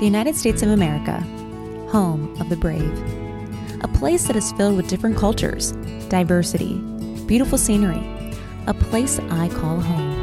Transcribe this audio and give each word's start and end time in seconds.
the 0.00 0.06
United 0.06 0.34
States 0.34 0.62
of 0.62 0.70
America, 0.70 1.20
home 1.90 2.34
of 2.40 2.48
the 2.48 2.56
brave. 2.56 2.90
A 3.82 3.88
place 3.88 4.26
that 4.28 4.34
is 4.34 4.50
filled 4.52 4.74
with 4.78 4.88
different 4.88 5.14
cultures, 5.14 5.72
diversity, 6.08 6.78
beautiful 7.26 7.58
scenery, 7.58 8.02
a 8.66 8.72
place 8.72 9.18
I 9.30 9.50
call 9.50 9.78
home. 9.78 10.16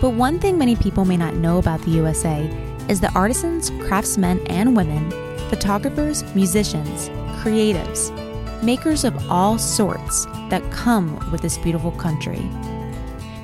But 0.00 0.10
one 0.10 0.38
thing 0.38 0.56
many 0.56 0.76
people 0.76 1.04
may 1.04 1.16
not 1.16 1.34
know 1.34 1.58
about 1.58 1.82
the 1.82 1.90
USA 1.90 2.44
is 2.88 3.00
that 3.00 3.16
artisans, 3.16 3.70
craftsmen, 3.88 4.46
and 4.46 4.76
women, 4.76 5.10
photographers, 5.50 6.22
musicians, 6.32 7.08
creatives, 7.42 8.12
makers 8.62 9.02
of 9.02 9.28
all 9.28 9.58
sorts 9.58 10.26
that 10.48 10.62
come 10.70 11.18
with 11.32 11.40
this 11.40 11.58
beautiful 11.58 11.90
country. 11.90 12.48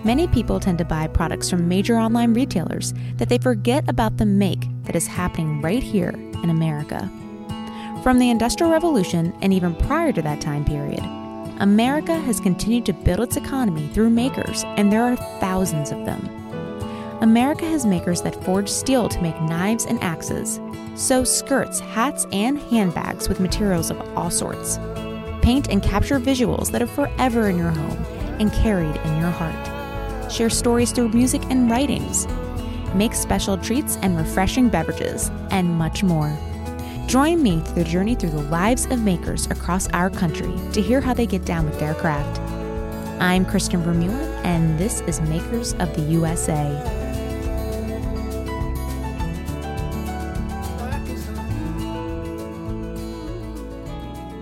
Many 0.02 0.26
people 0.28 0.58
tend 0.58 0.78
to 0.78 0.84
buy 0.84 1.08
products 1.08 1.50
from 1.50 1.68
major 1.68 1.98
online 1.98 2.32
retailers 2.32 2.94
that 3.16 3.28
they 3.28 3.36
forget 3.36 3.86
about 3.86 4.16
the 4.16 4.24
make 4.24 4.66
that 4.84 4.96
is 4.96 5.06
happening 5.06 5.60
right 5.60 5.82
here 5.82 6.14
in 6.42 6.48
America. 6.48 7.10
From 8.02 8.18
the 8.18 8.30
Industrial 8.30 8.72
Revolution 8.72 9.34
and 9.42 9.52
even 9.52 9.74
prior 9.74 10.10
to 10.12 10.22
that 10.22 10.40
time 10.40 10.64
period, 10.64 11.00
America 11.60 12.18
has 12.18 12.40
continued 12.40 12.86
to 12.86 12.94
build 12.94 13.20
its 13.20 13.36
economy 13.36 13.88
through 13.88 14.08
makers, 14.08 14.64
and 14.78 14.90
there 14.90 15.02
are 15.04 15.16
thousands 15.38 15.90
of 15.90 16.06
them. 16.06 16.26
America 17.20 17.66
has 17.66 17.84
makers 17.84 18.22
that 18.22 18.42
forge 18.42 18.70
steel 18.70 19.06
to 19.06 19.20
make 19.20 19.38
knives 19.42 19.84
and 19.84 20.02
axes, 20.02 20.58
sew 20.94 21.24
skirts, 21.24 21.78
hats, 21.78 22.26
and 22.32 22.58
handbags 22.58 23.28
with 23.28 23.38
materials 23.38 23.90
of 23.90 24.00
all 24.16 24.30
sorts, 24.30 24.78
paint 25.42 25.68
and 25.68 25.82
capture 25.82 26.18
visuals 26.18 26.70
that 26.70 26.80
are 26.80 26.86
forever 26.86 27.50
in 27.50 27.58
your 27.58 27.70
home 27.70 28.02
and 28.40 28.50
carried 28.54 28.96
in 28.96 29.20
your 29.20 29.30
heart, 29.30 29.79
share 30.30 30.50
stories 30.50 30.92
through 30.92 31.08
music 31.10 31.42
and 31.50 31.70
writings, 31.70 32.26
make 32.94 33.14
special 33.14 33.58
treats 33.58 33.96
and 34.02 34.16
refreshing 34.16 34.68
beverages, 34.68 35.30
and 35.50 35.68
much 35.68 36.02
more. 36.02 36.36
Join 37.06 37.42
me 37.42 37.60
through 37.60 37.82
the 37.82 37.90
journey 37.90 38.14
through 38.14 38.30
the 38.30 38.42
lives 38.44 38.86
of 38.86 39.02
makers 39.02 39.46
across 39.46 39.88
our 39.88 40.10
country 40.10 40.54
to 40.72 40.80
hear 40.80 41.00
how 41.00 41.12
they 41.12 41.26
get 41.26 41.44
down 41.44 41.64
with 41.64 41.78
their 41.80 41.94
craft. 41.94 42.40
I'm 43.20 43.44
Kristen 43.44 43.82
Vermeulen, 43.82 44.44
and 44.44 44.78
this 44.78 45.00
is 45.02 45.20
Makers 45.20 45.74
of 45.74 45.94
the 45.94 46.02
USA. 46.02 46.99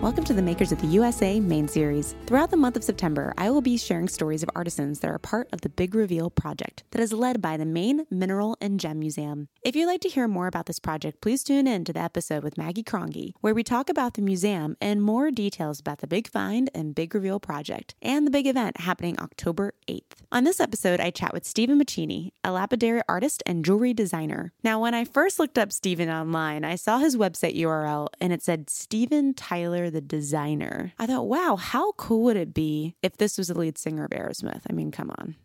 Welcome 0.09 0.25
to 0.25 0.33
the 0.33 0.41
Makers 0.41 0.73
of 0.73 0.81
the 0.81 0.87
USA 0.87 1.39
main 1.39 1.69
series. 1.69 2.14
Throughout 2.25 2.51
the 2.51 2.56
month 2.56 2.78
of 2.78 2.83
September, 2.83 3.34
I 3.37 3.51
will 3.51 3.61
be 3.61 3.77
sharing 3.77 4.09
stories 4.09 4.42
of 4.42 4.48
artisans 4.56 5.01
that 5.01 5.11
are 5.11 5.19
part 5.19 5.51
of 5.53 5.61
the 5.61 5.69
Big 5.69 5.95
Reveal 5.95 6.31
project 6.31 6.83
that 6.92 7.03
is 7.03 7.12
led 7.12 7.42
by 7.42 7.59
the 7.59 7.67
Maine 7.67 8.06
Mineral 8.11 8.56
and 8.59 8.81
Gem 8.81 9.01
Museum. 9.01 9.48
If 9.61 9.77
you'd 9.77 9.84
like 9.84 10.01
to 10.01 10.09
hear 10.09 10.27
more 10.27 10.47
about 10.47 10.64
this 10.64 10.79
project, 10.79 11.20
please 11.20 11.45
tune 11.45 11.67
in 11.67 11.84
to 11.84 11.92
the 11.92 12.01
episode 12.01 12.42
with 12.42 12.56
Maggie 12.56 12.83
Crongy, 12.83 13.33
where 13.42 13.53
we 13.53 13.62
talk 13.62 13.91
about 13.91 14.14
the 14.14 14.23
museum 14.23 14.79
and 14.81 15.03
more 15.03 15.31
details 15.31 15.79
about 15.79 15.98
the 15.98 16.06
Big 16.06 16.27
Find 16.27 16.70
and 16.75 16.95
Big 16.95 17.14
Reveal 17.14 17.39
project 17.39 17.95
and 18.01 18.27
the 18.27 18.31
big 18.31 18.47
event 18.47 18.81
happening 18.81 19.20
October 19.20 19.75
8th. 19.89 20.25
On 20.33 20.45
this 20.45 20.59
episode, 20.59 21.01
I 21.01 21.11
chat 21.11 21.34
with 21.34 21.45
Stephen 21.45 21.77
Maccini, 21.77 22.33
a 22.42 22.51
lapidary 22.51 23.03
artist 23.11 23.42
and 23.45 23.62
jewelry 23.62 23.92
designer. 23.92 24.55
Now, 24.64 24.81
when 24.81 24.95
I 24.95 25.05
first 25.05 25.39
looked 25.39 25.59
up 25.59 25.70
Stephen 25.70 26.09
online, 26.09 26.64
I 26.64 26.77
saw 26.77 26.97
his 26.97 27.14
website 27.14 27.59
URL 27.59 28.09
and 28.23 28.33
it 28.33 28.42
said 28.42 28.70
Stephen 28.70 29.34
Tyler 29.34 29.91
the 29.91 29.98
designer. 30.01 30.93
I 30.99 31.07
thought, 31.07 31.27
wow, 31.27 31.57
how 31.57 31.93
cool 31.93 32.25
would 32.25 32.37
it 32.37 32.55
be 32.55 32.95
if 33.03 33.17
this 33.17 33.39
was 33.39 33.49
the 33.49 33.59
lead 33.59 33.79
singer 33.79 34.05
of 34.05 34.11
Aerosmith? 34.11 34.63
I 34.69 34.73
mean, 34.73 34.91
come 34.91 35.11
on. 35.19 35.37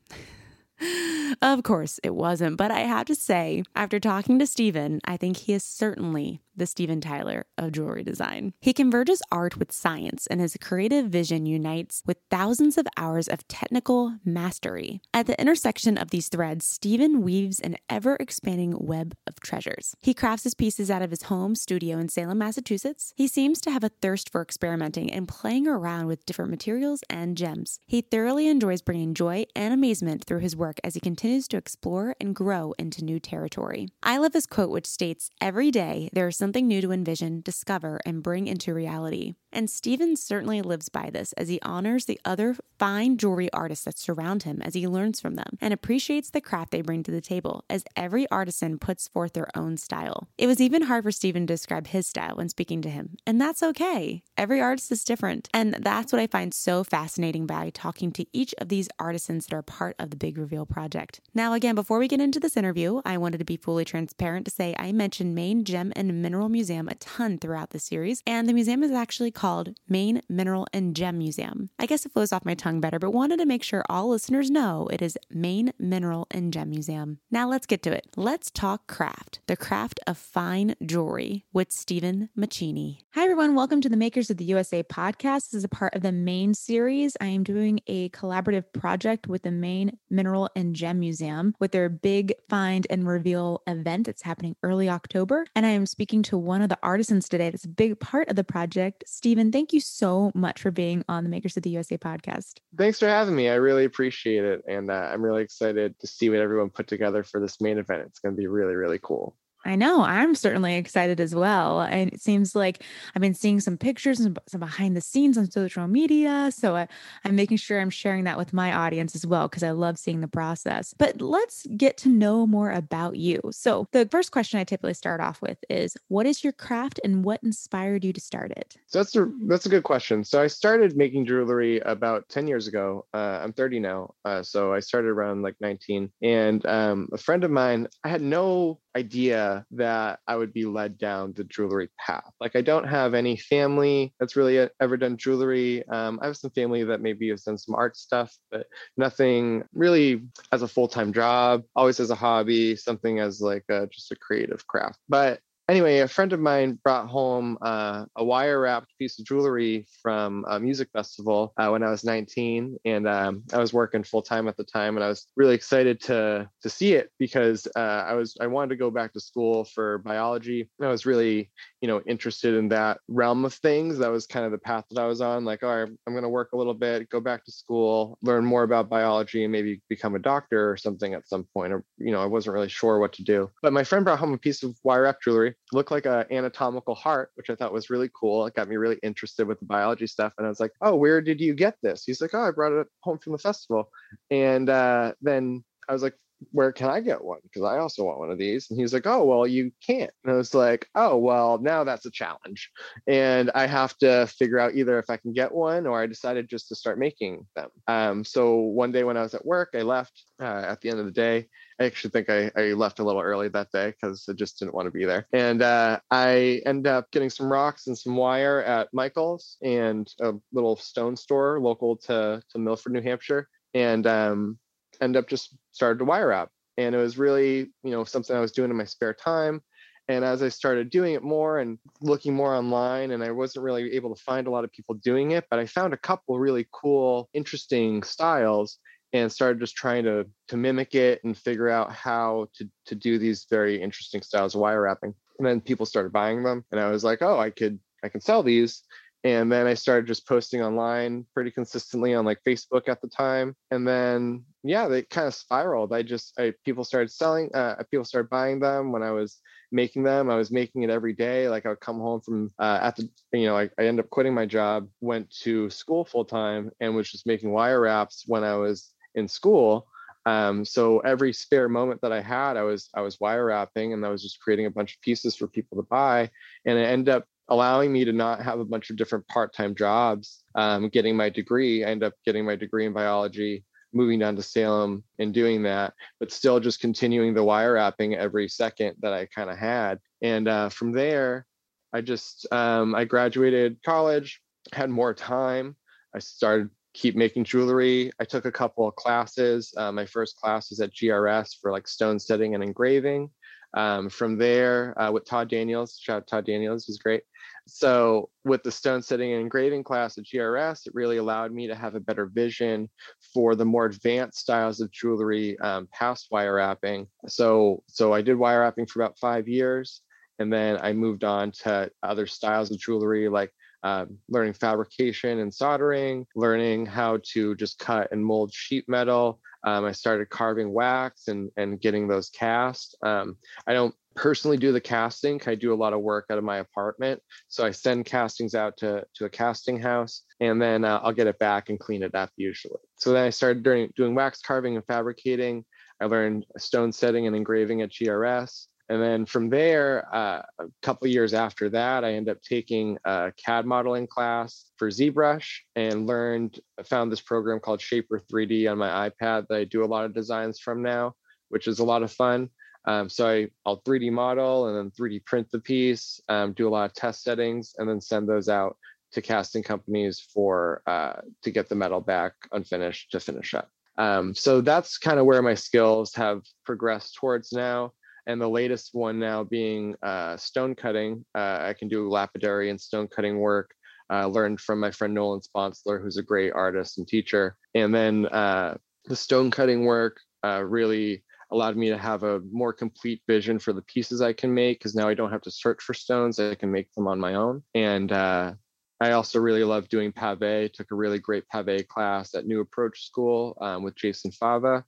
of 1.41 1.63
course, 1.63 1.99
it 2.03 2.15
wasn't. 2.15 2.57
But 2.57 2.71
I 2.71 2.81
have 2.81 3.05
to 3.07 3.15
say, 3.15 3.63
after 3.75 3.99
talking 3.99 4.39
to 4.39 4.47
Stephen, 4.47 5.01
I 5.05 5.17
think 5.17 5.37
he 5.37 5.53
is 5.53 5.63
certainly 5.63 6.41
the 6.55 6.65
Stephen 6.65 7.01
Tyler 7.01 7.45
of 7.57 7.71
jewelry 7.71 8.03
design. 8.03 8.53
He 8.59 8.73
converges 8.73 9.21
art 9.31 9.57
with 9.57 9.71
science, 9.71 10.27
and 10.27 10.39
his 10.39 10.57
creative 10.61 11.07
vision 11.07 11.45
unites 11.45 12.03
with 12.05 12.17
thousands 12.29 12.77
of 12.77 12.87
hours 12.97 13.27
of 13.27 13.47
technical 13.47 14.17
mastery. 14.23 15.01
At 15.13 15.27
the 15.27 15.39
intersection 15.39 15.97
of 15.97 16.09
these 16.11 16.29
threads, 16.29 16.65
Stephen 16.67 17.21
weaves 17.21 17.59
an 17.59 17.77
ever 17.89 18.15
expanding 18.19 18.75
web 18.79 19.15
of 19.27 19.39
treasures. 19.39 19.95
He 19.99 20.13
crafts 20.13 20.43
his 20.43 20.53
pieces 20.53 20.91
out 20.91 21.01
of 21.01 21.11
his 21.11 21.23
home 21.23 21.55
studio 21.55 21.97
in 21.97 22.09
Salem, 22.09 22.37
Massachusetts. 22.37 23.13
He 23.15 23.27
seems 23.27 23.59
to 23.61 23.71
have 23.71 23.83
a 23.83 23.89
thirst 23.89 24.29
for 24.29 24.41
experimenting 24.41 25.11
and 25.11 25.27
playing 25.27 25.67
around 25.67 26.07
with 26.07 26.25
different 26.25 26.51
materials 26.51 27.03
and 27.09 27.37
gems. 27.37 27.79
He 27.87 28.01
thoroughly 28.01 28.47
enjoys 28.47 28.81
bringing 28.81 29.13
joy 29.13 29.45
and 29.55 29.73
amazement 29.73 30.25
through 30.25 30.39
his 30.39 30.55
work 30.55 30.79
as 30.83 30.93
he 30.93 30.99
continues 30.99 31.47
to 31.49 31.57
explore 31.57 32.15
and 32.19 32.35
grow 32.35 32.73
into 32.77 33.03
new 33.03 33.19
territory. 33.19 33.87
I 34.01 34.17
love 34.17 34.33
his 34.33 34.45
quote, 34.45 34.69
which 34.69 34.87
states 34.87 35.29
Every 35.41 35.71
day 35.71 36.09
there 36.13 36.27
is 36.27 36.37
something 36.43 36.67
new 36.67 36.81
to 36.81 36.91
envision, 36.91 37.39
discover, 37.39 38.01
and 38.05 38.21
bring 38.21 38.47
into 38.47 38.73
reality. 38.73 39.33
And 39.49 39.69
Stephen 39.69 40.17
certainly 40.17 40.61
lives 40.61 40.89
by 40.89 41.09
this 41.09 41.31
as 41.33 41.47
he 41.47 41.61
honors 41.61 42.03
the 42.03 42.19
other 42.25 42.57
fine 42.77 43.17
jewelry 43.17 43.49
artists 43.53 43.85
that 43.85 43.97
surround 43.97 44.43
him 44.43 44.61
as 44.61 44.73
he 44.73 44.85
learns 44.85 45.21
from 45.21 45.35
them 45.35 45.57
and 45.61 45.73
appreciates 45.73 46.31
the 46.31 46.41
craft 46.41 46.71
they 46.71 46.81
bring 46.81 47.01
to 47.03 47.11
the 47.11 47.21
table 47.21 47.63
as 47.69 47.85
every 47.95 48.29
artisan 48.29 48.77
puts 48.77 49.07
forth 49.07 49.31
their 49.31 49.47
own 49.55 49.77
style. 49.77 50.27
It 50.37 50.47
was 50.47 50.59
even 50.59 50.81
hard 50.81 51.05
for 51.05 51.13
Stephen 51.13 51.47
to 51.47 51.53
describe 51.53 51.87
his 51.87 52.07
style 52.07 52.35
when 52.35 52.49
speaking 52.49 52.81
to 52.81 52.89
him, 52.89 53.15
and 53.25 53.39
that's 53.39 53.63
okay. 53.63 54.23
Every 54.35 54.59
artist 54.59 54.91
is 54.91 55.05
different, 55.05 55.47
and 55.53 55.75
that's 55.75 56.11
what 56.11 56.19
I 56.19 56.27
find 56.27 56.53
so 56.53 56.83
fascinating 56.83 57.45
by 57.45 57.69
talking 57.69 58.11
to 58.13 58.25
each 58.33 58.53
of 58.57 58.67
these 58.67 58.89
artisans 58.99 59.45
that 59.45 59.55
are 59.55 59.61
part 59.61 59.95
of 59.97 60.09
the 60.09 60.17
Big 60.17 60.37
Reveal 60.37 60.65
project. 60.65 61.21
Now, 61.33 61.53
again, 61.53 61.75
before 61.75 61.99
we 61.99 62.09
get 62.09 62.19
into 62.19 62.39
this 62.39 62.57
interview, 62.57 63.01
I 63.05 63.17
wanted 63.17 63.37
to 63.37 63.45
be 63.45 63.55
fully 63.55 63.85
transparent 63.85 64.45
to 64.45 64.51
say 64.51 64.75
I 64.77 64.91
mentioned 64.91 65.35
Maine 65.35 65.63
Gem 65.63 65.93
and 65.95 66.21
Mineral 66.21 66.32
Mineral 66.33 66.49
Museum 66.49 66.87
a 66.87 66.95
ton 66.95 67.37
throughout 67.37 67.69
the 67.69 67.79
series, 67.79 68.23
and 68.25 68.49
the 68.49 68.53
museum 68.53 68.81
is 68.81 68.89
actually 68.89 69.29
called 69.29 69.77
Maine 69.87 70.19
Mineral 70.27 70.65
and 70.73 70.95
Gem 70.95 71.19
Museum. 71.19 71.69
I 71.77 71.85
guess 71.85 72.07
it 72.07 72.11
flows 72.11 72.33
off 72.33 72.43
my 72.43 72.55
tongue 72.55 72.81
better, 72.81 72.97
but 72.97 73.11
wanted 73.11 73.37
to 73.37 73.45
make 73.45 73.61
sure 73.61 73.85
all 73.87 74.09
listeners 74.09 74.49
know 74.49 74.87
it 74.91 74.99
is 74.99 75.15
Maine 75.29 75.73
Mineral 75.77 76.25
and 76.31 76.51
Gem 76.51 76.71
Museum. 76.71 77.19
Now 77.29 77.47
let's 77.47 77.67
get 77.67 77.83
to 77.83 77.91
it. 77.91 78.07
Let's 78.17 78.49
talk 78.49 78.87
craft, 78.87 79.41
the 79.45 79.55
craft 79.55 79.99
of 80.07 80.17
fine 80.17 80.73
jewelry 80.83 81.45
with 81.53 81.71
Stephen 81.71 82.29
Machini. 82.35 83.01
Hi, 83.11 83.25
everyone. 83.25 83.53
Welcome 83.53 83.81
to 83.81 83.89
the 83.89 83.95
Makers 83.95 84.31
of 84.31 84.37
the 84.37 84.45
USA 84.45 84.81
podcast. 84.81 85.51
This 85.51 85.53
is 85.53 85.63
a 85.63 85.69
part 85.69 85.93
of 85.93 86.01
the 86.01 86.11
main 86.11 86.55
series. 86.55 87.15
I 87.21 87.27
am 87.27 87.43
doing 87.43 87.79
a 87.85 88.09
collaborative 88.09 88.73
project 88.73 89.27
with 89.27 89.43
the 89.43 89.51
Maine 89.51 89.99
Mineral 90.09 90.49
and 90.55 90.75
Gem 90.75 90.99
Museum 90.99 91.53
with 91.59 91.73
their 91.73 91.89
big 91.89 92.33
find 92.49 92.87
and 92.89 93.05
reveal 93.05 93.61
event. 93.67 94.07
that's 94.07 94.23
happening 94.23 94.55
early 94.63 94.89
October, 94.89 95.45
and 95.55 95.63
I 95.63 95.69
am 95.69 95.85
speaking 95.85 96.22
to 96.23 96.37
one 96.37 96.61
of 96.61 96.69
the 96.69 96.77
artisans 96.81 97.29
today 97.29 97.49
that's 97.49 97.65
a 97.65 97.69
big 97.69 97.99
part 97.99 98.29
of 98.29 98.35
the 98.35 98.43
project. 98.43 99.03
Stephen, 99.07 99.51
thank 99.51 99.73
you 99.73 99.79
so 99.79 100.31
much 100.33 100.61
for 100.61 100.71
being 100.71 101.03
on 101.07 101.23
the 101.23 101.29
Makers 101.29 101.57
of 101.57 101.63
the 101.63 101.69
USA 101.71 101.97
podcast. 101.97 102.59
Thanks 102.77 102.99
for 102.99 103.07
having 103.07 103.35
me. 103.35 103.49
I 103.49 103.55
really 103.55 103.85
appreciate 103.85 104.43
it. 104.43 104.63
And 104.67 104.89
uh, 104.89 105.09
I'm 105.11 105.21
really 105.21 105.43
excited 105.43 105.99
to 105.99 106.07
see 106.07 106.29
what 106.29 106.39
everyone 106.39 106.69
put 106.69 106.87
together 106.87 107.23
for 107.23 107.39
this 107.39 107.61
main 107.61 107.77
event. 107.77 108.03
It's 108.07 108.19
going 108.19 108.35
to 108.35 108.39
be 108.39 108.47
really, 108.47 108.75
really 108.75 108.99
cool. 109.01 109.35
I 109.65 109.75
know. 109.75 110.03
I'm 110.03 110.35
certainly 110.35 110.75
excited 110.75 111.21
as 111.21 111.33
well. 111.33 111.81
And 111.81 112.11
it 112.11 112.21
seems 112.21 112.55
like 112.55 112.83
I've 113.15 113.21
been 113.21 113.33
seeing 113.33 113.59
some 113.59 113.77
pictures 113.77 114.19
and 114.19 114.37
some 114.47 114.59
behind 114.59 114.97
the 114.97 115.01
scenes 115.01 115.37
on 115.37 115.49
social 115.49 115.87
media. 115.87 116.51
So 116.53 116.75
I, 116.75 116.87
am 117.23 117.35
making 117.35 117.57
sure 117.57 117.79
I'm 117.79 117.89
sharing 117.89 118.25
that 118.25 118.37
with 118.37 118.51
my 118.51 118.73
audience 118.73 119.15
as 119.15 119.25
well, 119.25 119.47
because 119.47 119.63
I 119.63 119.71
love 119.71 119.97
seeing 119.97 120.21
the 120.21 120.27
process. 120.27 120.93
But 120.97 121.21
let's 121.21 121.65
get 121.77 121.97
to 121.99 122.09
know 122.09 122.45
more 122.45 122.71
about 122.71 123.15
you. 123.15 123.39
So 123.51 123.87
the 123.91 124.07
first 124.11 124.31
question 124.31 124.59
I 124.59 124.65
typically 124.65 124.93
start 124.93 125.21
off 125.21 125.41
with 125.41 125.57
is 125.69 125.95
what 126.09 126.25
is 126.25 126.43
your 126.43 126.53
craft 126.53 126.99
and 127.03 127.23
what 127.23 127.41
inspired 127.43 128.03
you 128.03 128.11
to 128.13 128.21
start 128.21 128.51
it? 128.51 128.75
So 128.87 128.99
that's 128.99 129.15
a, 129.15 129.31
that's 129.47 129.65
a 129.65 129.69
good 129.69 129.83
question. 129.83 130.23
So 130.23 130.41
I 130.41 130.47
started 130.47 130.97
making 130.97 131.25
jewelry 131.25 131.79
about 131.79 132.27
10 132.29 132.47
years 132.47 132.67
ago. 132.67 133.05
Uh, 133.13 133.39
I'm 133.41 133.53
30 133.53 133.79
now. 133.79 134.13
Uh, 134.25 134.43
so 134.43 134.73
I 134.73 134.79
started 134.79 135.09
around 135.09 135.41
like 135.41 135.55
19. 135.61 136.11
And 136.21 136.65
um, 136.65 137.07
a 137.13 137.17
friend 137.17 137.43
of 137.43 137.51
mine, 137.51 137.87
I 138.03 138.09
had 138.09 138.21
no 138.21 138.79
idea 138.95 139.52
that 139.71 140.19
I 140.27 140.35
would 140.35 140.53
be 140.53 140.65
led 140.65 140.97
down 140.97 141.33
the 141.33 141.43
jewelry 141.43 141.89
path. 141.99 142.31
Like 142.39 142.55
I 142.55 142.61
don't 142.61 142.87
have 142.87 143.13
any 143.13 143.37
family 143.37 144.13
that's 144.19 144.35
really 144.35 144.69
ever 144.81 144.97
done 144.97 145.17
jewelry. 145.17 145.87
Um, 145.87 146.19
I 146.21 146.27
have 146.27 146.37
some 146.37 146.51
family 146.51 146.83
that 146.83 147.01
maybe 147.01 147.29
has 147.29 147.43
done 147.43 147.57
some 147.57 147.75
art 147.75 147.97
stuff, 147.97 148.35
but 148.51 148.67
nothing 148.97 149.63
really 149.73 150.23
as 150.51 150.61
a 150.61 150.67
full 150.67 150.87
time 150.87 151.13
job. 151.13 151.63
Always 151.75 151.99
as 151.99 152.09
a 152.09 152.15
hobby, 152.15 152.75
something 152.75 153.19
as 153.19 153.41
like 153.41 153.65
a, 153.69 153.87
just 153.87 154.11
a 154.11 154.15
creative 154.15 154.65
craft. 154.67 154.99
But 155.09 155.39
anyway, 155.69 155.99
a 155.99 156.07
friend 156.07 156.33
of 156.33 156.39
mine 156.39 156.79
brought 156.83 157.07
home 157.07 157.57
uh, 157.61 158.05
a 158.15 158.23
wire 158.23 158.59
wrapped 158.59 158.91
piece 158.97 159.19
of 159.19 159.25
jewelry 159.25 159.87
from 160.01 160.45
a 160.47 160.59
music 160.59 160.89
festival 160.91 161.53
uh, 161.57 161.69
when 161.69 161.83
I 161.83 161.89
was 161.89 162.03
19, 162.03 162.77
and 162.85 163.07
um, 163.07 163.43
I 163.53 163.57
was 163.57 163.73
working 163.73 164.03
full 164.03 164.21
time 164.21 164.47
at 164.47 164.57
the 164.57 164.63
time, 164.63 164.97
and 164.97 165.03
I 165.03 165.07
was 165.07 165.27
really 165.35 165.55
excited 165.55 166.01
to 166.01 166.49
to 166.61 166.69
see 166.69 166.93
it 166.93 167.09
because 167.19 167.67
uh, 167.75 167.79
I 168.07 168.13
was 168.13 168.35
I 168.39 168.47
wanted 168.47 168.69
to 168.69 168.75
go 168.75 168.91
back 168.91 169.13
to 169.13 169.19
school 169.19 169.65
for 169.65 169.99
biology. 169.99 170.69
I 170.81 170.87
was 170.87 171.05
really 171.05 171.51
you 171.81 171.87
know 171.87 172.01
interested 172.05 172.55
in 172.55 172.69
that 172.69 172.99
realm 173.07 173.45
of 173.45 173.53
things. 173.53 173.97
That 173.99 174.11
was 174.11 174.27
kind 174.27 174.45
of 174.45 174.51
the 174.51 174.57
path 174.57 174.85
that 174.91 175.01
I 175.01 175.05
was 175.05 175.21
on. 175.21 175.45
Like, 175.45 175.63
all 175.63 175.75
right, 175.75 175.89
I'm 176.07 176.13
going 176.13 176.23
to 176.23 176.29
work 176.29 176.53
a 176.53 176.57
little 176.57 176.73
bit, 176.73 177.09
go 177.09 177.19
back 177.19 177.45
to 177.45 177.51
school, 177.51 178.17
learn 178.21 178.45
more 178.45 178.63
about 178.63 178.89
biology, 178.89 179.43
and 179.43 179.51
maybe 179.51 179.81
become 179.89 180.15
a 180.15 180.19
doctor 180.19 180.69
or 180.69 180.77
something 180.77 181.13
at 181.13 181.27
some 181.27 181.47
point. 181.53 181.73
Or 181.73 181.83
you 181.97 182.11
know, 182.11 182.21
I 182.21 182.25
wasn't 182.25 182.53
really 182.53 182.69
sure 182.69 182.99
what 182.99 183.13
to 183.13 183.23
do. 183.23 183.49
But 183.61 183.73
my 183.73 183.83
friend 183.83 184.05
brought 184.05 184.19
home 184.19 184.33
a 184.33 184.37
piece 184.37 184.63
of 184.63 184.75
wire 184.83 185.03
wrapped 185.03 185.23
jewelry, 185.23 185.52
looked 185.71 185.91
like 185.91 186.05
an 186.05 186.25
anatomical 186.31 186.95
heart, 186.95 187.31
which 187.35 187.49
I 187.49 187.55
thought 187.55 187.73
was 187.73 187.89
really 187.89 188.09
cool. 188.13 188.45
It 188.45 188.53
got 188.53 188.67
me 188.69 188.75
really 188.75 188.99
interested 189.03 189.47
with 189.47 189.59
the 189.59 189.65
biology 189.65 190.07
stuff. 190.07 190.33
And 190.37 190.45
I 190.45 190.49
was 190.49 190.59
like, 190.59 190.71
oh, 190.81 190.95
where 190.95 191.21
did 191.21 191.39
you 191.41 191.53
get 191.53 191.75
this? 191.81 192.03
He's 192.05 192.21
like, 192.21 192.33
oh, 192.33 192.47
I 192.47 192.51
brought 192.51 192.73
it 192.73 192.87
home 193.01 193.19
from 193.19 193.33
the 193.33 193.39
festival. 193.39 193.89
And 194.31 194.69
uh, 194.69 195.13
then 195.21 195.63
I 195.87 195.93
was 195.93 196.03
like, 196.03 196.15
where 196.51 196.71
can 196.71 196.89
I 196.89 196.99
get 197.01 197.23
one? 197.23 197.39
Because 197.43 197.63
I 197.63 197.77
also 197.77 198.03
want 198.03 198.19
one 198.19 198.31
of 198.31 198.37
these. 198.37 198.69
And 198.69 198.79
he's 198.79 198.93
like, 198.93 199.07
oh, 199.07 199.23
well, 199.23 199.47
you 199.47 199.71
can't. 199.85 200.11
And 200.23 200.33
I 200.33 200.35
was 200.35 200.53
like, 200.53 200.87
oh, 200.95 201.17
well, 201.17 201.57
now 201.59 201.83
that's 201.83 202.05
a 202.05 202.11
challenge. 202.11 202.69
And 203.07 203.51
I 203.55 203.67
have 203.67 203.97
to 203.99 204.27
figure 204.27 204.59
out 204.59 204.75
either 204.75 204.99
if 204.99 205.09
I 205.09 205.17
can 205.17 205.33
get 205.33 205.51
one 205.51 205.87
or 205.87 206.01
I 206.01 206.07
decided 206.07 206.49
just 206.49 206.69
to 206.69 206.75
start 206.75 206.99
making 206.99 207.45
them. 207.55 207.69
Um, 207.87 208.23
so 208.23 208.55
one 208.55 208.91
day 208.91 209.03
when 209.03 209.17
I 209.17 209.21
was 209.21 209.33
at 209.33 209.45
work, 209.45 209.69
I 209.73 209.81
left 209.81 210.23
uh, 210.41 210.63
at 210.67 210.81
the 210.81 210.89
end 210.89 210.99
of 210.99 211.05
the 211.05 211.11
day. 211.11 211.47
I 211.79 211.85
actually 211.85 212.11
think 212.11 212.29
I, 212.29 212.51
I 212.55 212.73
left 212.73 212.99
a 212.99 213.03
little 213.03 213.21
early 213.21 213.49
that 213.49 213.71
day 213.71 213.91
because 213.91 214.25
I 214.29 214.33
just 214.33 214.59
didn't 214.59 214.75
want 214.75 214.85
to 214.85 214.91
be 214.91 215.05
there. 215.05 215.27
And 215.33 215.61
uh, 215.61 215.99
I 216.11 216.61
end 216.65 216.85
up 216.87 217.09
getting 217.11 217.29
some 217.29 217.51
rocks 217.51 217.87
and 217.87 217.97
some 217.97 218.15
wire 218.15 218.61
at 218.61 218.89
Michael's 218.93 219.57
and 219.63 220.07
a 220.21 220.33
little 220.51 220.75
stone 220.75 221.15
store 221.15 221.59
local 221.59 221.97
to, 221.97 222.41
to 222.51 222.59
Milford, 222.59 222.93
New 222.93 223.01
Hampshire. 223.01 223.47
And 223.73 224.05
um, 224.05 224.59
end 225.01 225.17
up 225.17 225.27
just 225.27 225.55
started 225.71 225.99
to 225.99 226.05
wire 226.05 226.27
wrap. 226.27 226.49
And 226.77 226.95
it 226.95 226.97
was 226.97 227.17
really, 227.17 227.71
you 227.83 227.91
know, 227.91 228.03
something 228.03 228.35
I 228.35 228.39
was 228.39 228.51
doing 228.51 228.71
in 228.71 228.77
my 228.77 228.85
spare 228.85 229.13
time. 229.13 229.61
And 230.09 230.25
as 230.25 230.43
I 230.43 230.49
started 230.49 230.89
doing 230.89 231.13
it 231.13 231.23
more 231.23 231.59
and 231.59 231.79
looking 232.01 232.33
more 232.33 232.53
online, 232.53 233.11
and 233.11 233.23
I 233.23 233.31
wasn't 233.31 233.63
really 233.63 233.93
able 233.93 234.13
to 234.13 234.21
find 234.21 234.47
a 234.47 234.51
lot 234.51 234.65
of 234.65 234.71
people 234.71 234.95
doing 234.95 235.31
it, 235.31 235.45
but 235.49 235.59
I 235.59 235.65
found 235.65 235.93
a 235.93 235.97
couple 235.97 236.37
really 236.39 236.67
cool, 236.73 237.29
interesting 237.33 238.03
styles 238.03 238.79
and 239.13 239.31
started 239.31 239.59
just 239.59 239.75
trying 239.75 240.03
to 240.03 240.25
to 240.47 240.57
mimic 240.57 240.95
it 240.95 241.23
and 241.23 241.37
figure 241.37 241.69
out 241.69 241.91
how 241.93 242.47
to 242.55 242.67
to 242.87 242.95
do 242.95 243.17
these 243.17 243.45
very 243.49 243.81
interesting 243.81 244.21
styles 244.21 244.55
of 244.55 244.61
wire 244.61 244.81
wrapping. 244.81 245.13
And 245.39 245.47
then 245.47 245.61
people 245.61 245.85
started 245.85 246.11
buying 246.11 246.43
them, 246.43 246.65
and 246.71 246.81
I 246.81 246.89
was 246.89 247.03
like, 247.03 247.21
oh, 247.21 247.39
I 247.39 247.49
could 247.51 247.79
I 248.03 248.09
can 248.09 248.19
sell 248.19 248.43
these 248.43 248.83
and 249.23 249.51
then 249.51 249.67
i 249.67 249.73
started 249.73 250.07
just 250.07 250.27
posting 250.27 250.61
online 250.61 251.25
pretty 251.33 251.51
consistently 251.51 252.13
on 252.13 252.25
like 252.25 252.39
facebook 252.45 252.87
at 252.87 253.01
the 253.01 253.07
time 253.07 253.55
and 253.71 253.87
then 253.87 254.43
yeah 254.63 254.87
they 254.87 255.01
kind 255.03 255.27
of 255.27 255.33
spiraled. 255.33 255.93
I 255.93 256.03
just 256.03 256.39
I, 256.39 256.53
people 256.65 256.83
started 256.83 257.11
selling 257.11 257.49
uh, 257.53 257.75
people 257.91 258.05
started 258.05 258.29
buying 258.29 258.59
them 258.59 258.91
when 258.91 259.03
i 259.03 259.11
was 259.11 259.39
making 259.71 260.03
them. 260.03 260.29
I 260.29 260.35
was 260.35 260.51
making 260.51 260.83
it 260.83 260.89
every 260.89 261.13
day. 261.13 261.49
Like 261.49 261.65
i 261.65 261.69
would 261.69 261.79
come 261.79 261.99
home 261.99 262.21
from 262.21 262.51
uh, 262.59 262.79
at 262.81 262.95
the 262.95 263.09
you 263.31 263.47
know 263.47 263.57
I, 263.57 263.69
I 263.77 263.85
ended 263.85 264.05
up 264.05 264.09
quitting 264.09 264.33
my 264.33 264.45
job 264.45 264.87
went 265.01 265.29
to 265.41 265.69
school 265.69 266.05
full 266.05 266.25
time 266.25 266.71
and 266.79 266.95
was 266.95 267.11
just 267.11 267.25
making 267.25 267.51
wire 267.51 267.81
wraps 267.81 268.23
when 268.27 268.43
i 268.43 268.55
was 268.55 268.93
in 269.15 269.27
school. 269.27 269.87
Um, 270.25 270.63
so 270.63 270.99
every 270.99 271.33
spare 271.33 271.67
moment 271.67 272.01
that 272.01 272.13
I 272.13 272.21
had, 272.21 272.55
I 272.55 272.63
was 272.63 272.89
I 272.93 273.01
was 273.01 273.19
wire 273.19 273.45
wrapping 273.45 273.91
and 273.91 274.05
I 274.05 274.09
was 274.09 274.23
just 274.23 274.39
creating 274.39 274.67
a 274.67 274.71
bunch 274.71 274.95
of 274.95 275.01
pieces 275.01 275.35
for 275.35 275.47
people 275.47 275.77
to 275.77 275.83
buy. 275.83 276.29
And 276.65 276.77
it 276.77 276.85
ended 276.85 277.13
up 277.13 277.25
allowing 277.49 277.91
me 277.91 278.05
to 278.05 278.13
not 278.13 278.41
have 278.41 278.59
a 278.59 278.65
bunch 278.65 278.89
of 278.89 278.95
different 278.95 279.27
part-time 279.27 279.75
jobs 279.75 280.43
um, 280.55 280.89
getting 280.89 281.15
my 281.15 281.29
degree 281.29 281.83
i 281.83 281.89
end 281.89 282.03
up 282.03 282.13
getting 282.25 282.45
my 282.45 282.55
degree 282.55 282.85
in 282.85 282.93
biology 282.93 283.63
moving 283.93 284.19
down 284.19 284.35
to 284.35 284.41
salem 284.41 285.03
and 285.19 285.33
doing 285.33 285.63
that 285.63 285.93
but 286.19 286.31
still 286.31 286.59
just 286.59 286.79
continuing 286.79 287.33
the 287.33 287.43
wire 287.43 287.73
wrapping 287.73 288.15
every 288.15 288.47
second 288.47 288.95
that 289.01 289.13
i 289.13 289.25
kind 289.27 289.49
of 289.49 289.57
had. 289.57 289.99
And 290.21 290.47
uh, 290.47 290.69
from 290.69 290.91
there 290.91 291.45
i 291.93 292.01
just 292.01 292.47
um, 292.51 292.95
i 292.95 293.05
graduated 293.05 293.77
college 293.85 294.41
had 294.71 294.89
more 294.89 295.13
time 295.13 295.75
i 296.15 296.19
started 296.19 296.69
keep 296.93 297.15
making 297.15 297.43
jewelry 297.43 298.11
i 298.19 298.23
took 298.23 298.45
a 298.45 298.51
couple 298.51 298.87
of 298.87 298.95
classes 298.95 299.73
uh, 299.77 299.91
my 299.91 300.05
first 300.05 300.37
class 300.37 300.69
was 300.69 300.79
at 300.79 300.93
grs 300.93 301.55
for 301.59 301.71
like 301.71 301.87
stone 301.87 302.19
setting 302.19 302.55
and 302.55 302.63
engraving 302.63 303.29
um, 303.75 304.09
from 304.09 304.37
there 304.37 304.99
uh, 305.01 305.11
with 305.11 305.25
todd 305.25 305.49
daniels 305.49 305.97
shout 306.01 306.17
out 306.17 306.27
todd 306.27 306.45
daniels 306.45 306.85
he's 306.85 306.97
great 306.97 307.23
so 307.67 308.29
with 308.43 308.63
the 308.63 308.71
stone 308.71 309.01
setting 309.01 309.31
and 309.31 309.41
engraving 309.41 309.83
class 309.83 310.17
at 310.17 310.25
GRS, 310.25 310.85
it 310.85 310.95
really 310.95 311.17
allowed 311.17 311.53
me 311.53 311.67
to 311.67 311.75
have 311.75 311.95
a 311.95 311.99
better 311.99 312.25
vision 312.25 312.89
for 313.33 313.55
the 313.55 313.65
more 313.65 313.85
advanced 313.85 314.39
styles 314.39 314.81
of 314.81 314.91
jewelry 314.91 315.57
um, 315.59 315.87
past 315.91 316.27
wire 316.29 316.55
wrapping. 316.55 317.07
So 317.27 317.83
so 317.87 318.13
I 318.13 318.21
did 318.21 318.35
wire 318.35 318.61
wrapping 318.61 318.85
for 318.85 319.01
about 319.01 319.17
five 319.17 319.47
years, 319.47 320.01
and 320.39 320.51
then 320.51 320.77
I 320.81 320.93
moved 320.93 321.23
on 321.23 321.51
to 321.63 321.89
other 322.01 322.27
styles 322.27 322.71
of 322.71 322.79
jewelry 322.79 323.29
like 323.29 323.51
um, 323.83 324.17
learning 324.29 324.53
fabrication 324.53 325.39
and 325.39 325.53
soldering, 325.53 326.25
learning 326.35 326.85
how 326.85 327.19
to 327.33 327.55
just 327.55 327.79
cut 327.79 328.11
and 328.11 328.25
mold 328.25 328.53
sheet 328.53 328.85
metal. 328.87 329.39
Um, 329.65 329.85
I 329.85 329.93
started 329.93 330.29
carving 330.29 330.73
wax 330.73 331.27
and 331.27 331.49
and 331.57 331.79
getting 331.79 332.07
those 332.07 332.29
cast. 332.29 332.97
Um, 333.03 333.37
I 333.67 333.73
don't 333.73 333.95
personally 334.15 334.57
do 334.57 334.71
the 334.71 334.81
casting. 334.81 335.41
I 335.45 335.55
do 335.55 335.73
a 335.73 335.75
lot 335.75 335.93
of 335.93 336.01
work 336.01 336.25
out 336.29 336.37
of 336.37 336.43
my 336.43 336.57
apartment. 336.57 337.21
So 337.47 337.65
I 337.65 337.71
send 337.71 338.05
castings 338.05 338.55
out 338.55 338.77
to, 338.77 339.03
to 339.15 339.25
a 339.25 339.29
casting 339.29 339.79
house 339.79 340.23
and 340.39 340.61
then 340.61 340.85
uh, 340.85 340.99
I'll 341.03 341.13
get 341.13 341.27
it 341.27 341.39
back 341.39 341.69
and 341.69 341.79
clean 341.79 342.03
it 342.03 342.15
up 342.15 342.29
usually. 342.35 342.79
So 342.97 343.13
then 343.13 343.25
I 343.25 343.29
started 343.29 343.63
doing, 343.63 343.91
doing 343.95 344.15
wax 344.15 344.41
carving 344.41 344.75
and 344.75 344.85
fabricating. 344.85 345.65
I 346.01 346.05
learned 346.05 346.45
stone 346.57 346.91
setting 346.91 347.27
and 347.27 347.35
engraving 347.35 347.81
at 347.81 347.91
GRS. 347.91 348.67
And 348.89 349.01
then 349.01 349.25
from 349.25 349.49
there, 349.49 350.07
uh, 350.13 350.41
a 350.59 350.65
couple 350.81 351.07
years 351.07 351.33
after 351.33 351.69
that, 351.69 352.03
I 352.03 352.13
ended 352.13 352.35
up 352.35 352.41
taking 352.41 352.97
a 353.05 353.31
CAD 353.37 353.65
modeling 353.65 354.07
class 354.07 354.71
for 354.77 354.89
ZBrush 354.89 355.47
and 355.75 356.05
learned, 356.05 356.59
found 356.85 357.11
this 357.11 357.21
program 357.21 357.59
called 357.59 357.81
Shaper 357.81 358.21
3D 358.31 358.69
on 358.69 358.77
my 358.77 359.09
iPad 359.09 359.47
that 359.47 359.55
I 359.55 359.63
do 359.63 359.83
a 359.83 359.87
lot 359.87 360.05
of 360.05 360.13
designs 360.13 360.59
from 360.59 360.83
now, 360.83 361.15
which 361.49 361.67
is 361.67 361.79
a 361.79 361.83
lot 361.85 362.03
of 362.03 362.11
fun. 362.11 362.49
Um, 362.85 363.07
so 363.07 363.27
I, 363.27 363.47
will 363.65 363.81
3D 363.81 364.11
model 364.11 364.67
and 364.67 364.77
then 364.77 364.91
3D 364.91 365.25
print 365.25 365.49
the 365.51 365.59
piece, 365.59 366.19
um, 366.27 366.51
do 366.51 366.67
a 366.67 366.69
lot 366.69 366.89
of 366.89 366.93
test 366.93 367.23
settings, 367.23 367.75
and 367.77 367.87
then 367.87 368.01
send 368.01 368.27
those 368.27 368.49
out 368.49 368.75
to 369.13 369.21
casting 369.21 369.63
companies 369.63 370.19
for 370.19 370.81
uh, 370.87 371.21
to 371.43 371.51
get 371.51 371.69
the 371.69 371.75
metal 371.75 372.01
back 372.01 372.33
unfinished 372.51 373.11
to 373.11 373.19
finish 373.19 373.53
up. 373.53 373.69
Um, 373.97 374.33
so 374.33 374.59
that's 374.59 374.97
kind 374.97 375.19
of 375.19 375.25
where 375.25 375.41
my 375.41 375.53
skills 375.53 376.13
have 376.15 376.41
progressed 376.65 377.15
towards 377.15 377.53
now. 377.53 377.93
And 378.27 378.41
the 378.41 378.49
latest 378.49 378.91
one 378.93 379.19
now 379.19 379.43
being 379.43 379.95
uh, 380.01 380.37
stone 380.37 380.75
cutting. 380.75 381.25
Uh, 381.35 381.59
I 381.61 381.75
can 381.77 381.87
do 381.87 382.09
lapidary 382.09 382.69
and 382.69 382.79
stone 382.79 383.07
cutting 383.07 383.39
work. 383.39 383.71
Uh, 384.11 384.27
learned 384.27 384.59
from 384.59 384.79
my 384.79 384.91
friend 384.91 385.13
Nolan 385.13 385.41
Sponsler, 385.41 385.99
who's 385.99 386.17
a 386.17 386.23
great 386.23 386.51
artist 386.53 386.97
and 386.97 387.07
teacher. 387.07 387.57
And 387.73 387.95
then 387.95 388.25
uh, 388.27 388.77
the 389.05 389.15
stone 389.15 389.49
cutting 389.49 389.85
work 389.85 390.17
uh, 390.45 390.63
really 390.63 391.23
allowed 391.51 391.77
me 391.77 391.89
to 391.89 391.97
have 391.97 392.23
a 392.23 392.41
more 392.51 392.73
complete 392.73 393.21
vision 393.27 393.59
for 393.59 393.73
the 393.73 393.81
pieces 393.83 394.21
I 394.21 394.33
can 394.33 394.53
make 394.53 394.79
because 394.79 394.95
now 394.95 395.07
I 395.07 395.13
don't 395.13 395.31
have 395.31 395.41
to 395.43 395.51
search 395.51 395.81
for 395.81 395.93
stones. 395.93 396.39
I 396.39 396.55
can 396.55 396.71
make 396.71 396.91
them 396.93 397.07
on 397.07 397.19
my 397.19 397.35
own. 397.35 397.63
And 397.75 398.11
uh, 398.11 398.53
I 398.99 399.11
also 399.11 399.39
really 399.39 399.63
love 399.63 399.87
doing 399.89 400.11
pave. 400.11 400.71
Took 400.71 400.91
a 400.91 400.95
really 400.95 401.19
great 401.19 401.43
pave 401.49 401.87
class 401.87 402.33
at 402.35 402.47
New 402.47 402.61
Approach 402.61 403.05
School 403.05 403.57
um, 403.61 403.83
with 403.83 403.95
Jason 403.95 404.31
Fava. 404.31 404.83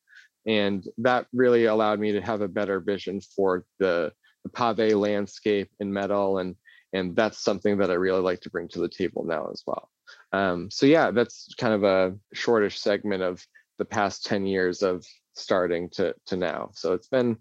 And 0.46 0.86
that 1.00 1.28
really 1.34 1.66
allowed 1.66 2.00
me 2.00 2.12
to 2.14 2.22
have 2.22 2.42
a 2.42 2.48
better 2.48 2.80
vision 2.80 3.22
for 3.22 3.66
the, 3.80 4.12
the 4.44 4.50
pave 4.50 4.96
landscape 4.96 5.70
in 5.80 5.92
metal. 5.92 6.38
And, 6.38 6.56
and 6.94 7.16
that's 7.16 7.44
something 7.44 7.78
that 7.80 7.92
I 7.92 7.96
really 7.96 8.22
like 8.22 8.42
to 8.42 8.50
bring 8.50 8.68
to 8.70 8.80
the 8.80 8.90
table 8.90 9.24
now 9.26 9.50
as 9.52 9.64
well. 9.66 9.90
Um, 10.32 10.70
so 10.70 10.86
yeah, 10.86 11.12
that's 11.12 11.54
kind 11.58 11.74
of 11.74 11.84
a 11.84 12.16
shortish 12.34 12.80
segment 12.80 13.24
of 13.24 13.46
the 13.78 13.86
past 13.86 14.26
10 14.26 14.46
years 14.46 14.84
of 14.84 15.06
starting 15.36 15.90
to 15.90 16.16
to 16.28 16.38
now. 16.38 16.72
So 16.74 16.94
it's 16.94 17.08
been 17.08 17.38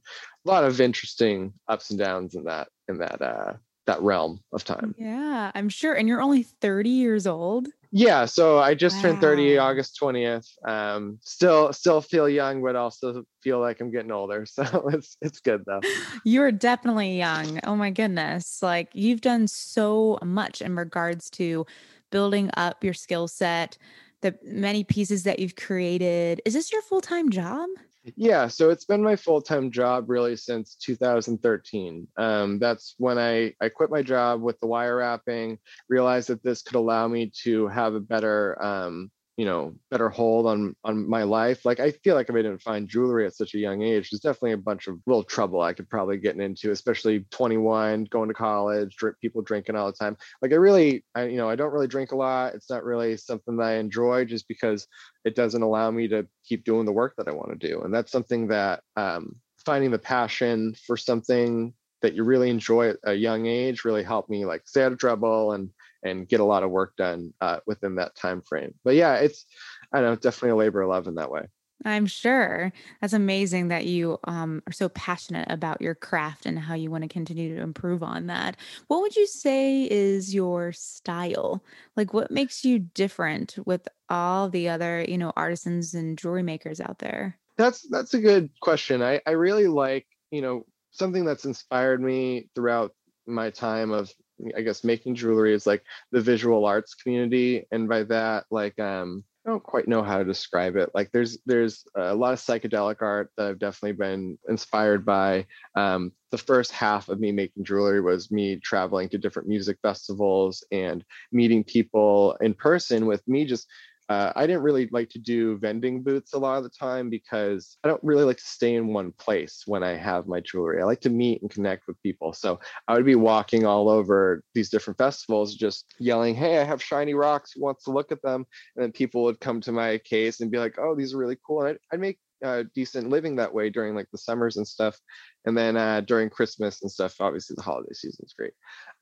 a 0.46 0.48
lot 0.48 0.64
of 0.64 0.80
interesting 0.80 1.54
ups 1.68 1.90
and 1.90 1.98
downs 1.98 2.34
in 2.34 2.44
that 2.44 2.68
in 2.88 2.98
that 2.98 3.22
uh 3.22 3.52
that 3.86 4.00
realm 4.02 4.40
of 4.52 4.64
time. 4.64 4.94
Yeah, 4.98 5.50
I'm 5.54 5.68
sure. 5.68 5.94
And 5.94 6.08
you're 6.08 6.22
only 6.22 6.42
30 6.42 6.90
years 6.90 7.26
old. 7.26 7.68
Yeah, 7.90 8.24
so 8.24 8.58
I 8.58 8.74
just 8.74 8.96
wow. 8.96 9.10
turned 9.10 9.20
30 9.20 9.58
August 9.58 9.98
20th. 10.00 10.48
Um 10.66 11.18
still 11.22 11.72
still 11.72 12.00
feel 12.00 12.28
young 12.28 12.62
but 12.62 12.76
also 12.76 13.24
feel 13.42 13.60
like 13.60 13.80
I'm 13.80 13.90
getting 13.90 14.10
older. 14.10 14.44
So 14.54 14.88
it's 14.88 15.16
it's 15.20 15.40
good 15.40 15.62
though. 15.66 15.80
You're 16.24 16.52
definitely 16.52 17.16
young. 17.16 17.60
Oh 17.64 17.76
my 17.76 17.90
goodness. 17.90 18.62
Like 18.62 18.88
you've 18.94 19.20
done 19.20 19.46
so 19.48 20.18
much 20.24 20.60
in 20.60 20.76
regards 20.76 21.30
to 21.30 21.66
building 22.10 22.50
up 22.56 22.82
your 22.82 22.94
skill 22.94 23.28
set, 23.28 23.76
the 24.22 24.36
many 24.44 24.84
pieces 24.84 25.24
that 25.24 25.38
you've 25.38 25.56
created. 25.56 26.40
Is 26.44 26.54
this 26.54 26.72
your 26.72 26.82
full-time 26.82 27.30
job? 27.30 27.68
Yeah, 28.16 28.48
so 28.48 28.68
it's 28.68 28.84
been 28.84 29.02
my 29.02 29.16
full 29.16 29.40
time 29.40 29.70
job 29.70 30.10
really 30.10 30.36
since 30.36 30.74
2013. 30.76 32.06
Um, 32.18 32.58
that's 32.58 32.94
when 32.98 33.18
I, 33.18 33.54
I 33.62 33.70
quit 33.70 33.90
my 33.90 34.02
job 34.02 34.42
with 34.42 34.60
the 34.60 34.66
wire 34.66 34.96
wrapping, 34.96 35.58
realized 35.88 36.28
that 36.28 36.42
this 36.42 36.62
could 36.62 36.76
allow 36.76 37.08
me 37.08 37.32
to 37.44 37.66
have 37.68 37.94
a 37.94 38.00
better 38.00 38.62
um, 38.62 39.10
you 39.36 39.44
know 39.44 39.74
better 39.90 40.08
hold 40.08 40.46
on 40.46 40.76
on 40.84 41.08
my 41.08 41.24
life 41.24 41.64
like 41.64 41.80
i 41.80 41.90
feel 41.90 42.14
like 42.14 42.28
if 42.28 42.34
i 42.34 42.38
didn't 42.38 42.62
find 42.62 42.88
jewelry 42.88 43.26
at 43.26 43.34
such 43.34 43.54
a 43.54 43.58
young 43.58 43.82
age 43.82 44.10
there's 44.10 44.20
definitely 44.20 44.52
a 44.52 44.56
bunch 44.56 44.86
of 44.86 45.00
little 45.06 45.24
trouble 45.24 45.60
i 45.60 45.72
could 45.72 45.88
probably 45.90 46.16
get 46.16 46.38
into 46.38 46.70
especially 46.70 47.24
21 47.30 48.04
going 48.04 48.28
to 48.28 48.34
college 48.34 48.94
drink, 48.96 49.16
people 49.20 49.42
drinking 49.42 49.76
all 49.76 49.86
the 49.86 49.92
time. 49.92 50.16
Like 50.40 50.52
i 50.52 50.56
really 50.56 51.04
i 51.14 51.24
you 51.24 51.36
know 51.36 51.48
i 51.48 51.56
don't 51.56 51.72
really 51.72 51.88
drink 51.88 52.12
a 52.12 52.16
lot. 52.16 52.54
It's 52.54 52.70
not 52.70 52.84
really 52.84 53.16
something 53.16 53.56
that 53.56 53.64
i 53.64 53.74
enjoy 53.74 54.24
just 54.24 54.46
because 54.48 54.86
it 55.24 55.34
doesn't 55.34 55.62
allow 55.62 55.90
me 55.90 56.08
to 56.08 56.26
keep 56.44 56.64
doing 56.64 56.86
the 56.86 56.92
work 56.92 57.14
that 57.16 57.28
i 57.28 57.32
want 57.32 57.58
to 57.58 57.68
do 57.68 57.82
and 57.82 57.92
that's 57.92 58.12
something 58.12 58.48
that 58.48 58.82
um, 58.96 59.36
finding 59.64 59.90
the 59.90 59.98
passion 59.98 60.74
for 60.86 60.96
something 60.96 61.72
that 62.02 62.14
you 62.14 62.22
really 62.22 62.50
enjoy 62.50 62.90
at 62.90 62.98
a 63.04 63.14
young 63.14 63.46
age 63.46 63.84
really 63.84 64.02
helped 64.02 64.28
me 64.28 64.44
like 64.44 64.66
stay 64.66 64.82
out 64.82 64.92
of 64.92 64.98
trouble 64.98 65.52
and 65.52 65.70
and 66.04 66.28
get 66.28 66.40
a 66.40 66.44
lot 66.44 66.62
of 66.62 66.70
work 66.70 66.94
done 66.96 67.32
uh, 67.40 67.58
within 67.66 67.96
that 67.96 68.14
time 68.14 68.42
frame. 68.42 68.74
But 68.84 68.94
yeah, 68.94 69.16
it's 69.16 69.46
I 69.92 70.00
don't 70.00 70.10
know, 70.10 70.16
definitely 70.16 70.50
a 70.50 70.56
labor 70.56 70.82
of 70.82 70.90
love 70.90 71.06
in 71.06 71.16
that 71.16 71.30
way. 71.30 71.46
I'm 71.84 72.06
sure 72.06 72.72
that's 73.00 73.12
amazing 73.12 73.68
that 73.68 73.84
you 73.84 74.18
um, 74.24 74.62
are 74.66 74.72
so 74.72 74.88
passionate 74.90 75.50
about 75.50 75.82
your 75.82 75.94
craft 75.94 76.46
and 76.46 76.58
how 76.58 76.74
you 76.74 76.90
want 76.90 77.02
to 77.02 77.08
continue 77.08 77.54
to 77.54 77.62
improve 77.62 78.02
on 78.02 78.26
that. 78.28 78.56
What 78.88 79.00
would 79.02 79.16
you 79.16 79.26
say 79.26 79.84
is 79.90 80.34
your 80.34 80.72
style? 80.72 81.62
Like, 81.96 82.14
what 82.14 82.30
makes 82.30 82.64
you 82.64 82.78
different 82.78 83.56
with 83.66 83.86
all 84.08 84.48
the 84.48 84.68
other, 84.68 85.04
you 85.06 85.18
know, 85.18 85.32
artisans 85.36 85.94
and 85.94 86.16
jewelry 86.16 86.42
makers 86.42 86.80
out 86.80 87.00
there? 87.00 87.38
That's 87.56 87.86
that's 87.88 88.14
a 88.14 88.20
good 88.20 88.50
question. 88.60 89.02
I 89.02 89.20
I 89.26 89.32
really 89.32 89.68
like 89.68 90.06
you 90.30 90.42
know 90.42 90.64
something 90.90 91.24
that's 91.24 91.44
inspired 91.44 92.00
me 92.00 92.48
throughout 92.54 92.92
my 93.26 93.50
time 93.50 93.90
of 93.90 94.12
I 94.56 94.62
guess 94.62 94.84
making 94.84 95.14
jewelry 95.14 95.54
is 95.54 95.66
like 95.66 95.84
the 96.12 96.20
visual 96.20 96.64
arts 96.64 96.94
community, 96.94 97.66
and 97.70 97.88
by 97.88 98.02
that, 98.04 98.44
like 98.50 98.78
um, 98.78 99.24
I 99.46 99.50
don't 99.50 99.62
quite 99.62 99.88
know 99.88 100.02
how 100.02 100.18
to 100.18 100.24
describe 100.24 100.76
it. 100.76 100.90
Like 100.94 101.10
there's 101.12 101.38
there's 101.44 101.84
a 101.94 102.14
lot 102.14 102.32
of 102.32 102.40
psychedelic 102.40 103.02
art 103.02 103.30
that 103.36 103.48
I've 103.48 103.58
definitely 103.58 103.92
been 103.92 104.38
inspired 104.48 105.04
by. 105.04 105.46
Um, 105.76 106.12
the 106.30 106.38
first 106.38 106.72
half 106.72 107.08
of 107.08 107.20
me 107.20 107.30
making 107.30 107.64
jewelry 107.64 108.00
was 108.00 108.30
me 108.30 108.56
traveling 108.56 109.08
to 109.10 109.18
different 109.18 109.48
music 109.48 109.78
festivals 109.82 110.64
and 110.72 111.04
meeting 111.30 111.62
people 111.62 112.36
in 112.40 112.54
person 112.54 113.06
with 113.06 113.26
me 113.28 113.44
just 113.44 113.68
uh, 114.08 114.32
I 114.36 114.46
didn't 114.46 114.62
really 114.62 114.88
like 114.92 115.08
to 115.10 115.18
do 115.18 115.56
vending 115.58 116.02
booths 116.02 116.34
a 116.34 116.38
lot 116.38 116.58
of 116.58 116.64
the 116.64 116.70
time 116.70 117.08
because 117.08 117.78
I 117.82 117.88
don't 117.88 118.02
really 118.04 118.24
like 118.24 118.36
to 118.36 118.44
stay 118.44 118.74
in 118.74 118.92
one 118.92 119.12
place 119.12 119.62
when 119.66 119.82
I 119.82 119.96
have 119.96 120.26
my 120.26 120.40
jewelry. 120.40 120.82
I 120.82 120.84
like 120.84 121.00
to 121.02 121.10
meet 121.10 121.40
and 121.40 121.50
connect 121.50 121.86
with 121.86 122.02
people. 122.02 122.34
So 122.34 122.60
I 122.86 122.94
would 122.94 123.06
be 123.06 123.14
walking 123.14 123.64
all 123.64 123.88
over 123.88 124.42
these 124.54 124.68
different 124.68 124.98
festivals, 124.98 125.54
just 125.54 125.94
yelling, 125.98 126.34
Hey, 126.34 126.58
I 126.58 126.64
have 126.64 126.82
shiny 126.82 127.14
rocks. 127.14 127.52
Who 127.52 127.62
wants 127.62 127.84
to 127.84 127.92
look 127.92 128.12
at 128.12 128.20
them? 128.22 128.44
And 128.76 128.82
then 128.82 128.92
people 128.92 129.22
would 129.24 129.40
come 129.40 129.62
to 129.62 129.72
my 129.72 129.98
case 129.98 130.40
and 130.40 130.50
be 130.50 130.58
like, 130.58 130.78
Oh, 130.78 130.94
these 130.94 131.14
are 131.14 131.18
really 131.18 131.38
cool. 131.46 131.62
And 131.62 131.70
I'd, 131.70 131.78
I'd 131.94 132.00
make 132.00 132.18
uh, 132.44 132.64
decent 132.74 133.08
living 133.08 133.36
that 133.36 133.54
way 133.54 133.70
during 133.70 133.94
like 133.94 134.08
the 134.12 134.18
summers 134.18 134.58
and 134.58 134.68
stuff. 134.68 134.98
And 135.46 135.56
then 135.56 135.78
uh, 135.78 136.02
during 136.02 136.28
Christmas 136.28 136.82
and 136.82 136.90
stuff, 136.90 137.16
obviously 137.20 137.54
the 137.56 137.62
holiday 137.62 137.94
season 137.94 138.26
is 138.26 138.34
great. 138.34 138.52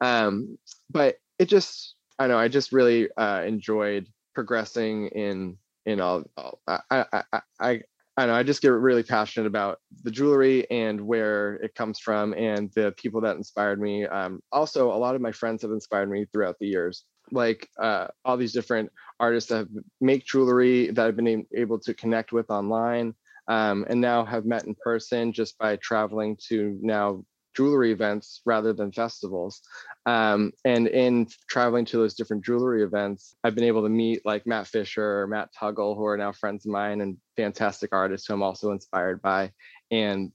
Um, 0.01 0.59
but 0.91 1.17
it 1.41 1.47
just, 1.47 1.97
I 2.21 2.29
know, 2.29 2.39
I 2.39 2.47
just 2.47 2.71
really 2.71 3.09
uh, 3.17 3.43
enjoyed 3.45 4.07
progressing 4.35 5.09
in 5.09 5.57
in 5.85 6.01
all, 6.01 6.25
all 6.37 6.61
I, 6.67 7.05
I 7.13 7.41
I 7.61 7.83
I 8.17 8.27
know 8.27 8.35
I 8.35 8.43
just 8.43 8.61
get 8.61 8.69
really 8.69 9.03
passionate 9.03 9.47
about 9.47 9.79
the 10.03 10.11
jewelry 10.11 10.71
and 10.71 11.01
where 11.01 11.55
it 11.57 11.75
comes 11.75 11.99
from 11.99 12.35
and 12.35 12.71
the 12.75 12.93
people 12.97 13.23
that 13.23 13.37
inspired 13.37 13.81
me. 13.81 14.07
Um, 14.07 14.41
also, 14.53 14.93
a 14.93 14.99
lot 14.99 15.15
of 15.15 15.23
my 15.23 15.33
friends 15.33 15.63
have 15.63 15.71
inspired 15.71 16.11
me 16.11 16.27
throughout 16.27 16.59
the 16.61 16.69
years, 16.69 17.05
like 17.31 17.69
uh, 17.81 18.09
all 18.25 18.37
these 18.37 18.53
different 18.53 18.91
artists 19.19 19.49
that 19.49 19.67
make 20.01 20.27
jewelry 20.27 20.91
that 20.91 21.07
I've 21.07 21.17
been 21.17 21.47
able 21.55 21.79
to 21.81 21.95
connect 21.95 22.33
with 22.33 22.51
online, 22.51 23.15
um, 23.49 23.87
and 23.89 24.01
now 24.01 24.25
have 24.27 24.45
met 24.45 24.67
in 24.67 24.75
person 24.75 25.33
just 25.33 25.57
by 25.57 25.77
traveling 25.77 26.37
to 26.49 26.79
now 26.83 27.25
jewelry 27.55 27.93
events 27.93 28.41
rather 28.45 28.73
than 28.73 28.93
festivals. 28.93 29.61
Um, 30.07 30.53
and 30.65 30.89
in 30.89 31.29
traveling 31.49 31.85
to 31.87 31.99
those 31.99 32.15
different 32.15 32.45
jewelry 32.45 32.83
events, 32.83 33.37
I've 33.45 33.55
been 33.55 33.65
able 33.65 33.83
to 33.83 33.89
meet 33.89 34.25
like 34.25 34.47
Matt 34.47 34.67
Fisher 34.67 35.27
Matt 35.27 35.51
Tuggle, 35.55 35.97
who 35.97 36.07
are 36.07 36.17
now 36.17 36.33
friends 36.33 36.67
of 36.67 36.73
mine 36.73 37.01
and 37.01 37.17
fantastic 37.37 37.91
artists 37.93 38.27
who 38.27 38.35
I'm 38.35 38.43
also 38.43 38.73
inspired 38.73 39.23
by. 39.23 39.53
And 39.91 40.33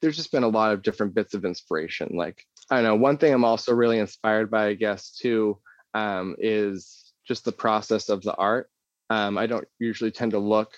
there's 0.00 0.16
just 0.16 0.32
been 0.32 0.44
a 0.44 0.48
lot 0.48 0.72
of 0.72 0.82
different 0.82 1.14
bits 1.14 1.34
of 1.34 1.44
inspiration. 1.44 2.10
Like, 2.14 2.44
I 2.70 2.82
know, 2.82 2.94
one 2.94 3.18
thing 3.18 3.32
I'm 3.32 3.44
also 3.44 3.74
really 3.74 3.98
inspired 3.98 4.50
by, 4.50 4.66
I 4.66 4.74
guess, 4.74 5.10
too, 5.10 5.58
um, 5.94 6.36
is 6.38 7.12
just 7.26 7.44
the 7.44 7.52
process 7.52 8.08
of 8.08 8.22
the 8.22 8.34
art. 8.34 8.70
Um, 9.10 9.38
I 9.38 9.46
don't 9.46 9.66
usually 9.78 10.10
tend 10.10 10.32
to 10.32 10.38
look 10.38 10.74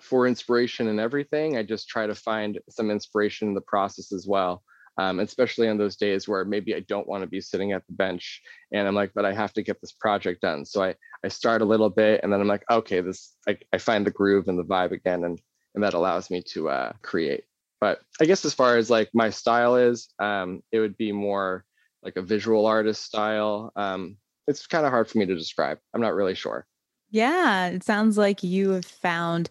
for 0.00 0.26
inspiration 0.26 0.88
in 0.88 0.98
everything. 0.98 1.56
I 1.56 1.62
just 1.62 1.88
try 1.88 2.06
to 2.06 2.14
find 2.14 2.58
some 2.68 2.90
inspiration 2.90 3.48
in 3.48 3.54
the 3.54 3.60
process 3.60 4.12
as 4.12 4.26
well 4.26 4.62
um, 4.98 5.20
especially 5.20 5.68
on 5.68 5.78
those 5.78 5.96
days 5.96 6.28
where 6.28 6.44
maybe 6.44 6.74
I 6.74 6.80
don't 6.80 7.08
want 7.08 7.22
to 7.22 7.28
be 7.28 7.40
sitting 7.40 7.72
at 7.72 7.86
the 7.86 7.92
bench 7.92 8.42
and 8.72 8.86
I'm 8.86 8.94
like, 8.94 9.12
but 9.14 9.24
I 9.24 9.32
have 9.32 9.52
to 9.54 9.62
get 9.62 9.80
this 9.80 9.92
project 9.92 10.42
done. 10.42 10.64
So 10.64 10.82
I, 10.82 10.94
I 11.24 11.28
start 11.28 11.62
a 11.62 11.66
little 11.66 11.90
bit 11.90 12.20
and 12.22 12.32
then 12.32 12.40
I'm 12.40 12.46
like, 12.46 12.64
okay, 12.70 13.00
this, 13.00 13.34
I, 13.48 13.58
I 13.72 13.78
find 13.78 14.06
the 14.06 14.10
groove 14.10 14.48
and 14.48 14.58
the 14.58 14.64
vibe 14.64 14.92
again. 14.92 15.24
And, 15.24 15.40
and 15.74 15.82
that 15.82 15.94
allows 15.94 16.30
me 16.30 16.42
to 16.52 16.68
uh, 16.68 16.92
create. 17.02 17.44
But 17.80 18.00
I 18.20 18.24
guess 18.24 18.44
as 18.44 18.54
far 18.54 18.76
as 18.76 18.88
like 18.88 19.10
my 19.12 19.30
style 19.30 19.76
is, 19.76 20.08
um, 20.18 20.62
it 20.70 20.78
would 20.78 20.96
be 20.96 21.12
more 21.12 21.64
like 22.02 22.16
a 22.16 22.22
visual 22.22 22.66
artist 22.66 23.02
style. 23.02 23.72
Um, 23.74 24.16
it's 24.46 24.66
kind 24.66 24.86
of 24.86 24.92
hard 24.92 25.08
for 25.08 25.18
me 25.18 25.26
to 25.26 25.34
describe. 25.34 25.78
I'm 25.92 26.00
not 26.00 26.14
really 26.14 26.34
sure. 26.34 26.66
Yeah, 27.10 27.68
it 27.68 27.84
sounds 27.84 28.16
like 28.18 28.42
you 28.42 28.70
have 28.70 28.84
found 28.84 29.48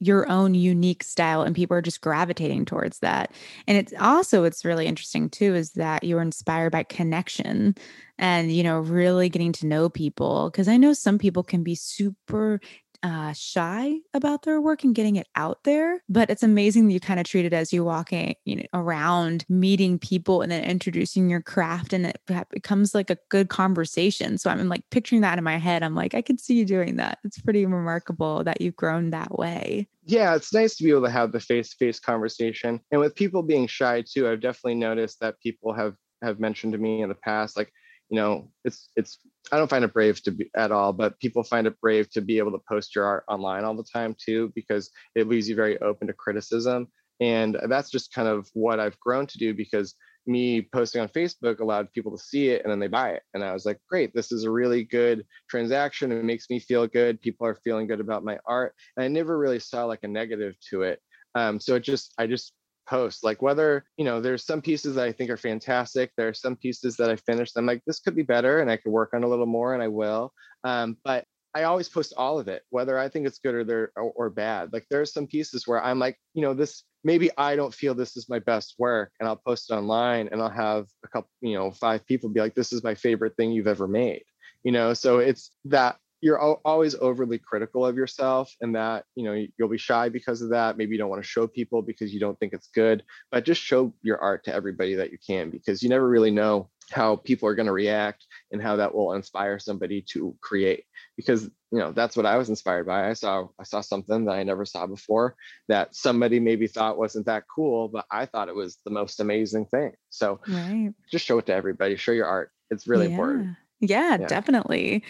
your 0.00 0.28
own 0.30 0.54
unique 0.54 1.02
style 1.02 1.42
and 1.42 1.56
people 1.56 1.76
are 1.76 1.82
just 1.82 2.00
gravitating 2.00 2.64
towards 2.64 3.00
that. 3.00 3.32
And 3.66 3.76
it's 3.76 3.92
also 3.98 4.44
it's 4.44 4.64
really 4.64 4.86
interesting 4.86 5.28
too 5.28 5.54
is 5.54 5.72
that 5.72 6.04
you're 6.04 6.22
inspired 6.22 6.70
by 6.70 6.84
connection 6.84 7.74
and 8.18 8.52
you 8.52 8.62
know 8.62 8.80
really 8.80 9.28
getting 9.28 9.52
to 9.52 9.66
know 9.66 9.88
people 9.88 10.50
because 10.50 10.68
i 10.68 10.76
know 10.76 10.92
some 10.92 11.18
people 11.18 11.42
can 11.42 11.62
be 11.62 11.74
super 11.74 12.60
uh, 13.02 13.32
shy 13.32 13.96
about 14.14 14.42
their 14.42 14.60
work 14.60 14.84
and 14.84 14.94
getting 14.94 15.16
it 15.16 15.26
out 15.36 15.64
there. 15.64 16.02
But 16.08 16.30
it's 16.30 16.42
amazing 16.42 16.86
that 16.86 16.92
you 16.92 17.00
kind 17.00 17.20
of 17.20 17.26
treat 17.26 17.44
it 17.44 17.52
as 17.52 17.72
you 17.72 17.84
walking 17.84 18.34
you 18.44 18.56
know, 18.56 18.62
around, 18.74 19.44
meeting 19.48 19.98
people, 19.98 20.42
and 20.42 20.50
then 20.50 20.64
introducing 20.64 21.30
your 21.30 21.42
craft, 21.42 21.92
and 21.92 22.06
it 22.06 22.20
becomes 22.50 22.94
like 22.94 23.10
a 23.10 23.18
good 23.28 23.48
conversation. 23.48 24.38
So 24.38 24.50
I'm 24.50 24.68
like 24.68 24.82
picturing 24.90 25.20
that 25.20 25.38
in 25.38 25.44
my 25.44 25.58
head. 25.58 25.82
I'm 25.82 25.94
like, 25.94 26.14
I 26.14 26.22
could 26.22 26.40
see 26.40 26.54
you 26.54 26.64
doing 26.64 26.96
that. 26.96 27.18
It's 27.24 27.40
pretty 27.40 27.64
remarkable 27.66 28.44
that 28.44 28.60
you've 28.60 28.76
grown 28.76 29.10
that 29.10 29.38
way. 29.38 29.88
Yeah, 30.04 30.34
it's 30.34 30.54
nice 30.54 30.76
to 30.76 30.84
be 30.84 30.90
able 30.90 31.04
to 31.04 31.10
have 31.10 31.32
the 31.32 31.40
face-to-face 31.40 32.00
conversation, 32.00 32.80
and 32.90 33.00
with 33.00 33.14
people 33.14 33.42
being 33.42 33.66
shy 33.66 34.02
too. 34.02 34.28
I've 34.28 34.40
definitely 34.40 34.76
noticed 34.76 35.20
that 35.20 35.38
people 35.40 35.72
have 35.72 35.94
have 36.22 36.40
mentioned 36.40 36.72
to 36.72 36.78
me 36.78 37.02
in 37.02 37.08
the 37.08 37.14
past, 37.14 37.56
like 37.56 37.72
you 38.08 38.16
know 38.18 38.48
it's 38.64 38.90
it's 38.96 39.18
i 39.52 39.58
don't 39.58 39.70
find 39.70 39.84
it 39.84 39.92
brave 39.92 40.22
to 40.22 40.30
be 40.30 40.50
at 40.56 40.72
all 40.72 40.92
but 40.92 41.18
people 41.20 41.42
find 41.42 41.66
it 41.66 41.80
brave 41.80 42.10
to 42.10 42.20
be 42.20 42.38
able 42.38 42.52
to 42.52 42.62
post 42.68 42.94
your 42.94 43.04
art 43.04 43.24
online 43.28 43.64
all 43.64 43.76
the 43.76 43.84
time 43.92 44.14
too 44.18 44.50
because 44.54 44.90
it 45.14 45.28
leaves 45.28 45.48
you 45.48 45.54
very 45.54 45.78
open 45.80 46.06
to 46.06 46.12
criticism. 46.12 46.88
And 47.20 47.58
that's 47.68 47.90
just 47.90 48.12
kind 48.12 48.28
of 48.28 48.48
what 48.54 48.80
i've 48.80 48.98
grown 49.00 49.26
to 49.26 49.38
do 49.38 49.52
because 49.52 49.94
me 50.26 50.62
posting 50.62 51.00
on 51.00 51.08
facebook 51.08 51.60
allowed 51.60 51.90
people 51.92 52.12
to 52.16 52.22
see 52.22 52.50
it 52.50 52.62
and 52.62 52.70
then 52.70 52.78
they 52.78 52.86
buy 52.86 53.10
it. 53.10 53.22
And 53.34 53.42
i 53.42 53.52
was 53.52 53.66
like 53.66 53.80
great 53.88 54.14
this 54.14 54.32
is 54.32 54.44
a 54.44 54.50
really 54.50 54.84
good 54.84 55.26
transaction. 55.50 56.12
It 56.12 56.24
makes 56.24 56.48
me 56.48 56.60
feel 56.60 56.86
good. 56.86 57.20
People 57.20 57.46
are 57.46 57.58
feeling 57.64 57.86
good 57.86 58.00
about 58.00 58.24
my 58.24 58.38
art. 58.46 58.74
And 58.96 59.04
i 59.04 59.08
never 59.08 59.36
really 59.36 59.58
saw 59.58 59.84
like 59.84 60.04
a 60.04 60.08
negative 60.08 60.54
to 60.70 60.82
it. 60.82 61.00
Um, 61.34 61.60
so 61.60 61.74
it 61.74 61.80
just 61.80 62.14
i 62.18 62.26
just 62.26 62.54
post 62.88 63.22
like 63.22 63.42
whether 63.42 63.84
you 63.96 64.04
know 64.04 64.20
there's 64.20 64.44
some 64.44 64.62
pieces 64.62 64.94
that 64.94 65.06
i 65.06 65.12
think 65.12 65.30
are 65.30 65.36
fantastic 65.36 66.10
there 66.16 66.28
are 66.28 66.34
some 66.34 66.56
pieces 66.56 66.96
that 66.96 67.10
i 67.10 67.16
finished 67.16 67.56
i'm 67.56 67.66
like 67.66 67.82
this 67.86 68.00
could 68.00 68.16
be 68.16 68.22
better 68.22 68.60
and 68.60 68.70
i 68.70 68.76
could 68.76 68.92
work 68.92 69.10
on 69.12 69.24
a 69.24 69.28
little 69.28 69.46
more 69.46 69.74
and 69.74 69.82
i 69.82 69.88
will 69.88 70.32
um, 70.64 70.96
but 71.04 71.24
i 71.54 71.64
always 71.64 71.88
post 71.88 72.14
all 72.16 72.38
of 72.38 72.48
it 72.48 72.62
whether 72.70 72.98
i 72.98 73.08
think 73.08 73.26
it's 73.26 73.38
good 73.38 73.54
or 73.54 73.64
there 73.64 73.92
or, 73.96 74.12
or 74.16 74.30
bad 74.30 74.72
like 74.72 74.86
there's 74.90 75.12
some 75.12 75.26
pieces 75.26 75.66
where 75.66 75.82
i'm 75.84 75.98
like 75.98 76.16
you 76.34 76.42
know 76.42 76.54
this 76.54 76.84
maybe 77.04 77.30
i 77.36 77.54
don't 77.54 77.74
feel 77.74 77.94
this 77.94 78.16
is 78.16 78.28
my 78.28 78.38
best 78.38 78.74
work 78.78 79.12
and 79.20 79.28
i'll 79.28 79.36
post 79.36 79.70
it 79.70 79.74
online 79.74 80.28
and 80.32 80.40
i'll 80.40 80.48
have 80.48 80.86
a 81.04 81.08
couple 81.08 81.30
you 81.40 81.54
know 81.54 81.70
five 81.70 82.04
people 82.06 82.28
be 82.28 82.40
like 82.40 82.54
this 82.54 82.72
is 82.72 82.82
my 82.82 82.94
favorite 82.94 83.36
thing 83.36 83.52
you've 83.52 83.66
ever 83.66 83.86
made 83.86 84.22
you 84.62 84.72
know 84.72 84.94
so 84.94 85.18
it's 85.18 85.50
that 85.64 85.96
you're 86.20 86.38
always 86.38 86.94
overly 86.96 87.38
critical 87.38 87.86
of 87.86 87.96
yourself 87.96 88.52
and 88.60 88.74
that 88.74 89.04
you 89.14 89.24
know 89.24 89.46
you'll 89.56 89.68
be 89.68 89.78
shy 89.78 90.08
because 90.08 90.42
of 90.42 90.50
that. 90.50 90.76
Maybe 90.76 90.92
you 90.92 90.98
don't 90.98 91.10
want 91.10 91.22
to 91.22 91.28
show 91.28 91.46
people 91.46 91.82
because 91.82 92.12
you 92.12 92.20
don't 92.20 92.38
think 92.38 92.52
it's 92.52 92.68
good 92.74 93.02
but 93.30 93.44
just 93.44 93.60
show 93.60 93.92
your 94.02 94.18
art 94.18 94.44
to 94.44 94.54
everybody 94.54 94.94
that 94.94 95.10
you 95.10 95.18
can 95.24 95.50
because 95.50 95.82
you 95.82 95.88
never 95.88 96.08
really 96.08 96.30
know 96.30 96.70
how 96.90 97.16
people 97.16 97.48
are 97.48 97.54
going 97.54 97.66
to 97.66 97.72
react 97.72 98.24
and 98.50 98.62
how 98.62 98.76
that 98.76 98.94
will 98.94 99.12
inspire 99.12 99.58
somebody 99.58 100.02
to 100.02 100.34
create 100.40 100.84
because 101.16 101.44
you 101.44 101.78
know 101.78 101.92
that's 101.92 102.16
what 102.16 102.26
i 102.26 102.36
was 102.36 102.48
inspired 102.48 102.86
by. 102.86 103.08
I 103.08 103.12
saw 103.12 103.48
i 103.58 103.64
saw 103.64 103.80
something 103.80 104.24
that 104.24 104.32
i 104.32 104.42
never 104.42 104.64
saw 104.64 104.86
before 104.86 105.36
that 105.68 105.94
somebody 105.94 106.40
maybe 106.40 106.66
thought 106.66 106.98
wasn't 106.98 107.26
that 107.26 107.44
cool 107.54 107.88
but 107.88 108.06
i 108.10 108.24
thought 108.26 108.48
it 108.48 108.54
was 108.54 108.78
the 108.84 108.90
most 108.90 109.20
amazing 109.20 109.66
thing. 109.66 109.92
So 110.10 110.40
right. 110.48 110.92
just 111.10 111.26
show 111.26 111.38
it 111.38 111.46
to 111.46 111.54
everybody. 111.54 111.96
Show 111.96 112.12
your 112.12 112.26
art. 112.26 112.50
It's 112.70 112.86
really 112.86 113.06
yeah. 113.06 113.12
important 113.12 113.56
yeah, 113.80 114.16
yeah, 114.20 114.26
definitely. 114.26 115.02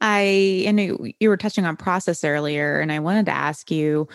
I 0.00 0.64
and 0.66 0.80
you 1.20 1.28
were 1.28 1.36
touching 1.36 1.64
on 1.64 1.76
process 1.76 2.24
earlier, 2.24 2.80
and 2.80 2.92
I 2.92 2.98
wanted 2.98 3.26
to 3.26 3.32
ask 3.32 3.70
you, 3.70 4.08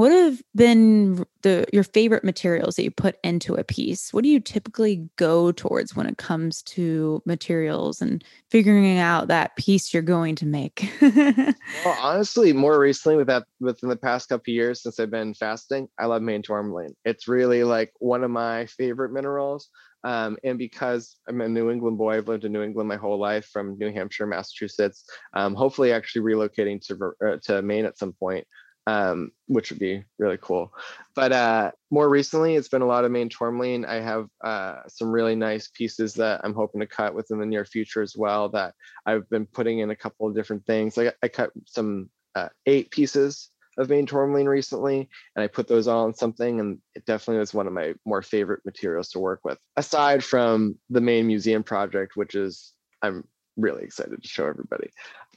what 0.00 0.12
have 0.12 0.42
been 0.54 1.26
the 1.42 1.66
your 1.74 1.84
favorite 1.84 2.24
materials 2.24 2.76
that 2.76 2.84
you 2.84 2.90
put 2.90 3.16
into 3.22 3.54
a 3.54 3.64
piece? 3.64 4.14
What 4.14 4.24
do 4.24 4.30
you 4.30 4.40
typically 4.40 5.08
go 5.16 5.52
towards 5.52 5.94
when 5.94 6.06
it 6.06 6.16
comes 6.16 6.62
to 6.62 7.22
materials 7.26 8.00
and 8.00 8.24
figuring 8.48 8.98
out 8.98 9.28
that 9.28 9.56
piece 9.56 9.92
you're 9.92 10.02
going 10.02 10.36
to 10.36 10.46
make? 10.46 10.90
well, 11.02 11.98
honestly, 12.00 12.54
more 12.54 12.80
recently 12.80 13.18
with 13.18 13.26
that 13.26 13.44
within 13.60 13.90
the 13.90 13.96
past 13.96 14.30
couple 14.30 14.54
years 14.54 14.82
since 14.82 14.98
I've 14.98 15.10
been 15.10 15.34
faceting, 15.34 15.88
I 15.98 16.06
love 16.06 16.22
Maine 16.22 16.42
tourmaline. 16.42 16.96
It's 17.04 17.28
really 17.28 17.62
like 17.62 17.92
one 17.98 18.24
of 18.24 18.30
my 18.30 18.64
favorite 18.66 19.12
minerals. 19.12 19.68
Um, 20.04 20.38
and 20.44 20.58
because 20.58 21.16
I'm 21.28 21.40
a 21.40 21.48
New 21.48 21.70
England 21.70 21.98
boy, 21.98 22.16
I've 22.16 22.28
lived 22.28 22.44
in 22.44 22.52
New 22.52 22.62
England 22.62 22.88
my 22.88 22.96
whole 22.96 23.18
life 23.18 23.46
from 23.46 23.78
New 23.78 23.92
Hampshire, 23.92 24.26
Massachusetts. 24.26 25.04
Um, 25.34 25.54
hopefully, 25.54 25.92
actually 25.92 26.22
relocating 26.22 26.80
to 26.86 27.12
uh, 27.26 27.36
to 27.44 27.62
Maine 27.62 27.84
at 27.84 27.98
some 27.98 28.12
point, 28.12 28.46
um, 28.86 29.30
which 29.46 29.70
would 29.70 29.78
be 29.78 30.02
really 30.18 30.38
cool. 30.40 30.72
But 31.14 31.32
uh, 31.32 31.72
more 31.90 32.08
recently, 32.08 32.56
it's 32.56 32.68
been 32.68 32.82
a 32.82 32.86
lot 32.86 33.04
of 33.04 33.12
Maine 33.12 33.28
tourmaline. 33.28 33.84
I 33.84 33.96
have 33.96 34.28
uh, 34.42 34.76
some 34.88 35.10
really 35.10 35.36
nice 35.36 35.68
pieces 35.68 36.14
that 36.14 36.40
I'm 36.44 36.54
hoping 36.54 36.80
to 36.80 36.86
cut 36.86 37.14
within 37.14 37.38
the 37.38 37.46
near 37.46 37.64
future 37.64 38.00
as 38.00 38.16
well. 38.16 38.48
That 38.48 38.74
I've 39.04 39.28
been 39.28 39.46
putting 39.46 39.80
in 39.80 39.90
a 39.90 39.96
couple 39.96 40.26
of 40.26 40.34
different 40.34 40.64
things. 40.66 40.96
Like 40.96 41.14
I 41.22 41.28
cut 41.28 41.50
some 41.66 42.08
uh, 42.34 42.48
eight 42.66 42.90
pieces 42.90 43.49
of 43.78 43.88
Maine 43.88 44.06
tourmaline 44.06 44.46
recently, 44.46 45.08
and 45.34 45.42
I 45.42 45.46
put 45.46 45.68
those 45.68 45.88
on 45.88 46.14
something, 46.14 46.60
and 46.60 46.78
it 46.94 47.06
definitely 47.06 47.40
was 47.40 47.54
one 47.54 47.66
of 47.66 47.72
my 47.72 47.94
more 48.04 48.22
favorite 48.22 48.64
materials 48.64 49.10
to 49.10 49.18
work 49.18 49.40
with. 49.44 49.58
Aside 49.76 50.24
from 50.24 50.76
the 50.88 51.00
Maine 51.00 51.26
museum 51.26 51.62
project, 51.62 52.16
which 52.16 52.34
is 52.34 52.72
I'm 53.02 53.24
really 53.56 53.82
excited 53.82 54.22
to 54.22 54.28
show 54.28 54.46
everybody. 54.46 54.90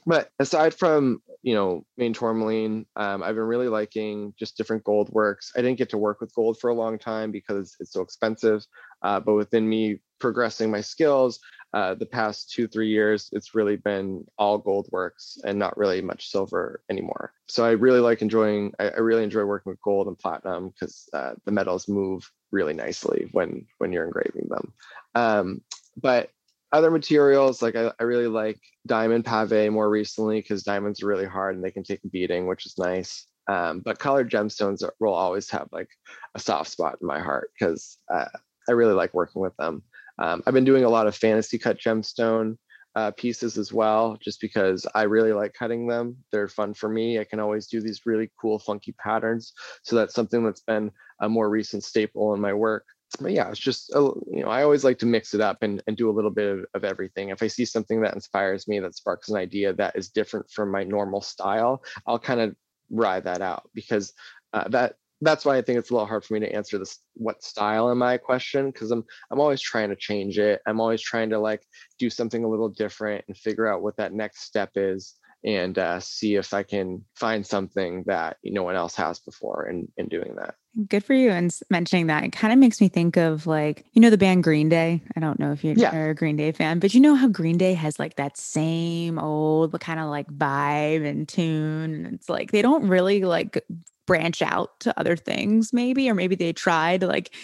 But 0.06 0.30
aside 0.38 0.74
from 0.74 1.22
you 1.42 1.54
know 1.54 1.86
Maine 1.96 2.12
tourmaline, 2.12 2.86
um, 2.96 3.22
I've 3.22 3.36
been 3.36 3.44
really 3.44 3.68
liking 3.68 4.34
just 4.38 4.56
different 4.56 4.84
gold 4.84 5.08
works. 5.10 5.52
I 5.56 5.62
didn't 5.62 5.78
get 5.78 5.90
to 5.90 5.98
work 5.98 6.20
with 6.20 6.34
gold 6.34 6.58
for 6.60 6.70
a 6.70 6.74
long 6.74 6.98
time 6.98 7.30
because 7.30 7.76
it's 7.80 7.92
so 7.92 8.02
expensive. 8.02 8.66
Uh, 9.02 9.20
but 9.20 9.34
within 9.34 9.68
me 9.68 10.00
progressing 10.18 10.70
my 10.70 10.80
skills, 10.80 11.40
uh, 11.74 11.92
the 11.92 12.06
past 12.06 12.52
two 12.52 12.68
three 12.68 12.88
years 12.88 13.28
it's 13.32 13.54
really 13.54 13.74
been 13.74 14.24
all 14.38 14.58
gold 14.58 14.88
works 14.92 15.38
and 15.44 15.58
not 15.58 15.76
really 15.76 16.00
much 16.00 16.30
silver 16.30 16.80
anymore. 16.88 17.32
So 17.48 17.64
i 17.64 17.72
really 17.72 17.98
like 17.98 18.22
enjoying 18.22 18.72
i, 18.78 18.90
I 18.90 19.00
really 19.00 19.24
enjoy 19.24 19.44
working 19.44 19.70
with 19.70 19.82
gold 19.82 20.06
and 20.06 20.18
platinum 20.18 20.68
because 20.68 21.08
uh, 21.12 21.32
the 21.44 21.50
metals 21.50 21.88
move 21.88 22.30
really 22.52 22.74
nicely 22.74 23.28
when 23.32 23.66
when 23.78 23.92
you're 23.92 24.04
engraving 24.04 24.46
them. 24.48 24.72
Um, 25.16 25.62
but 25.96 26.30
other 26.70 26.92
materials 26.92 27.60
like 27.60 27.74
I, 27.74 27.90
I 27.98 28.04
really 28.04 28.28
like 28.28 28.60
diamond 28.86 29.24
pave 29.24 29.72
more 29.72 29.90
recently 29.90 30.40
because 30.40 30.62
diamonds 30.62 31.02
are 31.02 31.06
really 31.06 31.26
hard 31.26 31.56
and 31.56 31.64
they 31.64 31.72
can 31.72 31.82
take 31.82 32.04
a 32.04 32.08
beating 32.08 32.46
which 32.46 32.66
is 32.66 32.78
nice. 32.78 33.26
Um, 33.48 33.80
but 33.80 33.98
colored 33.98 34.30
gemstones 34.30 34.88
will 35.00 35.12
always 35.12 35.50
have 35.50 35.68
like 35.72 35.90
a 36.36 36.38
soft 36.38 36.70
spot 36.70 36.98
in 37.00 37.06
my 37.06 37.18
heart 37.18 37.50
because 37.58 37.98
uh, 38.12 38.28
i 38.68 38.72
really 38.72 38.94
like 38.94 39.12
working 39.12 39.42
with 39.42 39.56
them 39.56 39.82
um, 40.18 40.42
I've 40.46 40.54
been 40.54 40.64
doing 40.64 40.84
a 40.84 40.88
lot 40.88 41.06
of 41.06 41.16
fantasy 41.16 41.58
cut 41.58 41.78
gemstone 41.78 42.56
uh, 42.96 43.10
pieces 43.12 43.58
as 43.58 43.72
well, 43.72 44.16
just 44.22 44.40
because 44.40 44.86
I 44.94 45.02
really 45.02 45.32
like 45.32 45.54
cutting 45.54 45.86
them. 45.86 46.16
They're 46.30 46.48
fun 46.48 46.74
for 46.74 46.88
me. 46.88 47.18
I 47.18 47.24
can 47.24 47.40
always 47.40 47.66
do 47.66 47.80
these 47.80 48.06
really 48.06 48.30
cool, 48.40 48.58
funky 48.58 48.92
patterns. 48.92 49.52
So 49.82 49.96
that's 49.96 50.14
something 50.14 50.44
that's 50.44 50.62
been 50.62 50.90
a 51.20 51.28
more 51.28 51.48
recent 51.48 51.82
staple 51.84 52.34
in 52.34 52.40
my 52.40 52.52
work. 52.52 52.84
But 53.20 53.32
yeah, 53.32 53.48
it's 53.48 53.60
just, 53.60 53.90
a, 53.94 54.00
you 54.00 54.42
know, 54.42 54.48
I 54.48 54.62
always 54.62 54.84
like 54.84 54.98
to 54.98 55.06
mix 55.06 55.34
it 55.34 55.40
up 55.40 55.58
and, 55.62 55.82
and 55.86 55.96
do 55.96 56.10
a 56.10 56.12
little 56.12 56.30
bit 56.30 56.50
of, 56.50 56.66
of 56.74 56.84
everything. 56.84 57.28
If 57.28 57.42
I 57.42 57.46
see 57.48 57.64
something 57.64 58.00
that 58.02 58.14
inspires 58.14 58.66
me, 58.66 58.80
that 58.80 58.96
sparks 58.96 59.28
an 59.28 59.36
idea 59.36 59.72
that 59.72 59.96
is 59.96 60.08
different 60.08 60.50
from 60.50 60.70
my 60.70 60.84
normal 60.84 61.20
style, 61.20 61.84
I'll 62.06 62.18
kind 62.18 62.40
of 62.40 62.56
ride 62.90 63.24
that 63.24 63.40
out 63.40 63.68
because 63.74 64.12
uh, 64.52 64.68
that 64.68 64.96
that's 65.20 65.44
why 65.44 65.56
I 65.56 65.62
think 65.62 65.78
it's 65.78 65.90
a 65.90 65.94
little 65.94 66.06
hard 66.06 66.24
for 66.24 66.34
me 66.34 66.40
to 66.40 66.52
answer 66.52 66.78
this 66.78 66.98
what 67.14 67.42
style 67.42 67.90
am 67.90 68.02
I 68.02 68.18
question 68.18 68.70
because 68.70 68.90
I'm 68.90 69.04
I'm 69.30 69.40
always 69.40 69.60
trying 69.60 69.90
to 69.90 69.96
change 69.96 70.38
it. 70.38 70.60
I'm 70.66 70.80
always 70.80 71.00
trying 71.00 71.30
to 71.30 71.38
like 71.38 71.62
do 71.98 72.10
something 72.10 72.44
a 72.44 72.48
little 72.48 72.68
different 72.68 73.24
and 73.28 73.36
figure 73.36 73.66
out 73.66 73.82
what 73.82 73.96
that 73.96 74.12
next 74.12 74.42
step 74.42 74.70
is 74.74 75.14
and 75.44 75.78
uh, 75.78 76.00
see 76.00 76.36
if 76.36 76.54
I 76.54 76.62
can 76.62 77.04
find 77.14 77.46
something 77.46 78.04
that 78.06 78.38
no 78.42 78.62
one 78.62 78.76
else 78.76 78.94
has 78.94 79.18
before 79.18 79.68
in, 79.68 79.88
in 79.98 80.08
doing 80.08 80.36
that. 80.36 80.54
Good 80.88 81.04
for 81.04 81.12
you. 81.12 81.30
And 81.30 81.56
mentioning 81.68 82.06
that, 82.06 82.24
it 82.24 82.32
kind 82.32 82.52
of 82.52 82.58
makes 82.58 82.80
me 82.80 82.88
think 82.88 83.16
of 83.16 83.46
like, 83.46 83.84
you 83.92 84.00
know, 84.00 84.08
the 84.08 84.18
band 84.18 84.42
Green 84.42 84.70
Day. 84.70 85.02
I 85.14 85.20
don't 85.20 85.38
know 85.38 85.52
if 85.52 85.62
you're 85.62 85.74
yeah. 85.74 85.94
a 85.94 86.14
Green 86.14 86.36
Day 86.36 86.50
fan, 86.52 86.78
but 86.78 86.94
you 86.94 87.00
know 87.00 87.14
how 87.14 87.28
Green 87.28 87.58
Day 87.58 87.74
has 87.74 87.98
like 87.98 88.16
that 88.16 88.38
same 88.38 89.18
old 89.18 89.78
kind 89.80 90.00
of 90.00 90.08
like 90.08 90.28
vibe 90.28 91.06
and 91.06 91.28
tune. 91.28 92.06
And 92.06 92.14
it's 92.14 92.30
like 92.30 92.50
they 92.50 92.62
don't 92.62 92.88
really 92.88 93.22
like 93.22 93.62
branch 94.06 94.42
out 94.42 94.78
to 94.80 94.98
other 94.98 95.16
things 95.16 95.72
maybe 95.72 96.08
or 96.08 96.14
maybe 96.14 96.34
they 96.34 96.52
tried 96.52 97.00
to 97.00 97.06
like 97.06 97.34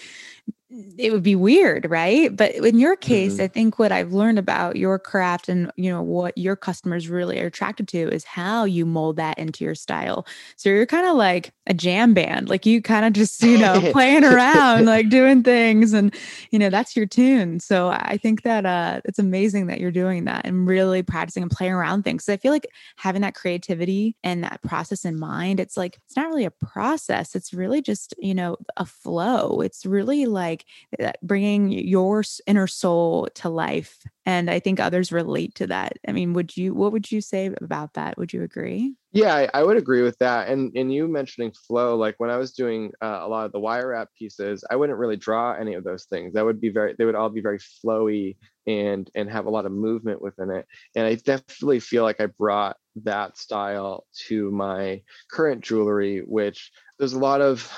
it 0.99 1.13
would 1.13 1.25
be 1.25 1.35
weird, 1.35 1.91
right? 1.91 2.35
But 2.35 2.55
in 2.55 2.79
your 2.79 2.95
case, 2.95 3.35
mm-hmm. 3.35 3.43
I 3.43 3.49
think 3.49 3.79
what 3.79 3.91
I've 3.91 4.13
learned 4.13 4.39
about 4.39 4.77
your 4.77 5.01
craft 5.01 5.49
and 5.49 5.73
you 5.77 5.91
know 5.91 6.01
what 6.01 6.37
your 6.39 6.55
customers 6.55 7.09
really 7.09 7.41
are 7.41 7.47
attracted 7.47 7.89
to 7.89 7.99
is 7.99 8.23
how 8.25 8.65
you 8.65 8.87
mold 8.87 9.17
that 9.17 9.37
into 9.39 9.65
your 9.65 9.75
style. 9.75 10.27
So 10.55 10.69
you're 10.69 10.87
kind 10.87 11.09
of 11.09 11.17
like 11.17 11.53
a 11.67 11.75
jam 11.75 12.15
band, 12.15 12.49
like 12.49 12.67
you 12.67 12.81
kind 12.83 13.05
of 13.05 13.15
just 13.15 13.43
you 13.43 13.59
know 13.59 13.81
playing 13.93 14.25
around, 14.25 14.85
like 14.87 15.09
doing 15.09 15.43
things, 15.43 15.93
and 15.93 16.15
you 16.53 16.59
know 16.59 16.71
that's 16.71 16.95
your 16.95 17.07
tune. 17.07 17.59
So 17.59 17.89
I 17.89 18.17
think 18.17 18.43
that 18.43 18.65
uh, 18.65 19.01
it's 19.05 19.19
amazing 19.19 19.67
that 19.67 19.81
you're 19.81 19.91
doing 19.91 20.25
that 20.27 20.47
and 20.47 20.69
really 20.69 21.03
practicing 21.03 21.43
and 21.43 21.51
playing 21.51 21.73
around 21.73 22.05
things. 22.05 22.25
So 22.25 22.33
I 22.33 22.37
feel 22.37 22.53
like 22.53 22.69
having 22.97 23.23
that 23.23 23.35
creativity 23.35 24.15
and 24.23 24.45
that 24.45 24.63
process 24.63 25.05
in 25.05 25.19
mind, 25.19 25.59
it's 25.59 25.77
like 25.77 25.99
it's 26.07 26.17
not 26.17 26.29
really 26.29 26.45
a 26.45 26.51
process; 26.53 27.35
it's 27.35 27.53
really 27.53 27.83
just 27.83 28.15
you 28.19 28.35
know 28.35 28.57
a 28.77 28.87
flow. 28.87 29.61
It's 29.63 29.85
really 29.85 30.27
like 30.27 30.60
like 30.99 31.17
bringing 31.23 31.71
your 31.71 32.23
inner 32.47 32.67
soul 32.67 33.29
to 33.35 33.49
life 33.49 33.99
and 34.27 34.51
i 34.51 34.59
think 34.59 34.81
others 34.81 35.13
relate 35.13 35.55
to 35.55 35.67
that. 35.67 35.95
I 36.07 36.13
mean 36.13 36.33
would 36.35 36.57
you 36.57 36.75
what 36.75 36.93
would 36.93 37.11
you 37.11 37.21
say 37.21 37.53
about 37.61 37.95
that? 37.95 38.19
Would 38.19 38.33
you 38.33 38.43
agree? 38.43 38.95
Yeah 39.13 39.35
I, 39.35 39.49
I 39.55 39.63
would 39.65 39.77
agree 39.77 40.03
with 40.03 40.19
that 40.19 40.49
and 40.49 40.73
and 40.77 40.93
you 40.93 41.09
mentioning 41.09 41.53
flow 41.67 41.97
like 41.97 42.15
when 42.19 42.31
i 42.31 42.37
was 42.37 42.53
doing 42.53 42.93
uh, 43.03 43.21
a 43.23 43.29
lot 43.29 43.47
of 43.47 43.53
the 43.53 43.61
wire 43.61 43.89
wrap 43.89 44.09
pieces 44.17 44.65
i 44.71 44.77
wouldn't 44.77 44.99
really 44.99 45.17
draw 45.17 45.55
any 45.55 45.75
of 45.75 45.85
those 45.85 46.05
things. 46.05 46.35
That 46.35 46.45
would 46.45 46.61
be 46.61 46.71
very 46.71 46.95
they 46.97 47.05
would 47.05 47.15
all 47.15 47.31
be 47.31 47.41
very 47.41 47.59
flowy 47.59 48.37
and 48.67 49.11
and 49.15 49.31
have 49.31 49.47
a 49.47 49.51
lot 49.51 49.67
of 49.67 49.73
movement 49.73 50.21
within 50.23 50.51
it 50.51 50.67
and 50.95 51.07
i 51.07 51.15
definitely 51.15 51.81
feel 51.81 52.03
like 52.05 52.21
i 52.21 52.27
brought 52.27 52.77
that 53.03 53.39
style 53.39 54.07
to 54.29 54.51
my 54.51 55.01
current 55.31 55.63
jewelry 55.65 56.21
which 56.27 56.71
there's 56.99 57.15
a 57.15 57.19
lot 57.19 57.41
of 57.41 57.71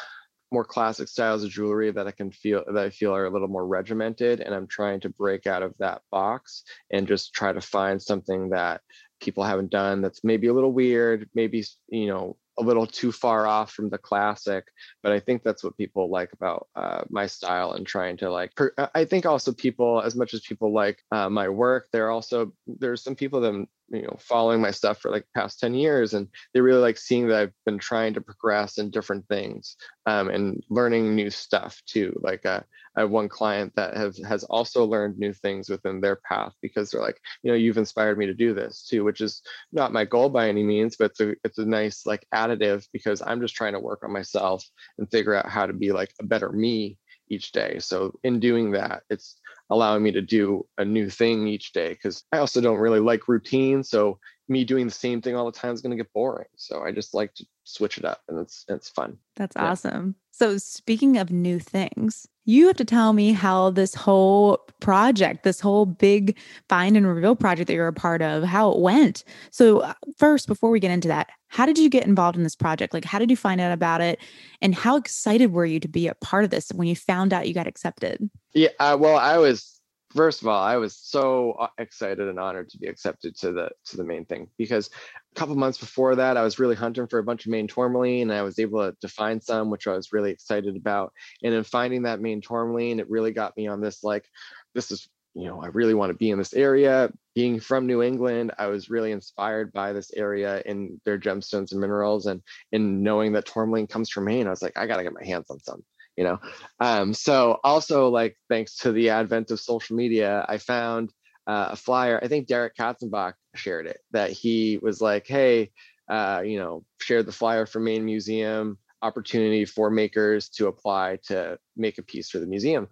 more 0.52 0.64
classic 0.64 1.08
styles 1.08 1.44
of 1.44 1.50
jewelry 1.50 1.90
that 1.90 2.06
I 2.06 2.10
can 2.10 2.30
feel 2.30 2.64
that 2.66 2.84
I 2.84 2.90
feel 2.90 3.14
are 3.14 3.26
a 3.26 3.30
little 3.30 3.48
more 3.48 3.66
regimented. 3.66 4.40
And 4.40 4.54
I'm 4.54 4.66
trying 4.66 5.00
to 5.00 5.08
break 5.08 5.46
out 5.46 5.62
of 5.62 5.74
that 5.78 6.02
box 6.10 6.64
and 6.90 7.08
just 7.08 7.32
try 7.32 7.52
to 7.52 7.60
find 7.60 8.00
something 8.00 8.50
that 8.50 8.80
people 9.20 9.44
haven't 9.44 9.70
done 9.70 10.02
that's 10.02 10.24
maybe 10.24 10.48
a 10.48 10.52
little 10.52 10.72
weird, 10.72 11.28
maybe, 11.34 11.64
you 11.88 12.06
know, 12.06 12.36
a 12.58 12.62
little 12.62 12.86
too 12.86 13.12
far 13.12 13.46
off 13.46 13.72
from 13.72 13.88
the 13.88 13.98
classic 13.98 14.64
but 15.02 15.12
i 15.12 15.18
think 15.18 15.42
that's 15.42 15.64
what 15.64 15.76
people 15.76 16.10
like 16.10 16.32
about 16.32 16.68
uh, 16.76 17.02
my 17.08 17.26
style 17.26 17.72
and 17.72 17.86
trying 17.86 18.16
to 18.16 18.30
like 18.30 18.54
per- 18.54 18.74
i 18.94 19.04
think 19.04 19.24
also 19.24 19.52
people 19.52 20.02
as 20.02 20.14
much 20.14 20.34
as 20.34 20.40
people 20.40 20.72
like 20.72 21.02
uh, 21.12 21.28
my 21.28 21.48
work 21.48 21.88
there 21.92 22.06
are 22.06 22.10
also 22.10 22.52
there's 22.66 23.02
some 23.02 23.14
people 23.14 23.40
that 23.40 23.66
you 23.92 24.02
know 24.02 24.16
following 24.18 24.60
my 24.60 24.70
stuff 24.70 24.98
for 24.98 25.10
like 25.10 25.24
past 25.34 25.60
10 25.60 25.74
years 25.74 26.14
and 26.14 26.28
they 26.52 26.60
really 26.60 26.80
like 26.80 26.96
seeing 26.96 27.28
that 27.28 27.40
i've 27.40 27.52
been 27.66 27.78
trying 27.78 28.14
to 28.14 28.20
progress 28.20 28.78
in 28.78 28.90
different 28.90 29.26
things 29.28 29.76
um, 30.06 30.28
and 30.30 30.62
learning 30.70 31.14
new 31.14 31.30
stuff 31.30 31.80
too 31.86 32.18
like 32.22 32.44
uh, 32.46 32.60
i 32.96 33.00
have 33.00 33.10
one 33.10 33.28
client 33.28 33.72
that 33.76 33.96
has 33.96 34.18
has 34.26 34.44
also 34.44 34.84
learned 34.84 35.18
new 35.18 35.32
things 35.32 35.68
within 35.68 36.00
their 36.00 36.16
path 36.16 36.52
because 36.62 36.90
they're 36.90 37.02
like 37.02 37.20
you 37.42 37.50
know 37.50 37.56
you've 37.56 37.78
inspired 37.78 38.18
me 38.18 38.26
to 38.26 38.34
do 38.34 38.54
this 38.54 38.86
too 38.88 39.04
which 39.04 39.20
is 39.20 39.42
not 39.72 39.92
my 39.92 40.04
goal 40.04 40.28
by 40.28 40.48
any 40.48 40.62
means 40.62 40.96
but 40.96 41.10
it's 41.10 41.20
a, 41.20 41.34
it's 41.44 41.58
a 41.58 41.66
nice 41.66 42.06
like 42.06 42.26
additive 42.34 42.86
because 42.92 43.22
i'm 43.26 43.40
just 43.40 43.54
trying 43.54 43.74
to 43.74 43.80
work 43.80 44.02
on 44.02 44.12
myself 44.12 44.64
and 44.98 45.10
figure 45.10 45.34
out 45.34 45.48
how 45.48 45.66
to 45.66 45.72
be 45.72 45.92
like 45.92 46.12
a 46.20 46.24
better 46.24 46.50
me 46.50 46.96
each 47.32 47.52
day 47.52 47.78
so 47.78 48.12
in 48.22 48.38
doing 48.38 48.72
that 48.72 49.02
it's 49.10 49.40
allowing 49.72 50.02
me 50.02 50.12
to 50.12 50.20
do 50.20 50.66
a 50.78 50.84
new 50.84 51.08
thing 51.08 51.48
each 51.48 51.72
day 51.72 51.88
because 51.88 52.24
I 52.30 52.38
also 52.38 52.60
don't 52.60 52.78
really 52.78 53.00
like 53.00 53.26
routine. 53.26 53.82
So 53.82 54.18
me 54.48 54.64
doing 54.64 54.86
the 54.86 54.92
same 54.92 55.22
thing 55.22 55.34
all 55.34 55.46
the 55.46 55.58
time 55.58 55.72
is 55.72 55.80
going 55.80 55.96
to 55.96 55.96
get 55.96 56.12
boring. 56.12 56.48
So 56.56 56.82
I 56.82 56.92
just 56.92 57.14
like 57.14 57.34
to 57.34 57.46
switch 57.64 57.96
it 57.96 58.04
up 58.04 58.20
and 58.28 58.38
it's 58.38 58.64
it's 58.68 58.90
fun. 58.90 59.16
That's 59.36 59.56
yeah. 59.56 59.70
awesome. 59.70 60.16
So 60.30 60.58
speaking 60.58 61.16
of 61.16 61.30
new 61.30 61.58
things, 61.58 62.26
you 62.44 62.66
have 62.66 62.76
to 62.76 62.84
tell 62.84 63.12
me 63.12 63.32
how 63.32 63.70
this 63.70 63.94
whole 63.94 64.58
project, 64.80 65.44
this 65.44 65.60
whole 65.60 65.86
big 65.86 66.36
find 66.68 66.96
and 66.96 67.06
reveal 67.06 67.36
project 67.36 67.68
that 67.68 67.74
you're 67.74 67.86
a 67.86 67.92
part 67.92 68.20
of, 68.20 68.42
how 68.42 68.70
it 68.72 68.78
went. 68.78 69.24
So 69.50 69.80
uh, 69.80 69.94
first, 70.18 70.48
before 70.48 70.70
we 70.70 70.80
get 70.80 70.90
into 70.90 71.08
that, 71.08 71.28
how 71.48 71.66
did 71.66 71.78
you 71.78 71.88
get 71.88 72.06
involved 72.06 72.36
in 72.36 72.42
this 72.42 72.56
project? 72.56 72.92
Like 72.94 73.04
how 73.04 73.18
did 73.18 73.30
you 73.30 73.36
find 73.36 73.60
out 73.60 73.72
about 73.72 74.00
it 74.00 74.18
and 74.60 74.74
how 74.74 74.96
excited 74.96 75.52
were 75.52 75.66
you 75.66 75.78
to 75.80 75.88
be 75.88 76.08
a 76.08 76.14
part 76.16 76.44
of 76.44 76.50
this 76.50 76.70
when 76.70 76.88
you 76.88 76.96
found 76.96 77.32
out 77.32 77.46
you 77.46 77.54
got 77.54 77.66
accepted? 77.66 78.28
Yeah, 78.54 78.70
uh, 78.80 78.96
well, 78.98 79.16
I 79.16 79.38
was 79.38 79.80
first 80.14 80.42
of 80.42 80.48
all, 80.48 80.62
I 80.62 80.76
was 80.76 80.96
so 80.96 81.52
uh, 81.52 81.68
excited 81.78 82.28
and 82.28 82.38
honored 82.38 82.68
to 82.70 82.78
be 82.78 82.86
accepted 82.86 83.36
to 83.38 83.52
the 83.52 83.70
to 83.86 83.96
the 83.96 84.04
main 84.04 84.24
thing 84.24 84.48
because 84.58 84.90
a 85.34 85.38
couple 85.38 85.54
months 85.54 85.78
before 85.78 86.16
that, 86.16 86.36
I 86.36 86.42
was 86.42 86.58
really 86.58 86.74
hunting 86.74 87.06
for 87.06 87.18
a 87.18 87.24
bunch 87.24 87.46
of 87.46 87.50
Maine 87.50 87.68
tourmaline, 87.68 88.30
and 88.30 88.32
I 88.32 88.42
was 88.42 88.58
able 88.58 88.80
to, 88.80 88.96
to 89.00 89.08
find 89.08 89.42
some, 89.42 89.70
which 89.70 89.86
I 89.86 89.92
was 89.92 90.12
really 90.12 90.30
excited 90.30 90.76
about. 90.76 91.12
And 91.42 91.54
in 91.54 91.64
finding 91.64 92.02
that 92.02 92.20
Maine 92.20 92.40
tourmaline, 92.40 93.00
it 93.00 93.10
really 93.10 93.32
got 93.32 93.56
me 93.56 93.66
on 93.66 93.80
this 93.80 94.04
like, 94.04 94.28
this 94.74 94.90
is 94.90 95.08
you 95.34 95.46
know, 95.46 95.62
I 95.62 95.68
really 95.68 95.94
want 95.94 96.10
to 96.10 96.18
be 96.18 96.30
in 96.30 96.38
this 96.38 96.52
area. 96.52 97.10
Being 97.34 97.58
from 97.58 97.86
New 97.86 98.02
England, 98.02 98.52
I 98.58 98.66
was 98.66 98.90
really 98.90 99.12
inspired 99.12 99.72
by 99.72 99.94
this 99.94 100.12
area 100.12 100.62
and 100.66 101.00
their 101.06 101.18
gemstones 101.18 101.72
and 101.72 101.80
minerals, 101.80 102.26
and 102.26 102.42
in 102.72 103.02
knowing 103.02 103.32
that 103.32 103.46
tourmaline 103.46 103.86
comes 103.86 104.10
from 104.10 104.26
Maine, 104.26 104.46
I 104.46 104.50
was 104.50 104.60
like, 104.60 104.76
I 104.76 104.86
got 104.86 104.98
to 104.98 105.02
get 105.02 105.14
my 105.14 105.24
hands 105.24 105.50
on 105.50 105.58
some 105.60 105.82
you 106.16 106.24
know? 106.24 106.38
Um, 106.80 107.14
so 107.14 107.58
also 107.64 108.08
like 108.08 108.36
thanks 108.48 108.76
to 108.78 108.92
the 108.92 109.10
advent 109.10 109.50
of 109.50 109.60
social 109.60 109.96
media 109.96 110.44
i 110.48 110.58
found 110.58 111.12
uh, 111.46 111.68
a 111.72 111.76
flyer 111.76 112.20
i 112.22 112.28
think 112.28 112.46
derek 112.46 112.76
katzenbach 112.76 113.34
shared 113.54 113.86
it 113.86 113.98
that 114.12 114.30
he 114.30 114.78
was 114.82 115.00
like 115.00 115.26
hey 115.26 115.70
uh, 116.08 116.42
you 116.44 116.58
know 116.58 116.84
shared 117.00 117.26
the 117.26 117.32
flyer 117.32 117.66
for 117.66 117.80
maine 117.80 118.04
museum 118.04 118.78
opportunity 119.02 119.64
for 119.64 119.90
makers 119.90 120.48
to 120.48 120.68
apply 120.68 121.18
to 121.24 121.58
make 121.76 121.98
a 121.98 122.02
piece 122.02 122.30
for 122.30 122.38
the 122.38 122.46
museum. 122.46 122.86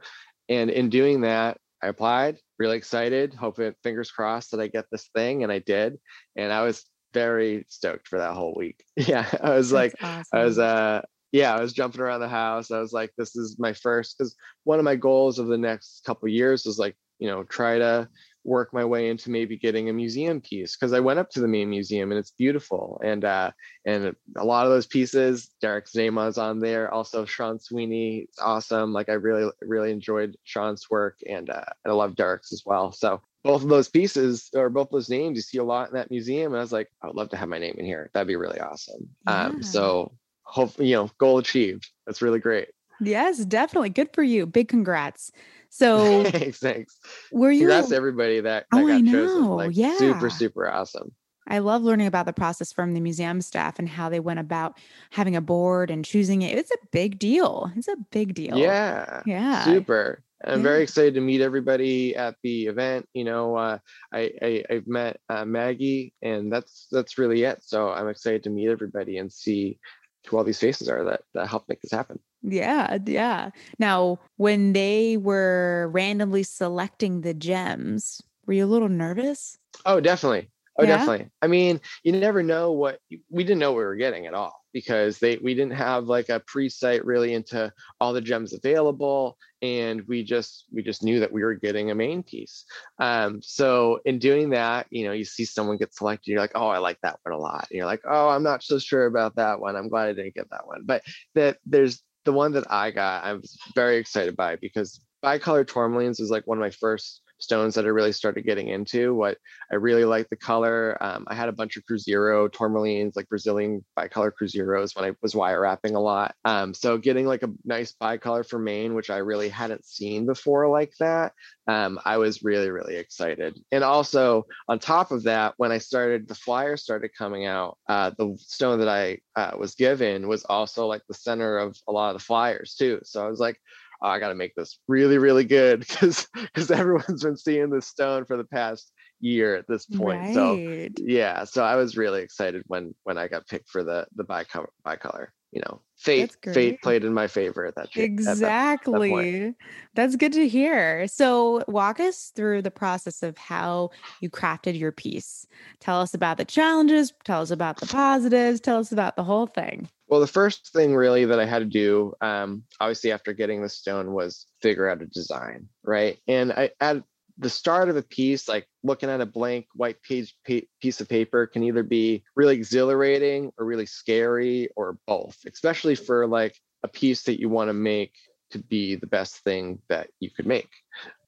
And 0.48 0.70
in 0.70 0.88
doing 0.90 1.20
that 1.22 1.58
i 1.82 1.86
applied 1.88 2.38
really 2.58 2.76
excited 2.76 3.32
hoping 3.34 3.74
fingers 3.82 4.10
crossed 4.10 4.50
that 4.50 4.60
i 4.60 4.66
get 4.66 4.84
this 4.90 5.08
thing 5.14 5.42
and 5.42 5.52
i 5.52 5.60
did 5.60 5.98
and 6.36 6.52
i 6.52 6.62
was 6.62 6.84
very 7.14 7.64
stoked 7.68 8.06
for 8.06 8.18
that 8.18 8.34
whole 8.34 8.54
week. 8.56 8.84
Yeah 8.96 9.26
i 9.42 9.50
was 9.54 9.70
That's 9.70 9.94
like 9.94 10.02
awesome. 10.02 10.38
i 10.38 10.44
was 10.44 10.58
uh 10.58 11.02
yeah, 11.32 11.54
I 11.54 11.60
was 11.60 11.72
jumping 11.72 12.00
around 12.00 12.20
the 12.20 12.28
house. 12.28 12.70
I 12.70 12.80
was 12.80 12.92
like, 12.92 13.12
this 13.16 13.36
is 13.36 13.58
my 13.58 13.72
first 13.72 14.18
because 14.18 14.34
one 14.64 14.78
of 14.78 14.84
my 14.84 14.96
goals 14.96 15.38
of 15.38 15.46
the 15.46 15.58
next 15.58 16.04
couple 16.04 16.28
years 16.28 16.64
was 16.64 16.78
like, 16.78 16.96
you 17.18 17.28
know, 17.28 17.44
try 17.44 17.78
to 17.78 18.08
work 18.44 18.72
my 18.72 18.84
way 18.84 19.08
into 19.10 19.30
maybe 19.30 19.56
getting 19.56 19.88
a 19.88 19.92
museum 19.92 20.40
piece 20.40 20.76
because 20.76 20.92
I 20.92 21.00
went 21.00 21.18
up 21.18 21.30
to 21.30 21.40
the 21.40 21.48
Maine 21.48 21.68
museum 21.68 22.10
and 22.10 22.18
it's 22.18 22.30
beautiful 22.30 23.00
and 23.04 23.24
uh 23.24 23.50
and 23.84 24.14
a 24.36 24.44
lot 24.44 24.64
of 24.64 24.72
those 24.72 24.86
pieces 24.86 25.50
Derek 25.60 25.86
Zema's 25.88 26.38
on 26.38 26.58
there 26.58 26.92
also 26.92 27.24
Sean 27.26 27.58
Sweeney 27.58 28.26
it's 28.28 28.38
awesome 28.38 28.92
like 28.92 29.10
I 29.10 29.14
really 29.14 29.50
really 29.60 29.90
enjoyed 29.90 30.36
Sean's 30.44 30.88
work 30.90 31.18
and 31.28 31.50
uh 31.50 31.64
and 31.84 31.92
I 31.92 31.94
love 31.94 32.16
Derek's 32.16 32.52
as 32.52 32.62
well 32.64 32.92
so 32.92 33.20
both 33.44 33.62
of 33.62 33.68
those 33.68 33.88
pieces 33.88 34.48
or 34.54 34.70
both 34.70 34.88
those 34.90 35.10
names 35.10 35.36
you 35.36 35.42
see 35.42 35.58
a 35.58 35.64
lot 35.64 35.88
in 35.88 35.94
that 35.94 36.10
museum 36.10 36.52
and 36.52 36.58
I 36.58 36.62
was 36.62 36.72
like 36.72 36.88
I 37.02 37.08
would 37.08 37.16
love 37.16 37.28
to 37.30 37.36
have 37.36 37.48
my 37.48 37.58
name 37.58 37.74
in 37.76 37.84
here 37.84 38.10
that'd 38.14 38.26
be 38.26 38.36
really 38.36 38.60
awesome 38.60 39.06
yeah. 39.26 39.44
um 39.44 39.62
so 39.62 40.12
hope 40.50 40.78
you 40.78 40.94
know 40.94 41.10
goal 41.18 41.38
achieved 41.38 41.90
that's 42.06 42.20
really 42.20 42.38
great 42.38 42.68
yes 43.00 43.38
definitely 43.44 43.90
good 43.90 44.08
for 44.12 44.22
you 44.22 44.46
big 44.46 44.68
congrats 44.68 45.30
so 45.70 46.24
thanks 46.24 46.58
thanks 46.58 46.98
were 47.30 47.52
you 47.52 47.60
congrats 47.60 47.92
everybody 47.92 48.40
that, 48.40 48.66
that 48.72 48.78
oh, 48.78 48.86
got 48.86 48.92
I 48.92 49.00
know. 49.00 49.12
chosen 49.12 49.44
like 49.50 49.70
yeah 49.76 49.96
super 49.96 50.28
super 50.28 50.68
awesome 50.68 51.12
I 51.48 51.58
love 51.58 51.82
learning 51.82 52.06
about 52.06 52.26
the 52.26 52.32
process 52.32 52.72
from 52.72 52.94
the 52.94 53.00
museum 53.00 53.40
staff 53.40 53.80
and 53.80 53.88
how 53.88 54.08
they 54.08 54.20
went 54.20 54.38
about 54.38 54.78
having 55.10 55.34
a 55.34 55.40
board 55.40 55.90
and 55.90 56.04
choosing 56.04 56.42
it. 56.42 56.56
It's 56.56 56.70
a 56.70 56.86
big 56.92 57.18
deal. 57.18 57.72
It's 57.74 57.88
a 57.88 57.96
big 58.12 58.34
deal. 58.34 58.56
Yeah. 58.56 59.22
Yeah. 59.26 59.64
Super. 59.64 60.22
I'm 60.44 60.60
yeah. 60.60 60.62
very 60.62 60.82
excited 60.82 61.14
to 61.14 61.20
meet 61.20 61.40
everybody 61.40 62.16
at 62.16 62.36
the 62.42 62.66
event. 62.66 63.08
You 63.12 63.24
know, 63.24 63.56
uh, 63.56 63.78
I, 64.12 64.30
I 64.40 64.64
have 64.70 64.86
met 64.86 65.20
uh, 65.28 65.44
Maggie, 65.44 66.14
and 66.22 66.50
that's 66.50 66.86
that's 66.90 67.18
really 67.18 67.42
it. 67.42 67.62
So 67.62 67.90
I'm 67.90 68.08
excited 68.08 68.44
to 68.44 68.50
meet 68.50 68.68
everybody 68.68 69.18
and 69.18 69.30
see 69.30 69.78
who 70.26 70.36
all 70.36 70.44
these 70.44 70.60
faces 70.60 70.88
are 70.88 71.04
that 71.04 71.22
that 71.34 71.48
help 71.48 71.68
make 71.68 71.80
this 71.80 71.92
happen. 71.92 72.18
Yeah, 72.42 72.98
yeah. 73.04 73.50
Now, 73.78 74.18
when 74.36 74.72
they 74.72 75.16
were 75.16 75.90
randomly 75.92 76.42
selecting 76.42 77.20
the 77.20 77.34
gems, 77.34 78.22
were 78.46 78.54
you 78.54 78.64
a 78.64 78.66
little 78.66 78.88
nervous? 78.88 79.58
Oh, 79.84 80.00
definitely. 80.00 80.50
Oh, 80.78 80.84
yeah? 80.84 80.96
definitely. 80.96 81.30
I 81.42 81.46
mean, 81.46 81.80
you 82.04 82.12
never 82.12 82.42
know 82.42 82.72
what 82.72 83.00
we 83.28 83.44
didn't 83.44 83.58
know 83.58 83.72
what 83.72 83.78
we 83.78 83.84
were 83.84 83.96
getting 83.96 84.26
at 84.26 84.34
all 84.34 84.60
because 84.72 85.18
they 85.18 85.36
we 85.38 85.54
didn't 85.54 85.74
have 85.74 86.04
like 86.04 86.28
a 86.28 86.40
pre-site 86.40 87.04
really 87.04 87.34
into 87.34 87.72
all 88.00 88.12
the 88.12 88.20
gems 88.20 88.52
available 88.52 89.36
and 89.62 90.02
we 90.06 90.22
just 90.22 90.64
we 90.72 90.82
just 90.82 91.02
knew 91.02 91.20
that 91.20 91.32
we 91.32 91.42
were 91.42 91.54
getting 91.54 91.90
a 91.90 91.94
Maine 91.94 92.22
piece 92.22 92.64
um, 93.00 93.40
so 93.42 94.00
in 94.04 94.18
doing 94.18 94.50
that 94.50 94.86
you 94.90 95.04
know 95.04 95.12
you 95.12 95.24
see 95.24 95.44
someone 95.44 95.76
get 95.76 95.94
selected 95.94 96.30
you're 96.30 96.40
like 96.40 96.52
oh 96.54 96.68
i 96.68 96.78
like 96.78 96.98
that 97.02 97.18
one 97.22 97.34
a 97.34 97.38
lot 97.38 97.66
and 97.70 97.76
you're 97.76 97.86
like 97.86 98.02
oh 98.08 98.28
i'm 98.28 98.42
not 98.42 98.62
so 98.62 98.78
sure 98.78 99.06
about 99.06 99.36
that 99.36 99.60
one 99.60 99.76
i'm 99.76 99.88
glad 99.88 100.08
i 100.08 100.12
didn't 100.12 100.34
get 100.34 100.48
that 100.50 100.66
one 100.66 100.82
but 100.84 101.02
that 101.34 101.58
there's 101.66 102.02
the 102.24 102.32
one 102.32 102.52
that 102.52 102.70
i 102.70 102.90
got 102.90 103.24
i 103.24 103.32
was 103.32 103.58
very 103.74 103.96
excited 103.96 104.36
by 104.36 104.56
because 104.56 105.00
bicolor 105.24 105.64
tourmalines 105.64 106.20
was 106.20 106.30
like 106.30 106.46
one 106.46 106.58
of 106.58 106.62
my 106.62 106.70
first 106.70 107.22
stones 107.40 107.74
that 107.74 107.84
I 107.84 107.88
really 107.88 108.12
started 108.12 108.44
getting 108.44 108.68
into. 108.68 109.14
What 109.14 109.38
I 109.72 109.76
really 109.76 110.04
like 110.04 110.28
the 110.28 110.36
color. 110.36 110.96
Um, 111.00 111.24
I 111.26 111.34
had 111.34 111.48
a 111.48 111.52
bunch 111.52 111.76
of 111.76 111.84
Cruzeiro 111.84 112.48
tourmalines, 112.48 113.16
like 113.16 113.28
Brazilian 113.28 113.84
bicolor 113.98 114.30
Cruzeiros 114.30 114.94
when 114.94 115.04
I 115.04 115.14
was 115.22 115.34
wire 115.34 115.60
wrapping 115.60 115.94
a 115.94 116.00
lot. 116.00 116.34
Um, 116.44 116.74
so 116.74 116.98
getting 116.98 117.26
like 117.26 117.42
a 117.42 117.50
nice 117.64 117.94
bicolor 118.00 118.46
for 118.46 118.58
Maine, 118.58 118.94
which 118.94 119.10
I 119.10 119.18
really 119.18 119.48
hadn't 119.48 119.84
seen 119.84 120.26
before 120.26 120.68
like 120.68 120.92
that, 121.00 121.32
um, 121.66 121.98
I 122.04 122.18
was 122.18 122.42
really, 122.42 122.70
really 122.70 122.96
excited. 122.96 123.58
And 123.72 123.84
also 123.84 124.46
on 124.68 124.78
top 124.78 125.10
of 125.10 125.24
that, 125.24 125.54
when 125.56 125.72
I 125.72 125.78
started, 125.78 126.28
the 126.28 126.34
flyer 126.34 126.76
started 126.76 127.10
coming 127.16 127.46
out, 127.46 127.78
uh, 127.88 128.10
the 128.18 128.36
stone 128.38 128.80
that 128.80 128.88
I 128.88 129.18
uh, 129.36 129.56
was 129.58 129.74
given 129.74 130.28
was 130.28 130.44
also 130.44 130.86
like 130.86 131.02
the 131.08 131.14
center 131.14 131.58
of 131.58 131.76
a 131.88 131.92
lot 131.92 132.14
of 132.14 132.20
the 132.20 132.24
flyers 132.24 132.74
too. 132.74 133.00
So 133.04 133.24
I 133.24 133.28
was 133.28 133.40
like, 133.40 133.60
oh, 134.02 134.08
I 134.08 134.18
got 134.18 134.28
to 134.28 134.34
make 134.34 134.54
this 134.54 134.78
really, 134.88 135.18
really 135.18 135.44
good 135.44 135.80
because 135.88 136.26
because 136.34 136.70
everyone's 136.70 137.22
been 137.22 137.36
seeing 137.36 137.70
this 137.70 137.86
stone 137.86 138.24
for 138.24 138.36
the 138.36 138.44
past 138.44 138.92
year 139.20 139.54
at 139.54 139.66
this 139.68 139.86
point. 139.86 140.20
Right. 140.20 140.34
So 140.34 140.88
yeah, 140.98 141.44
so 141.44 141.62
I 141.64 141.76
was 141.76 141.96
really 141.96 142.22
excited 142.22 142.62
when 142.66 142.94
when 143.04 143.18
I 143.18 143.28
got 143.28 143.46
picked 143.46 143.68
for 143.68 143.84
the 143.84 144.06
the 144.14 144.24
bicolor 144.24 144.68
bicolor. 144.86 145.28
You 145.52 145.62
know, 145.66 145.80
fate 145.96 146.36
fate 146.44 146.80
played 146.80 147.04
in 147.04 147.12
my 147.12 147.26
favor 147.26 147.66
at 147.66 147.74
that. 147.74 147.88
Exactly. 147.96 149.10
That, 149.10 149.46
that 149.46 149.54
That's 149.94 150.16
good 150.16 150.32
to 150.34 150.46
hear. 150.46 151.08
So 151.08 151.64
walk 151.66 151.98
us 151.98 152.32
through 152.34 152.62
the 152.62 152.70
process 152.70 153.22
of 153.22 153.36
how 153.36 153.90
you 154.20 154.30
crafted 154.30 154.78
your 154.78 154.92
piece. 154.92 155.46
Tell 155.80 156.00
us 156.00 156.14
about 156.14 156.36
the 156.36 156.44
challenges. 156.44 157.12
Tell 157.24 157.42
us 157.42 157.50
about 157.50 157.80
the 157.80 157.86
positives. 157.86 158.60
Tell 158.60 158.78
us 158.78 158.92
about 158.92 159.16
the 159.16 159.24
whole 159.24 159.46
thing. 159.46 159.88
Well, 160.06 160.20
the 160.20 160.26
first 160.26 160.72
thing 160.72 160.94
really 160.94 161.24
that 161.24 161.38
I 161.38 161.44
had 161.44 161.60
to 161.60 161.64
do, 161.64 162.14
um, 162.20 162.64
obviously 162.80 163.12
after 163.12 163.32
getting 163.32 163.62
the 163.62 163.68
stone, 163.68 164.12
was 164.12 164.46
figure 164.60 164.88
out 164.88 165.02
a 165.02 165.06
design, 165.06 165.68
right? 165.84 166.18
And 166.26 166.52
I 166.52 166.70
at 166.80 167.04
the 167.40 167.50
start 167.50 167.88
of 167.88 167.96
a 167.96 168.02
piece, 168.02 168.48
like 168.48 168.68
looking 168.82 169.08
at 169.08 169.22
a 169.22 169.26
blank 169.26 169.66
white 169.74 170.02
page 170.02 170.36
pa- 170.46 170.66
piece 170.80 171.00
of 171.00 171.08
paper, 171.08 171.46
can 171.46 171.62
either 171.62 171.82
be 171.82 172.22
really 172.36 172.54
exhilarating 172.54 173.50
or 173.58 173.64
really 173.64 173.86
scary 173.86 174.68
or 174.76 174.98
both, 175.06 175.38
especially 175.46 175.94
for 175.94 176.26
like 176.26 176.54
a 176.82 176.88
piece 176.88 177.22
that 177.22 177.40
you 177.40 177.48
want 177.48 177.68
to 177.68 177.74
make 177.74 178.12
to 178.50 178.58
be 178.58 178.94
the 178.94 179.06
best 179.06 179.38
thing 179.38 179.78
that 179.88 180.10
you 180.20 180.30
could 180.30 180.46
make. 180.46 180.68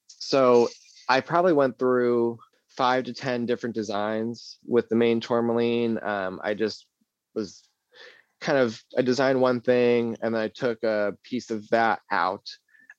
So 0.06 0.68
I 1.08 1.20
probably 1.20 1.54
went 1.54 1.78
through 1.78 2.38
five 2.68 3.04
to 3.04 3.14
ten 3.14 3.46
different 3.46 3.74
designs 3.74 4.58
with 4.66 4.88
the 4.90 4.96
Maine 4.96 5.20
tourmaline. 5.20 5.98
Um, 6.02 6.40
I 6.44 6.52
just 6.52 6.86
was 7.34 7.62
kind 8.40 8.58
of 8.58 8.82
I 8.98 9.02
designed 9.02 9.40
one 9.40 9.62
thing 9.62 10.18
and 10.20 10.34
then 10.34 10.42
I 10.42 10.48
took 10.48 10.82
a 10.82 11.14
piece 11.24 11.50
of 11.50 11.66
that 11.70 12.00
out 12.10 12.46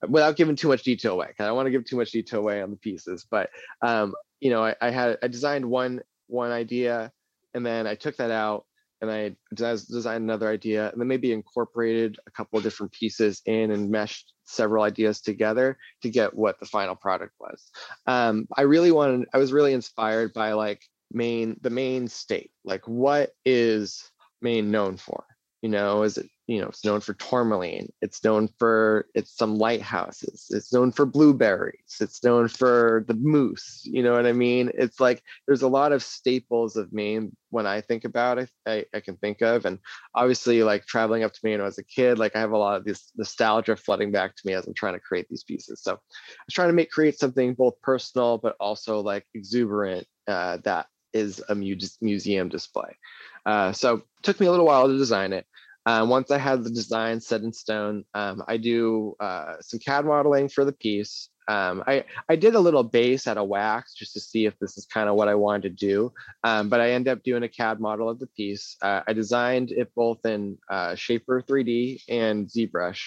without 0.07 0.35
giving 0.35 0.55
too 0.55 0.67
much 0.67 0.83
detail 0.83 1.13
away. 1.13 1.33
I 1.39 1.45
don't 1.45 1.55
want 1.55 1.67
to 1.67 1.71
give 1.71 1.85
too 1.85 1.97
much 1.97 2.11
detail 2.11 2.39
away 2.39 2.61
on 2.61 2.71
the 2.71 2.77
pieces, 2.77 3.25
but 3.29 3.49
um, 3.81 4.13
you 4.39 4.49
know, 4.49 4.63
I, 4.63 4.75
I, 4.81 4.89
had 4.89 5.17
I 5.23 5.27
designed 5.27 5.65
one 5.65 6.01
one 6.27 6.51
idea 6.51 7.11
and 7.53 7.65
then 7.65 7.87
I 7.87 7.95
took 7.95 8.17
that 8.17 8.31
out 8.31 8.65
and 9.01 9.11
I 9.11 9.35
designed 9.53 10.23
another 10.23 10.49
idea 10.49 10.89
and 10.89 10.99
then 10.99 11.07
maybe 11.07 11.33
incorporated 11.33 12.17
a 12.25 12.31
couple 12.31 12.57
of 12.57 12.63
different 12.63 12.93
pieces 12.93 13.41
in 13.45 13.71
and 13.71 13.91
meshed 13.91 14.33
several 14.45 14.83
ideas 14.83 15.21
together 15.21 15.77
to 16.01 16.09
get 16.09 16.33
what 16.33 16.59
the 16.59 16.65
final 16.65 16.95
product 16.95 17.33
was. 17.39 17.69
Um, 18.07 18.47
I 18.55 18.61
really 18.61 18.91
wanted 18.91 19.27
I 19.33 19.37
was 19.37 19.51
really 19.51 19.73
inspired 19.73 20.33
by 20.33 20.53
like 20.53 20.81
Maine 21.11 21.57
the 21.61 21.69
Maine 21.69 22.07
state 22.07 22.51
like 22.63 22.87
what 22.87 23.31
is 23.45 24.09
Maine 24.41 24.71
known 24.71 24.97
for 24.97 25.23
you 25.61 25.69
know 25.69 26.03
is 26.03 26.17
it 26.17 26.27
you 26.47 26.59
know 26.59 26.67
it's 26.67 26.83
known 26.83 26.99
for 26.99 27.13
tourmaline 27.13 27.91
it's 28.01 28.23
known 28.23 28.49
for 28.59 29.07
it's 29.15 29.35
some 29.35 29.55
lighthouses 29.57 30.47
it's 30.49 30.73
known 30.73 30.91
for 30.91 31.05
blueberries 31.05 31.97
it's 32.01 32.23
known 32.23 32.47
for 32.47 33.05
the 33.07 33.13
moose 33.13 33.81
you 33.85 34.03
know 34.03 34.13
what 34.13 34.25
i 34.25 34.33
mean? 34.33 34.69
It's 34.73 34.99
like 34.99 35.23
there's 35.47 35.61
a 35.61 35.67
lot 35.67 35.93
of 35.93 36.03
staples 36.03 36.75
of 36.75 36.91
maine 36.91 37.35
when 37.49 37.65
i 37.65 37.79
think 37.79 38.03
about 38.03 38.39
it 38.39 38.49
i, 38.67 38.85
I 38.93 38.99
can 38.99 39.15
think 39.17 39.41
of 39.41 39.65
and 39.65 39.79
obviously 40.15 40.63
like 40.63 40.85
traveling 40.85 41.23
up 41.23 41.33
to 41.33 41.39
maine 41.43 41.61
as 41.61 41.77
a 41.77 41.83
kid 41.83 42.19
like 42.19 42.35
i 42.35 42.39
have 42.39 42.51
a 42.51 42.57
lot 42.57 42.77
of 42.77 42.83
this 42.83 43.11
nostalgia 43.15 43.75
flooding 43.75 44.11
back 44.11 44.35
to 44.35 44.43
me 44.45 44.53
as 44.53 44.67
i'm 44.67 44.73
trying 44.73 44.95
to 44.95 44.99
create 44.99 45.27
these 45.29 45.43
pieces 45.43 45.81
so 45.81 45.93
i 45.93 45.97
was 46.45 46.53
trying 46.53 46.69
to 46.69 46.73
make 46.73 46.91
create 46.91 47.17
something 47.17 47.53
both 47.53 47.79
personal 47.81 48.37
but 48.37 48.55
also 48.59 48.99
like 48.99 49.25
exuberant 49.33 50.05
uh, 50.27 50.57
that 50.63 50.87
is 51.13 51.43
a 51.49 51.55
mu- 51.55 51.75
museum 52.01 52.49
display. 52.49 52.97
Uh, 53.45 53.71
so 53.71 54.01
took 54.23 54.39
me 54.39 54.47
a 54.47 54.51
little 54.51 54.65
while 54.65 54.87
to 54.87 54.97
design 54.97 55.31
it 55.33 55.45
uh, 55.85 56.05
once 56.07 56.31
I 56.31 56.37
had 56.37 56.63
the 56.63 56.69
design 56.69 57.19
set 57.19 57.41
in 57.41 57.51
stone, 57.51 58.05
um, 58.13 58.43
I 58.47 58.57
do 58.57 59.15
uh, 59.19 59.55
some 59.61 59.79
CAD 59.79 60.05
modeling 60.05 60.49
for 60.49 60.63
the 60.63 60.71
piece. 60.71 61.29
Um, 61.47 61.83
I, 61.85 62.05
I 62.29 62.37
did 62.37 62.55
a 62.55 62.59
little 62.59 62.83
base 62.83 63.27
at 63.27 63.37
a 63.37 63.43
wax 63.43 63.93
just 63.93 64.13
to 64.13 64.21
see 64.21 64.45
if 64.45 64.57
this 64.59 64.77
is 64.77 64.85
kind 64.85 65.09
of 65.09 65.15
what 65.15 65.27
I 65.27 65.35
wanted 65.35 65.63
to 65.63 65.69
do, 65.87 66.13
um, 66.45 66.69
but 66.69 66.79
I 66.79 66.91
end 66.91 67.09
up 67.09 67.21
doing 67.23 67.43
a 67.43 67.49
CAD 67.49 67.81
model 67.81 68.09
of 68.09 68.19
the 68.19 68.27
piece. 68.27 68.77
Uh, 68.81 69.01
I 69.05 69.11
designed 69.11 69.71
it 69.71 69.91
both 69.93 70.25
in 70.25 70.57
uh, 70.69 70.91
Shapr3D 70.91 72.03
and 72.07 72.47
ZBrush. 72.47 73.01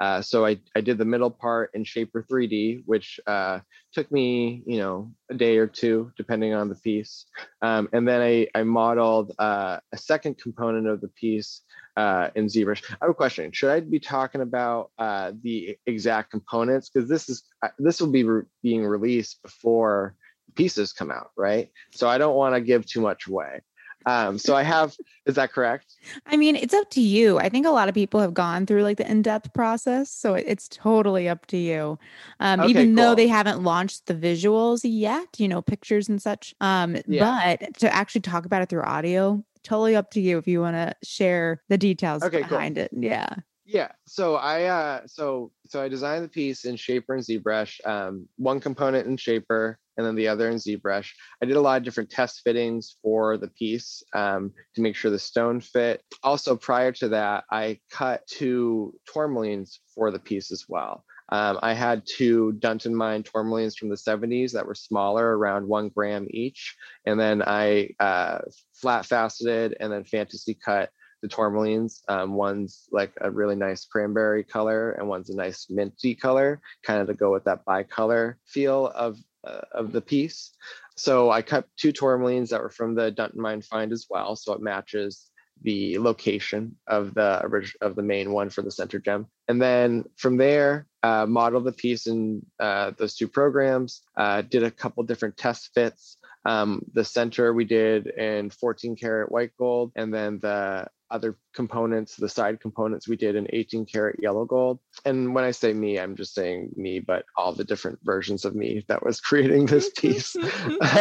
Uh, 0.00 0.22
so 0.22 0.44
I, 0.44 0.58
I 0.74 0.80
did 0.80 0.98
the 0.98 1.04
middle 1.04 1.30
part 1.30 1.70
in 1.74 1.84
Shapr3D, 1.84 2.82
which 2.86 3.20
uh, 3.26 3.60
took 3.92 4.10
me, 4.10 4.62
you 4.66 4.78
know, 4.78 5.12
a 5.30 5.34
day 5.34 5.58
or 5.58 5.66
two, 5.66 6.12
depending 6.16 6.54
on 6.54 6.68
the 6.68 6.74
piece. 6.74 7.26
Um, 7.60 7.88
and 7.92 8.06
then 8.06 8.20
I, 8.20 8.48
I 8.54 8.62
modeled 8.62 9.32
uh, 9.38 9.78
a 9.92 9.96
second 9.96 10.38
component 10.38 10.86
of 10.86 11.00
the 11.00 11.08
piece 11.08 11.62
uh, 11.96 12.28
in 12.34 12.46
ZBrush. 12.46 12.82
I 12.90 12.96
have 13.02 13.10
a 13.10 13.14
question. 13.14 13.52
Should 13.52 13.70
I 13.70 13.80
be 13.80 14.00
talking 14.00 14.40
about 14.40 14.90
uh, 14.98 15.32
the 15.42 15.76
exact 15.86 16.30
components? 16.30 16.90
Because 16.90 17.08
this 17.08 17.28
is 17.28 17.42
this 17.78 18.00
will 18.00 18.10
be 18.10 18.24
re- 18.24 18.44
being 18.62 18.84
released 18.84 19.42
before 19.42 20.16
pieces 20.54 20.92
come 20.92 21.10
out, 21.10 21.30
right? 21.36 21.70
So 21.92 22.08
I 22.08 22.18
don't 22.18 22.36
want 22.36 22.54
to 22.54 22.60
give 22.60 22.86
too 22.86 23.00
much 23.00 23.26
away. 23.26 23.60
Um, 24.06 24.38
so 24.38 24.54
I 24.54 24.62
have, 24.62 24.96
is 25.26 25.34
that 25.36 25.52
correct? 25.52 25.94
I 26.26 26.36
mean, 26.36 26.56
it's 26.56 26.74
up 26.74 26.90
to 26.90 27.00
you. 27.00 27.38
I 27.38 27.48
think 27.48 27.66
a 27.66 27.70
lot 27.70 27.88
of 27.88 27.94
people 27.94 28.20
have 28.20 28.34
gone 28.34 28.66
through 28.66 28.82
like 28.82 28.96
the 28.96 29.10
in-depth 29.10 29.52
process, 29.52 30.10
so 30.10 30.34
it's 30.34 30.68
totally 30.68 31.28
up 31.28 31.46
to 31.46 31.56
you. 31.56 31.98
Um, 32.40 32.60
okay, 32.60 32.70
even 32.70 32.94
cool. 32.94 33.04
though 33.04 33.14
they 33.14 33.28
haven't 33.28 33.62
launched 33.62 34.06
the 34.06 34.14
visuals 34.14 34.80
yet, 34.84 35.28
you 35.38 35.48
know, 35.48 35.62
pictures 35.62 36.08
and 36.08 36.20
such. 36.20 36.54
Um, 36.60 36.96
yeah. 37.06 37.56
but 37.58 37.78
to 37.78 37.94
actually 37.94 38.22
talk 38.22 38.46
about 38.46 38.62
it 38.62 38.68
through 38.68 38.82
audio, 38.82 39.44
totally 39.62 39.96
up 39.96 40.10
to 40.12 40.20
you 40.20 40.38
if 40.38 40.46
you 40.46 40.60
want 40.60 40.76
to 40.76 40.94
share 41.02 41.62
the 41.68 41.78
details 41.78 42.22
okay, 42.22 42.38
behind 42.38 42.76
cool. 42.76 42.84
it. 42.84 42.90
Yeah. 42.92 43.28
Yeah. 43.64 43.92
So 44.06 44.34
I 44.34 44.64
uh 44.64 45.00
so 45.06 45.52
so 45.68 45.80
I 45.80 45.88
designed 45.88 46.24
the 46.24 46.28
piece 46.28 46.64
in 46.64 46.74
Shapr 46.74 47.04
and 47.10 47.22
ZBrush, 47.22 47.86
um, 47.86 48.28
one 48.36 48.60
component 48.60 49.06
in 49.06 49.16
Shapr 49.16 49.76
and 49.96 50.06
then 50.06 50.14
the 50.14 50.28
other 50.28 50.48
in 50.48 50.56
ZBrush. 50.56 51.10
I 51.42 51.46
did 51.46 51.56
a 51.56 51.60
lot 51.60 51.78
of 51.78 51.84
different 51.84 52.10
test 52.10 52.42
fittings 52.44 52.96
for 53.02 53.36
the 53.36 53.48
piece 53.48 54.02
um, 54.14 54.52
to 54.74 54.82
make 54.82 54.96
sure 54.96 55.10
the 55.10 55.18
stone 55.18 55.60
fit. 55.60 56.02
Also, 56.22 56.56
prior 56.56 56.92
to 56.92 57.08
that, 57.08 57.44
I 57.50 57.78
cut 57.90 58.26
two 58.26 58.94
tourmalines 59.12 59.78
for 59.94 60.10
the 60.10 60.18
piece 60.18 60.50
as 60.50 60.66
well. 60.68 61.04
Um, 61.28 61.58
I 61.62 61.72
had 61.72 62.02
two 62.04 62.52
Dunton 62.52 62.94
Mine 62.94 63.22
tourmalines 63.22 63.78
from 63.78 63.88
the 63.88 63.96
70s 63.96 64.52
that 64.52 64.66
were 64.66 64.74
smaller, 64.74 65.36
around 65.38 65.66
one 65.66 65.88
gram 65.88 66.26
each. 66.30 66.76
And 67.06 67.18
then 67.18 67.42
I 67.42 67.90
uh, 67.98 68.40
flat 68.74 69.06
faceted 69.06 69.76
and 69.80 69.90
then 69.90 70.04
fantasy 70.04 70.52
cut 70.52 70.90
the 71.22 71.28
tourmalines. 71.28 72.02
Um, 72.08 72.34
one's 72.34 72.86
like 72.92 73.12
a 73.20 73.30
really 73.30 73.54
nice 73.54 73.86
cranberry 73.86 74.44
color 74.44 74.92
and 74.92 75.08
one's 75.08 75.30
a 75.30 75.36
nice 75.36 75.68
minty 75.70 76.14
color, 76.14 76.60
kind 76.82 77.00
of 77.00 77.06
to 77.06 77.14
go 77.14 77.32
with 77.32 77.44
that 77.44 77.64
bicolor 77.64 78.34
feel 78.46 78.88
of, 78.88 79.16
uh, 79.44 79.60
of 79.72 79.92
the 79.92 80.00
piece. 80.00 80.52
So 80.96 81.30
I 81.30 81.42
cut 81.42 81.66
two 81.76 81.92
tourmalines 81.92 82.50
that 82.50 82.60
were 82.60 82.70
from 82.70 82.94
the 82.94 83.10
Dunton 83.10 83.40
Mine 83.40 83.62
find 83.62 83.92
as 83.92 84.06
well. 84.10 84.36
So 84.36 84.52
it 84.52 84.60
matches 84.60 85.30
the 85.62 85.98
location 85.98 86.76
of 86.86 87.14
the 87.14 87.40
original 87.44 87.88
of 87.88 87.94
the 87.94 88.02
main 88.02 88.32
one 88.32 88.50
for 88.50 88.62
the 88.62 88.70
center 88.70 88.98
gem 88.98 89.26
and 89.48 89.60
then 89.60 90.04
from 90.16 90.36
there 90.36 90.86
uh, 91.02 91.26
modeled 91.26 91.64
the 91.64 91.72
piece 91.72 92.06
in 92.06 92.44
uh, 92.60 92.90
those 92.98 93.14
two 93.14 93.28
programs 93.28 94.02
uh, 94.16 94.42
did 94.42 94.62
a 94.62 94.70
couple 94.70 95.02
different 95.04 95.36
test 95.36 95.70
fits 95.74 96.16
um, 96.44 96.82
the 96.94 97.04
center 97.04 97.52
we 97.52 97.64
did 97.64 98.06
in 98.06 98.50
14 98.50 98.96
karat 98.96 99.30
white 99.30 99.52
gold 99.56 99.92
and 99.94 100.12
then 100.12 100.38
the 100.40 100.86
other 101.12 101.38
components 101.54 102.16
the 102.16 102.28
side 102.28 102.60
components 102.60 103.06
we 103.06 103.16
did 103.16 103.36
in 103.36 103.46
18 103.50 103.86
karat 103.86 104.16
yellow 104.20 104.44
gold 104.44 104.78
and 105.04 105.34
when 105.34 105.44
i 105.44 105.50
say 105.50 105.72
me 105.72 105.98
i'm 105.98 106.16
just 106.16 106.34
saying 106.34 106.70
me 106.76 106.98
but 106.98 107.24
all 107.36 107.52
the 107.52 107.64
different 107.64 107.98
versions 108.02 108.44
of 108.44 108.54
me 108.54 108.84
that 108.88 109.04
was 109.04 109.20
creating 109.28 109.66
this 109.66 109.90
piece 109.96 110.34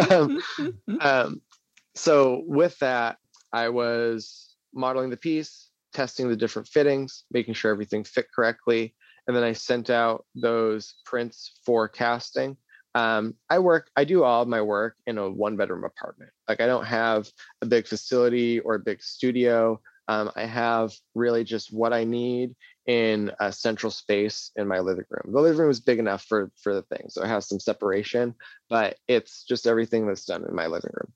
um, 0.09 0.41
um, 0.99 1.41
so 1.95 2.43
with 2.45 2.77
that 2.79 3.17
i 3.53 3.69
was 3.69 4.51
modeling 4.73 5.09
the 5.09 5.17
piece, 5.17 5.69
testing 5.93 6.29
the 6.29 6.35
different 6.35 6.67
fittings, 6.67 7.23
making 7.31 7.53
sure 7.53 7.71
everything 7.71 8.03
fit 8.03 8.27
correctly. 8.33 8.95
And 9.27 9.35
then 9.35 9.43
I 9.43 9.53
sent 9.53 9.89
out 9.89 10.25
those 10.35 10.95
prints 11.05 11.59
for 11.65 11.87
casting. 11.87 12.57
Um, 12.95 13.35
I 13.49 13.59
work, 13.59 13.89
I 13.95 14.03
do 14.03 14.23
all 14.23 14.41
of 14.41 14.47
my 14.47 14.61
work 14.61 14.97
in 15.07 15.17
a 15.17 15.29
one 15.29 15.55
bedroom 15.55 15.83
apartment. 15.83 16.31
Like 16.49 16.59
I 16.59 16.65
don't 16.65 16.85
have 16.85 17.29
a 17.61 17.65
big 17.65 17.87
facility 17.87 18.59
or 18.59 18.75
a 18.75 18.79
big 18.79 19.01
studio. 19.01 19.79
Um, 20.11 20.31
I 20.35 20.43
have 20.45 20.91
really 21.15 21.45
just 21.45 21.73
what 21.73 21.93
I 21.93 22.03
need 22.03 22.53
in 22.85 23.31
a 23.39 23.51
central 23.53 23.91
space 23.91 24.51
in 24.57 24.67
my 24.67 24.79
living 24.79 25.05
room. 25.09 25.33
The 25.33 25.39
living 25.39 25.61
room 25.61 25.71
is 25.71 25.79
big 25.79 25.99
enough 25.99 26.25
for 26.25 26.51
for 26.61 26.73
the 26.73 26.81
thing, 26.81 27.05
so 27.07 27.23
it 27.23 27.27
has 27.27 27.47
some 27.47 27.59
separation, 27.59 28.35
but 28.69 28.97
it's 29.07 29.43
just 29.43 29.67
everything 29.67 30.05
that's 30.05 30.25
done 30.25 30.43
in 30.47 30.53
my 30.53 30.67
living 30.67 30.91
room 30.93 31.13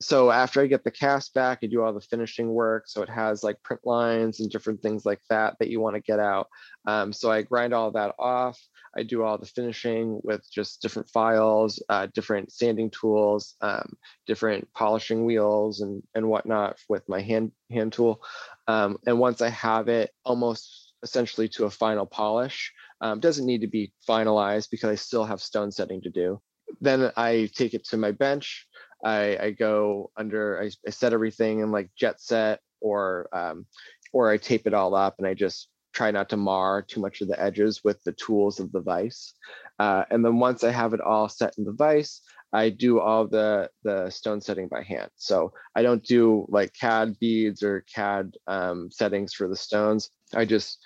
so 0.00 0.30
after 0.30 0.60
I 0.62 0.66
get 0.66 0.84
the 0.84 0.90
cast 0.90 1.34
back, 1.34 1.58
I 1.62 1.66
do 1.66 1.82
all 1.82 1.92
the 1.92 2.00
finishing 2.00 2.48
work. 2.48 2.84
So 2.86 3.02
it 3.02 3.08
has 3.08 3.42
like 3.42 3.62
print 3.62 3.82
lines 3.84 4.38
and 4.38 4.50
different 4.50 4.80
things 4.80 5.04
like 5.04 5.20
that 5.28 5.56
that 5.58 5.70
you 5.70 5.80
want 5.80 5.96
to 5.96 6.00
get 6.00 6.20
out. 6.20 6.48
Um, 6.86 7.12
so 7.12 7.30
I 7.30 7.42
grind 7.42 7.74
all 7.74 7.90
that 7.92 8.14
off. 8.18 8.58
I 8.96 9.02
do 9.02 9.22
all 9.22 9.38
the 9.38 9.46
finishing 9.46 10.20
with 10.22 10.42
just 10.50 10.82
different 10.82 11.08
files, 11.08 11.82
uh, 11.88 12.08
different 12.14 12.52
sanding 12.52 12.90
tools, 12.90 13.54
um, 13.60 13.96
different 14.26 14.68
polishing 14.74 15.24
wheels 15.24 15.80
and, 15.80 16.02
and 16.14 16.28
whatnot 16.28 16.78
with 16.88 17.08
my 17.08 17.20
hand, 17.20 17.52
hand 17.70 17.92
tool. 17.92 18.22
Um, 18.66 18.98
and 19.06 19.18
once 19.18 19.40
I 19.40 19.50
have 19.50 19.88
it 19.88 20.10
almost 20.24 20.92
essentially 21.02 21.48
to 21.50 21.64
a 21.64 21.70
final 21.70 22.06
polish, 22.06 22.72
um, 23.00 23.20
doesn't 23.20 23.46
need 23.46 23.60
to 23.60 23.68
be 23.68 23.92
finalized 24.08 24.70
because 24.70 24.90
I 24.90 24.96
still 24.96 25.24
have 25.24 25.40
stone 25.40 25.70
setting 25.70 26.00
to 26.02 26.10
do. 26.10 26.40
Then 26.80 27.12
I 27.16 27.50
take 27.54 27.74
it 27.74 27.84
to 27.88 27.96
my 27.96 28.12
bench. 28.12 28.66
I, 29.04 29.38
I 29.38 29.50
go 29.52 30.10
under, 30.16 30.60
I, 30.60 30.70
I, 30.86 30.90
set 30.90 31.12
everything 31.12 31.60
in 31.60 31.70
like 31.70 31.88
jet 31.96 32.20
set 32.20 32.60
or, 32.80 33.28
um, 33.32 33.66
or 34.12 34.28
I 34.28 34.38
tape 34.38 34.66
it 34.66 34.74
all 34.74 34.94
up 34.96 35.14
and 35.18 35.26
I 35.26 35.34
just 35.34 35.68
try 35.92 36.10
not 36.10 36.28
to 36.30 36.36
mar 36.36 36.82
too 36.82 37.00
much 37.00 37.20
of 37.20 37.28
the 37.28 37.40
edges 37.40 37.82
with 37.84 38.02
the 38.02 38.12
tools 38.12 38.60
of 38.60 38.72
the 38.72 38.80
vise. 38.80 39.32
Uh, 39.78 40.04
and 40.10 40.24
then 40.24 40.38
once 40.38 40.64
I 40.64 40.70
have 40.70 40.94
it 40.94 41.00
all 41.00 41.28
set 41.28 41.54
in 41.58 41.64
the 41.64 41.72
vise, 41.72 42.20
I 42.52 42.70
do 42.70 42.98
all 43.00 43.26
the 43.26 43.70
the 43.82 44.10
stone 44.10 44.40
setting 44.40 44.68
by 44.68 44.82
hand. 44.82 45.10
So 45.16 45.52
I 45.74 45.82
don't 45.82 46.02
do 46.02 46.46
like 46.48 46.72
CAD 46.72 47.18
beads 47.18 47.62
or 47.62 47.84
CAD 47.94 48.36
um, 48.46 48.90
settings 48.90 49.34
for 49.34 49.48
the 49.48 49.56
stones. 49.56 50.10
I 50.34 50.44
just 50.44 50.78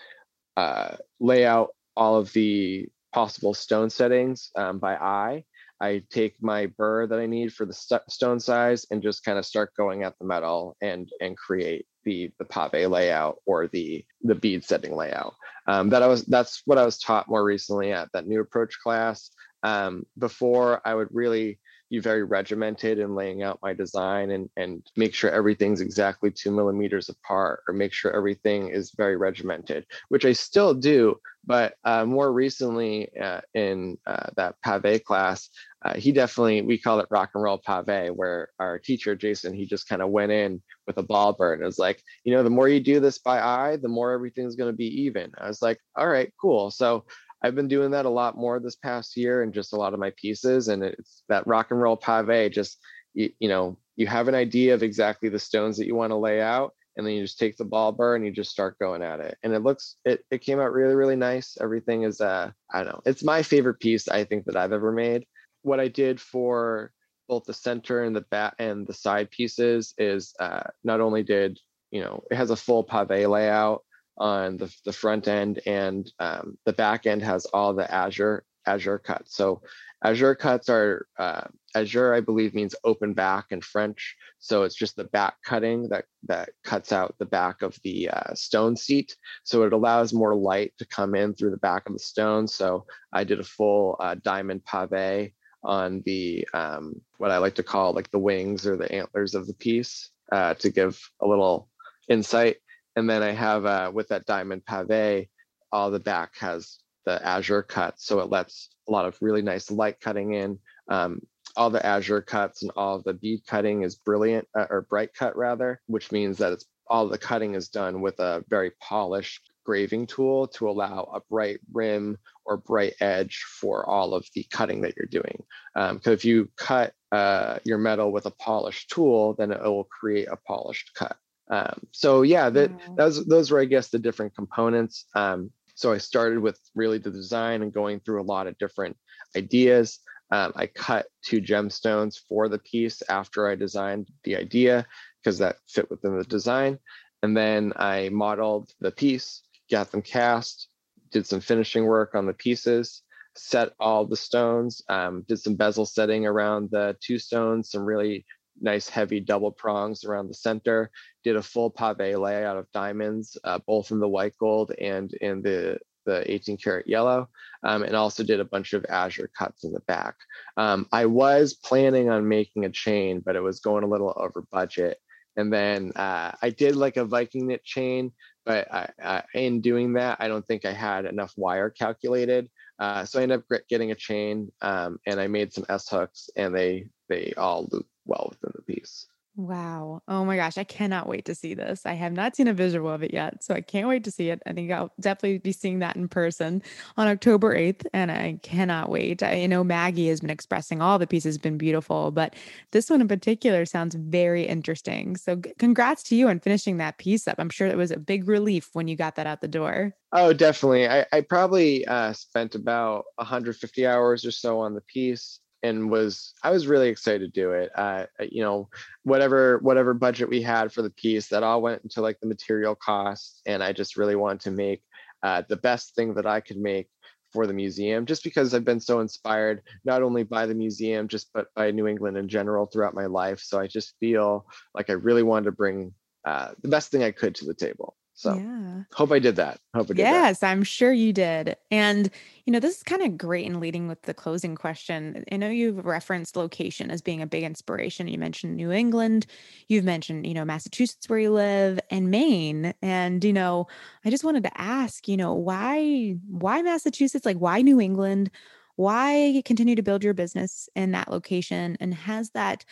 uh, 0.57 0.97
lay 1.21 1.47
out 1.47 1.71
all 1.97 2.17
of 2.17 2.33
the 2.33 2.89
possible 3.13 3.55
stone 3.55 3.91
settings 3.91 4.51
um, 4.57 4.79
by 4.79 4.97
eye 4.97 5.45
I 5.83 6.05
take 6.11 6.37
my 6.41 6.67
burr 6.67 7.09
that 7.09 7.19
I 7.19 7.27
need 7.27 7.53
for 7.53 7.67
the 7.67 7.75
st- 7.75 8.09
stone 8.09 8.39
size 8.39 8.87
and 8.93 9.03
just 9.03 9.25
kind 9.25 9.37
of 9.37 9.45
start 9.45 9.75
going 9.77 10.05
at 10.05 10.17
the 10.17 10.25
metal 10.25 10.77
and 10.81 11.11
and 11.21 11.37
create 11.37 11.87
the 12.05 12.31
the 12.39 12.45
pave 12.45 12.91
layout 12.91 13.39
or 13.47 13.69
the 13.69 14.05
the 14.23 14.35
bead 14.35 14.65
setting 14.65 14.95
layout. 14.95 15.35
Um, 15.67 15.91
that 15.91 16.03
I 16.03 16.07
was 16.07 16.25
that's 16.25 16.63
what 16.65 16.79
I 16.79 16.85
was 16.85 16.99
taught 16.99 17.29
more 17.29 17.45
recently 17.45 17.93
at 17.93 18.09
that 18.13 18.27
new 18.27 18.41
approach 18.41 18.79
class. 18.83 19.31
Um, 19.63 20.07
before 20.19 20.81
I 20.85 20.95
would 20.95 21.09
really 21.13 21.61
be 21.89 21.99
very 21.99 22.25
regimented 22.25 22.99
in 22.99 23.15
laying 23.15 23.43
out 23.43 23.61
my 23.63 23.75
design 23.75 24.31
and 24.31 24.49
and 24.57 24.83
make 24.97 25.15
sure 25.15 25.31
everything's 25.31 25.83
exactly 25.83 26.31
two 26.31 26.51
millimeters 26.51 27.09
apart 27.11 27.61
or 27.69 27.75
make 27.75 27.93
sure 27.93 28.17
everything 28.17 28.69
is 28.69 28.93
very 28.97 29.17
regimented, 29.17 29.87
which 30.09 30.25
I 30.25 30.33
still 30.33 30.75
do. 30.75 31.17
But 31.45 31.75
uh, 31.85 32.05
more 32.07 32.33
recently 32.33 33.11
uh, 33.21 33.43
in 33.53 33.99
uh, 34.07 34.31
that 34.37 34.55
pave 34.63 35.05
class, 35.05 35.51
uh, 35.85 35.95
he 35.95 36.13
definitely 36.13 36.63
we 36.63 36.79
call 36.79 37.01
it 37.01 37.09
rock 37.11 37.31
and 37.35 37.43
roll 37.43 37.59
pave 37.59 38.15
where 38.15 38.49
our 38.59 38.79
teacher 38.79 39.15
jason 39.15 39.53
he 39.53 39.67
just 39.67 39.89
kind 39.89 40.03
of 40.03 40.11
went 40.11 40.33
in 40.33 40.63
with 40.95 41.05
a 41.05 41.07
ball 41.07 41.33
burr. 41.33 41.55
It 41.55 41.65
was 41.65 41.79
like 41.79 42.03
you 42.25 42.35
know 42.35 42.43
the 42.43 42.51
more 42.51 42.69
you 42.69 42.81
do 42.81 43.01
this 43.01 43.19
by 43.19 43.41
eye 43.41 43.77
the 43.77 43.89
more 43.89 44.13
everything's 44.13 44.57
going 44.57 44.71
to 44.73 44.77
be 44.77 45.03
even. 45.03 45.33
I 45.39 45.49
was 45.49 45.63
like 45.63 45.79
all 45.97 46.09
right 46.09 46.33
cool. 46.41 46.71
So 46.71 47.05
i've 47.45 47.57
been 47.57 47.67
doing 47.67 47.91
that 47.91 48.07
a 48.07 48.11
lot 48.11 48.37
more 48.37 48.61
this 48.61 48.77
past 48.77 49.17
year 49.17 49.43
and 49.43 49.53
just 49.53 49.73
a 49.73 49.77
lot 49.77 49.95
of 49.95 49.99
my 49.99 50.13
pieces 50.17 50.69
and 50.69 50.85
it's 50.85 51.25
that 51.29 51.45
rock 51.45 51.73
and 51.73 51.83
roll 51.83 51.97
pave 51.97 52.53
just 52.53 52.79
you, 53.15 53.31
you 53.41 53.49
know 53.49 53.77
you 53.97 54.07
have 54.07 54.29
an 54.29 54.35
idea 54.35 54.75
of 54.75 54.83
exactly 54.85 55.29
the 55.29 55.39
stones 55.39 55.77
that 55.77 55.87
you 55.87 55.97
want 55.97 56.13
to 56.13 56.17
lay 56.17 56.41
out 56.41 56.73
and 56.97 57.07
then 57.07 57.15
you 57.15 57.23
just 57.23 57.39
take 57.39 57.57
the 57.57 57.65
ball 57.65 57.93
burr 57.93 58.17
and 58.17 58.25
you 58.25 58.31
just 58.31 58.51
start 58.51 58.79
going 58.79 59.03
at 59.03 59.21
it. 59.21 59.39
And 59.43 59.53
it 59.53 59.63
looks 59.63 59.97
it, 60.05 60.25
it 60.31 60.43
came 60.43 60.61
out 60.61 60.73
really 60.73 60.95
really 60.95 61.17
nice. 61.17 61.57
Everything 61.61 62.03
is 62.03 62.21
uh 62.21 62.51
i 62.73 62.79
don't 62.79 62.93
know 62.93 63.03
it's 63.07 63.25
my 63.25 63.43
favorite 63.43 63.81
piece 63.81 64.09
i 64.09 64.25
think 64.25 64.45
that 64.45 64.57
i've 64.57 64.73
ever 64.73 64.93
made. 64.93 65.27
What 65.63 65.81
i 65.81 65.89
did 65.89 66.21
for 66.21 66.93
both 67.29 67.45
the 67.45 67.55
center 67.55 68.03
and 68.03 68.15
the 68.15 68.23
back 68.31 68.55
and 68.59 68.87
the 68.87 68.95
side 68.95 69.31
pieces 69.31 69.95
is 69.99 70.35
uh 70.41 70.63
not 70.85 71.01
only 71.01 71.23
did 71.23 71.59
you 71.91 72.01
know 72.01 72.23
it 72.31 72.37
has 72.37 72.51
a 72.51 72.57
full 72.57 72.83
pave 72.83 73.29
layout 73.29 73.83
on 74.19 74.57
the, 74.57 74.75
the 74.85 74.93
front 74.93 75.27
end 75.27 75.61
and 75.67 76.13
um, 76.19 76.59
the 76.67 76.73
back 76.73 77.07
end 77.07 77.23
has 77.23 77.47
all 77.47 77.73
the 77.75 77.91
azure 77.93 78.45
azure 78.67 78.99
cuts. 78.99 79.37
So 79.37 79.63
azure 80.05 80.35
cuts 80.35 80.69
are 80.69 81.07
uh, 81.19 81.45
azure 81.75 82.13
i 82.13 82.21
believe 82.21 82.55
means 82.55 82.75
open 82.85 83.15
back 83.15 83.47
in 83.51 83.61
french. 83.61 84.17
So 84.39 84.63
it's 84.65 84.75
just 84.75 84.97
the 84.97 85.05
back 85.05 85.35
cutting 85.45 85.89
that 85.89 86.05
that 86.25 86.51
cuts 86.65 86.93
out 86.93 87.15
the 87.19 87.27
back 87.27 87.63
of 87.63 87.79
the 87.83 88.11
uh, 88.11 88.35
stone 88.35 88.77
seat. 88.77 89.17
So 89.45 89.63
it 89.63 89.73
allows 89.73 90.13
more 90.13 90.35
light 90.35 90.73
to 90.79 90.87
come 90.87 91.15
in 91.15 91.35
through 91.35 91.51
the 91.51 91.57
back 91.57 91.87
of 91.87 91.93
the 91.95 91.99
stone. 91.99 92.47
So 92.47 92.87
i 93.13 93.25
did 93.25 93.41
a 93.41 93.45
full 93.45 93.97
uh, 94.01 94.17
diamond 94.23 94.65
pave 94.65 95.33
on 95.65 96.03
the 96.05 96.47
um, 96.55 97.01
what 97.19 97.31
i 97.31 97.39
like 97.39 97.55
to 97.55 97.63
call 97.63 97.93
like 97.93 98.11
the 98.11 98.19
wings 98.19 98.67
or 98.67 98.77
the 98.77 98.91
antlers 98.93 99.35
of 99.35 99.47
the 99.47 99.55
piece 99.55 100.11
uh, 100.33 100.55
to 100.55 100.71
give 100.71 100.99
a 101.21 101.27
little 101.27 101.69
insight. 102.09 102.57
And 102.97 103.09
then 103.09 103.23
i 103.23 103.31
have 103.31 103.65
uh, 103.65 103.91
with 103.93 104.09
that 104.09 104.27
diamond 104.27 104.65
pave 104.65 105.29
all 105.71 105.91
the 105.91 106.01
back 106.01 106.37
has 106.39 106.79
the 107.05 107.25
azure 107.27 107.63
cut 107.63 107.99
so 107.99 108.21
it 108.21 108.31
lets 108.31 108.69
a 108.89 108.93
lot 108.93 109.07
of 109.07 109.17
really 109.21 109.43
nice 109.43 109.71
light 109.71 110.01
cutting 110.01 110.35
in. 110.35 110.59
Um, 110.89 111.21
all 111.57 111.71
the 111.71 111.85
azure 111.85 112.23
cuts 112.23 112.63
and 112.63 112.73
all 112.77 113.01
the 113.01 113.15
bead 113.15 113.47
cutting 113.47 113.83
is 113.83 113.97
brilliant 113.97 114.49
uh, 114.59 114.67
or 114.71 114.83
bright 114.83 115.13
cut 115.15 115.37
rather, 115.37 115.81
which 115.87 116.13
means 116.13 116.39
that 116.39 116.53
it's 116.53 116.65
all 116.87 117.09
the 117.09 117.19
cutting 117.19 117.55
is 117.55 117.69
done 117.69 118.01
with 118.01 118.19
a 118.21 118.45
very 118.49 118.73
polished 118.81 119.51
graving 119.65 120.07
tool 120.07 120.49
to 120.49 120.69
allow 120.69 121.11
a 121.15 121.21
bright 121.31 121.61
rim 121.73 122.19
or 122.45 122.57
bright 122.57 122.95
edge 123.01 123.45
for 123.61 123.89
all 123.89 124.15
of 124.15 124.27
the 124.35 124.45
cutting 124.51 124.83
that 124.83 124.95
you're 124.97 125.07
doing. 125.07 125.43
Because 125.75 126.07
um, 126.07 126.13
if 126.13 126.25
you 126.25 126.51
cut 126.57 126.93
uh, 127.13 127.59
your 127.65 127.79
metal 127.79 128.13
with 128.13 128.27
a 128.27 128.31
polished 128.31 128.91
tool, 128.91 129.35
then 129.35 129.53
it 129.53 129.63
will 129.63 129.85
create 129.85 130.29
a 130.31 130.37
polished 130.37 130.93
cut. 130.95 131.17
Um, 131.51 131.87
so 131.91 132.23
yeah, 132.23 132.49
that 132.51 132.71
those 132.97 133.25
those 133.27 133.51
were 133.51 133.61
I 133.61 133.67
guess 133.67 133.89
the 133.91 133.99
different 133.99 134.35
components. 134.35 135.07
Um, 135.15 135.51
so 135.75 135.93
I 135.93 135.99
started 135.99 136.39
with 136.39 136.59
really 136.75 136.99
the 136.99 137.11
design 137.11 137.63
and 137.63 137.73
going 137.73 138.01
through 138.01 138.23
a 138.23 138.25
lot 138.25 138.47
of 138.47 138.59
different 138.59 138.97
ideas. 139.37 139.99
Um, 140.31 140.53
I 140.57 140.67
cut 140.67 141.07
two 141.23 141.43
gemstones 141.43 142.19
for 142.29 142.49
the 142.49 142.59
piece 142.59 143.03
after 143.09 143.49
I 143.49 143.55
designed 143.55 144.09
the 144.25 144.37
idea 144.37 144.87
because 145.21 145.39
that 145.39 145.57
fit 145.69 145.91
within 145.91 146.17
the 146.17 146.25
design. 146.25 146.79
And 147.23 147.37
then 147.37 147.73
I 147.77 148.09
modeled 148.09 148.71
the 148.81 148.91
piece, 148.91 149.43
got 149.73 149.91
them 149.91 150.03
cast, 150.03 150.69
did 151.11 151.27
some 151.27 151.41
finishing 151.41 151.87
work 151.87 152.15
on 152.15 152.27
the 152.27 152.35
pieces, 152.35 153.03
set 153.35 153.73
all 153.81 154.05
the 154.05 154.17
stones, 154.17 154.83
um, 154.89 155.25
did 155.27 155.39
some 155.41 155.57
bezel 155.57 155.87
setting 155.87 156.27
around 156.27 156.71
the 156.71 156.95
two 157.01 157.19
stones, 157.19 157.71
some 157.71 157.85
really 157.85 158.25
nice 158.61 158.89
heavy 158.89 159.19
double 159.19 159.51
prongs 159.51 160.05
around 160.05 160.29
the 160.29 160.35
center, 160.35 160.91
did 161.25 161.37
a 161.37 161.43
full 161.43 161.71
pave 161.71 162.19
layout 162.19 162.59
of 162.59 162.71
diamonds, 162.73 163.37
uh, 163.45 163.59
both 163.67 163.91
in 163.91 163.99
the 163.99 164.09
white 164.09 164.37
gold 164.39 164.73
and 164.79 165.13
in 165.15 165.43
the 165.43 165.79
the 166.05 166.29
18 166.29 166.57
karat 166.57 166.89
yellow, 166.89 167.29
um, 167.63 167.85
and 167.85 167.95
also 167.95 168.25
did 168.25 168.41
a 168.41 168.45
bunch 168.45 168.73
of 168.73 168.85
azure 168.89 169.31
cuts 169.39 169.63
in 169.63 169.73
the 169.73 169.81
back. 169.81 170.17
Um, 170.57 170.89
I 170.91 171.07
was 171.07 171.55
planning 171.55 172.11
on 172.11 172.29
making 172.29 172.65
a 172.65 172.71
chain, 172.71 173.23
but 173.25 173.37
it 173.37 173.41
was 173.41 173.61
going 173.61 173.85
a 173.85 173.89
little 173.89 174.13
over 174.17 174.45
budget. 174.51 174.99
And 175.37 175.53
then 175.53 175.93
uh, 175.95 176.33
I 176.43 176.51
did 176.51 176.75
like 176.75 176.97
a 176.97 177.05
Viking 177.05 177.47
knit 177.47 177.65
chain, 177.65 178.13
but 178.45 178.73
I, 178.73 178.91
I, 179.03 179.23
in 179.35 179.61
doing 179.61 179.95
that, 179.95 180.19
I 180.21 180.29
don't 180.29 180.47
think 180.47 180.65
I 180.65 180.73
had 180.73 181.05
enough 181.05 181.33
wire 181.37 181.71
calculated. 181.71 182.51
Uh, 182.79 183.05
so 183.05 183.21
I 183.21 183.23
ended 183.23 183.41
up 183.51 183.61
getting 183.69 183.93
a 183.93 183.97
chain, 183.97 184.51
um, 184.61 184.99
and 185.07 185.21
I 185.21 185.29
made 185.29 185.53
some 185.53 185.65
S 185.69 185.89
hooks, 185.89 186.31
and 186.37 186.55
they 186.55 186.87
they 187.09 187.33
all 187.37 187.69
loop 187.71 187.87
well 188.07 188.29
within 188.31 188.53
the 188.55 188.63
piece. 188.63 189.07
Wow. 189.35 190.03
Oh 190.09 190.27
my 190.27 190.37
gosh. 190.37 190.59
I 190.59 190.65
cannot 190.65 191.09
wait 191.09 191.25
to 191.25 191.35
see 191.35 191.55
this. 191.55 191.87
I 191.87 191.95
have 191.95 192.13
not 192.13 192.37
seen 192.37 192.49
a 192.49 192.53
visual 192.53 192.91
of 192.91 193.03
it 193.03 193.15
yet. 193.15 193.43
So 193.43 193.55
I 193.55 193.63
can't 193.63 193.89
wait 193.89 194.05
to 194.05 194.11
see 194.11 194.29
it. 194.29 194.43
I 194.45 194.53
think 194.53 194.71
I'll 194.71 194.93
definitely 195.01 195.39
be 195.39 195.53
seeing 195.53 195.79
that 195.79 195.97
in 195.97 196.07
person 196.07 196.63
on 196.99 197.09
October 197.09 197.57
8th. 197.57 197.87
And 197.95 198.13
I 198.13 198.39
cannot 198.43 198.91
wait. 198.91 199.23
I 199.23 199.47
know 199.47 199.65
Maggie 199.65 200.09
has 200.09 200.21
been 200.21 200.29
expressing 200.29 200.83
all 200.83 200.99
the 200.99 201.07
pieces 201.07 201.39
been 201.39 201.57
beautiful, 201.57 202.11
but 202.11 202.35
this 202.73 202.91
one 202.91 203.01
in 203.01 203.09
particular 203.09 203.65
sounds 203.65 203.95
very 203.95 204.43
interesting. 204.43 205.17
So 205.17 205.41
congrats 205.59 206.03
to 206.05 206.17
you 206.17 206.29
on 206.29 206.39
finishing 206.39 206.77
that 206.77 206.99
piece 206.99 207.27
up. 207.27 207.37
I'm 207.39 207.51
sure 207.51 207.69
it 207.69 207.77
was 207.79 207.91
a 207.91 207.99
big 207.99 208.29
relief 208.29 208.69
when 208.75 208.87
you 208.87 208.97
got 208.97 209.17
that 209.17 209.27
out 209.27 209.41
the 209.41 209.49
door. 209.49 209.95
Oh, 210.13 210.35
definitely. 210.35 210.87
I, 210.87 211.07
I 211.11 211.23
probably 211.23 211.87
uh, 211.87 212.13
spent 212.13 212.55
about 212.55 213.07
150 213.15 213.87
hours 213.87 214.27
or 214.27 214.31
so 214.31 214.61
on 214.61 214.75
the 214.75 214.83
piece 214.83 215.41
and 215.63 215.91
was 215.91 216.35
I 216.43 216.51
was 216.51 216.67
really 216.67 216.89
excited 216.89 217.21
to 217.21 217.41
do 217.41 217.53
it. 217.53 217.71
Uh, 217.75 218.07
you 218.21 218.43
know, 218.43 218.69
whatever 219.05 219.59
whatever 219.59 219.95
budget 219.95 220.29
we 220.29 220.43
had 220.43 220.73
for 220.73 220.83
the 220.83 220.91
piece, 220.91 221.29
that 221.29 221.43
all 221.43 221.63
went 221.63 221.83
into 221.83 222.01
like 222.01 222.19
the 222.21 222.29
material 222.29 222.75
costs, 222.75 223.41
and 223.47 223.63
I 223.63 223.73
just 223.73 223.97
really 223.97 224.17
wanted 224.17 224.41
to 224.43 224.51
make 224.51 224.83
uh, 225.23 225.43
the 225.49 225.57
best 225.57 225.95
thing 225.95 226.15
that 226.15 226.27
I 226.27 226.41
could 226.41 226.59
make 226.59 226.89
for 227.33 227.47
the 227.47 227.55
museum, 227.55 228.05
just 228.05 228.25
because 228.25 228.53
I've 228.53 228.65
been 228.65 228.81
so 228.81 229.01
inspired 229.01 229.63
not 229.85 230.03
only 230.03 230.23
by 230.23 230.47
the 230.47 230.55
museum, 230.55 231.09
just 231.09 231.33
but 231.33 231.47
by 231.55 231.71
New 231.71 231.87
England 231.87 232.17
in 232.17 232.29
general 232.29 232.67
throughout 232.67 232.95
my 232.95 233.07
life. 233.07 233.41
So 233.41 233.59
I 233.59 233.67
just 233.67 233.95
feel 234.01 234.47
like 234.75 234.91
I 234.91 234.95
really 234.95 235.23
wanted 235.23 235.47
to 235.47 235.53
bring 235.53 235.95
uh, 236.27 236.53
the 236.61 236.69
best 236.69 236.91
thing 236.91 237.03
I 237.03 237.11
could 237.11 237.35
to 237.37 237.47
the 237.47 237.55
table. 237.55 237.97
So 238.23 238.37
yeah. 238.37 238.83
hope 238.93 239.11
I 239.11 239.19
did 239.19 239.35
that. 239.35 239.59
Hope 239.75 239.87
I 239.87 239.95
did 239.95 239.99
yes, 239.99 240.39
that. 240.39 240.51
I'm 240.51 240.63
sure 240.63 240.93
you 240.93 241.13
did. 241.13 241.57
And 241.73 242.09
you 242.47 242.53
know, 242.53 242.61
this 242.61 242.77
is 242.77 242.83
kind 242.85 243.03
of 243.03 243.19
great 243.19 243.47
in 243.47 243.59
leading 243.59 243.89
with 243.89 244.03
the 244.03 244.15
closing 244.15 244.55
question. 244.55 245.25
I 245.33 245.37
know 245.37 245.49
you've 245.49 245.85
referenced 245.85 246.37
location 246.37 246.91
as 246.91 247.03
being 247.03 247.21
a 247.21 247.27
big 247.27 247.43
inspiration. 247.43 248.07
You 248.07 248.19
mentioned 248.19 248.57
New 248.57 248.71
England, 248.71 249.27
you've 249.67 249.85
mentioned, 249.85 250.25
you 250.25 250.35
know, 250.35 250.45
Massachusetts 250.45 251.09
where 251.09 251.19
you 251.19 251.33
live 251.33 251.81
and 251.91 252.13
Maine. 252.13 252.75
And, 252.81 253.25
you 253.25 253.33
know, 253.33 253.67
I 254.05 254.11
just 254.11 254.23
wanted 254.23 254.45
to 254.45 254.61
ask, 254.61 255.09
you 255.09 255.17
know, 255.17 255.35
why 255.35 256.17
why 256.29 256.63
Massachusetts? 256.63 257.27
Like 257.27 257.39
why 257.39 257.61
New 257.61 257.81
England? 257.81 258.31
Why 258.77 259.43
continue 259.45 259.75
to 259.75 259.83
build 259.83 260.05
your 260.05 260.15
business 260.15 260.69
in 260.77 260.93
that 260.93 261.11
location? 261.11 261.77
And 261.81 261.93
has 261.93 262.31
that, 262.31 262.65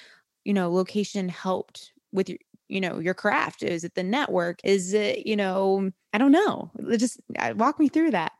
you 0.45 0.55
know, 0.55 0.73
location 0.73 1.29
helped 1.29 1.93
with 2.13 2.29
your 2.29 2.39
you 2.71 2.81
know 2.81 2.99
your 2.99 3.15
craft 3.15 3.63
is 3.63 3.85
it 3.85 3.95
the 3.95 4.03
network? 4.03 4.61
Is 4.65 4.95
it 4.95 5.27
you 5.27 5.37
know 5.37 5.91
i 6.13 6.19
don't 6.19 6.33
know 6.33 6.71
just 6.97 7.21
uh, 7.39 7.53
walk 7.57 7.79
me 7.79 7.89
through 7.89 8.11
that. 8.13 8.33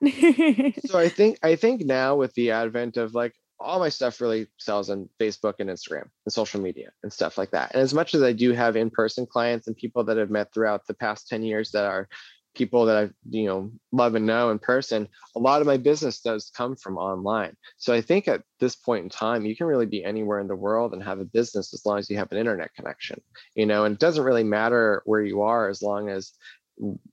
So 0.87 0.99
i 0.99 1.09
think 1.09 1.39
i 1.43 1.57
think 1.57 1.85
now 1.85 2.17
with 2.17 2.35
the 2.35 2.51
advent 2.51 2.97
of 2.97 3.15
like 3.15 3.35
all 3.59 3.79
my 3.79 3.91
stuff 3.91 4.21
really 4.21 4.47
sells 4.59 4.89
on 4.89 5.09
facebook 5.21 5.55
and 5.59 5.69
instagram 5.69 6.09
and 6.25 6.33
social 6.33 6.61
media 6.61 6.91
and 7.03 7.13
stuff 7.13 7.37
like 7.37 7.51
that. 7.51 7.73
And 7.75 7.83
as 7.83 7.93
much 7.93 8.15
as 8.15 8.23
i 8.23 8.33
do 8.33 8.53
have 8.53 8.77
in-person 8.77 9.27
clients 9.27 9.67
and 9.67 9.77
people 9.77 10.05
that 10.05 10.19
i've 10.19 10.31
met 10.31 10.53
throughout 10.53 10.87
the 10.87 10.95
past 10.95 11.29
10 11.29 11.43
years 11.43 11.71
that 11.73 11.85
are 11.85 12.09
people 12.55 12.87
that 12.87 12.97
I 12.97 13.11
you 13.29 13.47
know 13.47 13.73
love 13.93 14.15
and 14.15 14.27
know 14.27 14.51
in 14.51 14.59
person, 14.59 15.09
a 15.37 15.39
lot 15.39 15.61
of 15.61 15.67
my 15.67 15.77
business 15.77 16.21
does 16.21 16.51
come 16.55 16.77
from 16.77 16.99
online. 16.99 17.57
So 17.79 17.93
I 17.93 18.01
think 18.01 18.29
at 18.29 18.43
this 18.59 18.77
point 18.77 19.05
in 19.05 19.11
time, 19.11 19.47
you 19.47 19.57
can 19.57 19.67
really 19.67 19.87
be 19.87 20.05
anywhere 20.05 20.41
in 20.41 20.49
the 20.49 20.57
world 20.57 20.93
and 20.93 21.03
have 21.03 21.21
a 21.21 21.25
business 21.25 21.73
as 21.75 21.85
long 21.87 21.99
as 21.99 22.11
you 22.11 22.17
have 22.19 22.33
an 22.33 22.39
internet 22.39 22.75
connection. 22.75 23.21
You 23.55 23.67
know, 23.67 23.85
and 23.85 23.95
it 23.95 24.01
doesn't 24.01 24.25
really 24.25 24.45
matter 24.45 25.03
where 25.05 25.23
you 25.23 25.43
are 25.43 25.69
as 25.69 25.83
long 25.83 26.09
as 26.09 26.33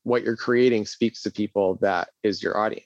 what 0.04 0.24
you're 0.24 0.38
creating 0.38 0.86
speaks 0.86 1.24
to 1.24 1.32
people 1.32 1.78
that 1.82 2.10
is 2.24 2.42
your 2.42 2.58
audience. 2.58 2.86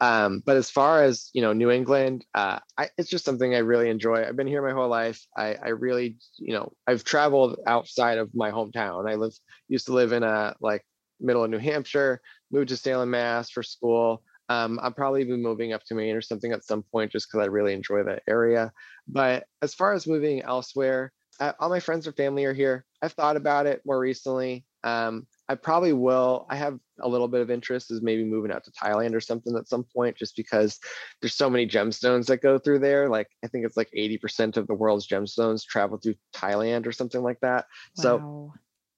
Um, 0.00 0.42
but 0.44 0.56
as 0.56 0.70
far 0.70 1.02
as 1.02 1.30
you 1.32 1.40
know, 1.40 1.52
New 1.52 1.70
England, 1.70 2.24
uh, 2.34 2.58
I, 2.76 2.88
it's 2.98 3.08
just 3.08 3.24
something 3.24 3.54
I 3.54 3.58
really 3.58 3.88
enjoy. 3.88 4.26
I've 4.26 4.36
been 4.36 4.46
here 4.46 4.66
my 4.66 4.72
whole 4.72 4.88
life. 4.88 5.24
I, 5.36 5.54
I 5.54 5.68
really, 5.68 6.18
you 6.36 6.52
know, 6.52 6.72
I've 6.86 7.04
traveled 7.04 7.58
outside 7.66 8.18
of 8.18 8.34
my 8.34 8.50
hometown. 8.50 9.08
I 9.08 9.14
live 9.14 9.32
used 9.68 9.86
to 9.86 9.94
live 9.94 10.12
in 10.12 10.22
a 10.22 10.56
like 10.60 10.84
middle 11.20 11.44
of 11.44 11.50
New 11.50 11.58
Hampshire, 11.58 12.20
moved 12.50 12.68
to 12.70 12.76
Salem, 12.76 13.10
Mass 13.10 13.50
for 13.50 13.62
school. 13.62 14.22
Um, 14.48 14.78
I'll 14.82 14.92
probably 14.92 15.24
be 15.24 15.36
moving 15.36 15.72
up 15.72 15.84
to 15.84 15.94
Maine 15.94 16.14
or 16.14 16.20
something 16.20 16.52
at 16.52 16.64
some 16.64 16.82
point 16.82 17.12
just 17.12 17.28
because 17.28 17.44
I 17.44 17.50
really 17.50 17.72
enjoy 17.72 18.02
that 18.04 18.22
area. 18.28 18.72
But 19.08 19.44
as 19.62 19.74
far 19.74 19.94
as 19.94 20.06
moving 20.06 20.42
elsewhere, 20.42 21.12
uh, 21.40 21.52
all 21.58 21.68
my 21.68 21.80
friends 21.80 22.06
or 22.06 22.12
family 22.12 22.44
are 22.44 22.52
here. 22.52 22.84
I've 23.02 23.12
thought 23.12 23.36
about 23.36 23.66
it 23.66 23.82
more 23.84 23.98
recently. 23.98 24.64
Um, 24.84 25.26
I 25.48 25.56
probably 25.56 25.92
will. 25.92 26.46
I 26.48 26.56
have 26.56 26.78
a 27.00 27.08
little 27.08 27.28
bit 27.28 27.40
of 27.40 27.50
interest 27.50 27.90
is 27.90 28.02
maybe 28.02 28.24
moving 28.24 28.50
out 28.50 28.64
to 28.64 28.70
Thailand 28.70 29.14
or 29.14 29.20
something 29.20 29.56
at 29.56 29.68
some 29.68 29.84
point, 29.84 30.16
just 30.16 30.36
because 30.36 30.78
there's 31.20 31.34
so 31.34 31.50
many 31.50 31.66
gemstones 31.66 32.26
that 32.26 32.42
go 32.42 32.58
through 32.58 32.78
there. 32.78 33.08
Like 33.08 33.28
I 33.44 33.48
think 33.48 33.66
it's 33.66 33.76
like 33.76 33.90
80% 33.96 34.56
of 34.56 34.66
the 34.66 34.74
world's 34.74 35.08
gemstones 35.08 35.64
travel 35.64 35.98
through 35.98 36.14
Thailand 36.34 36.86
or 36.86 36.92
something 36.92 37.22
like 37.22 37.40
that. 37.40 37.66
Wow. 37.96 38.02
So 38.02 38.52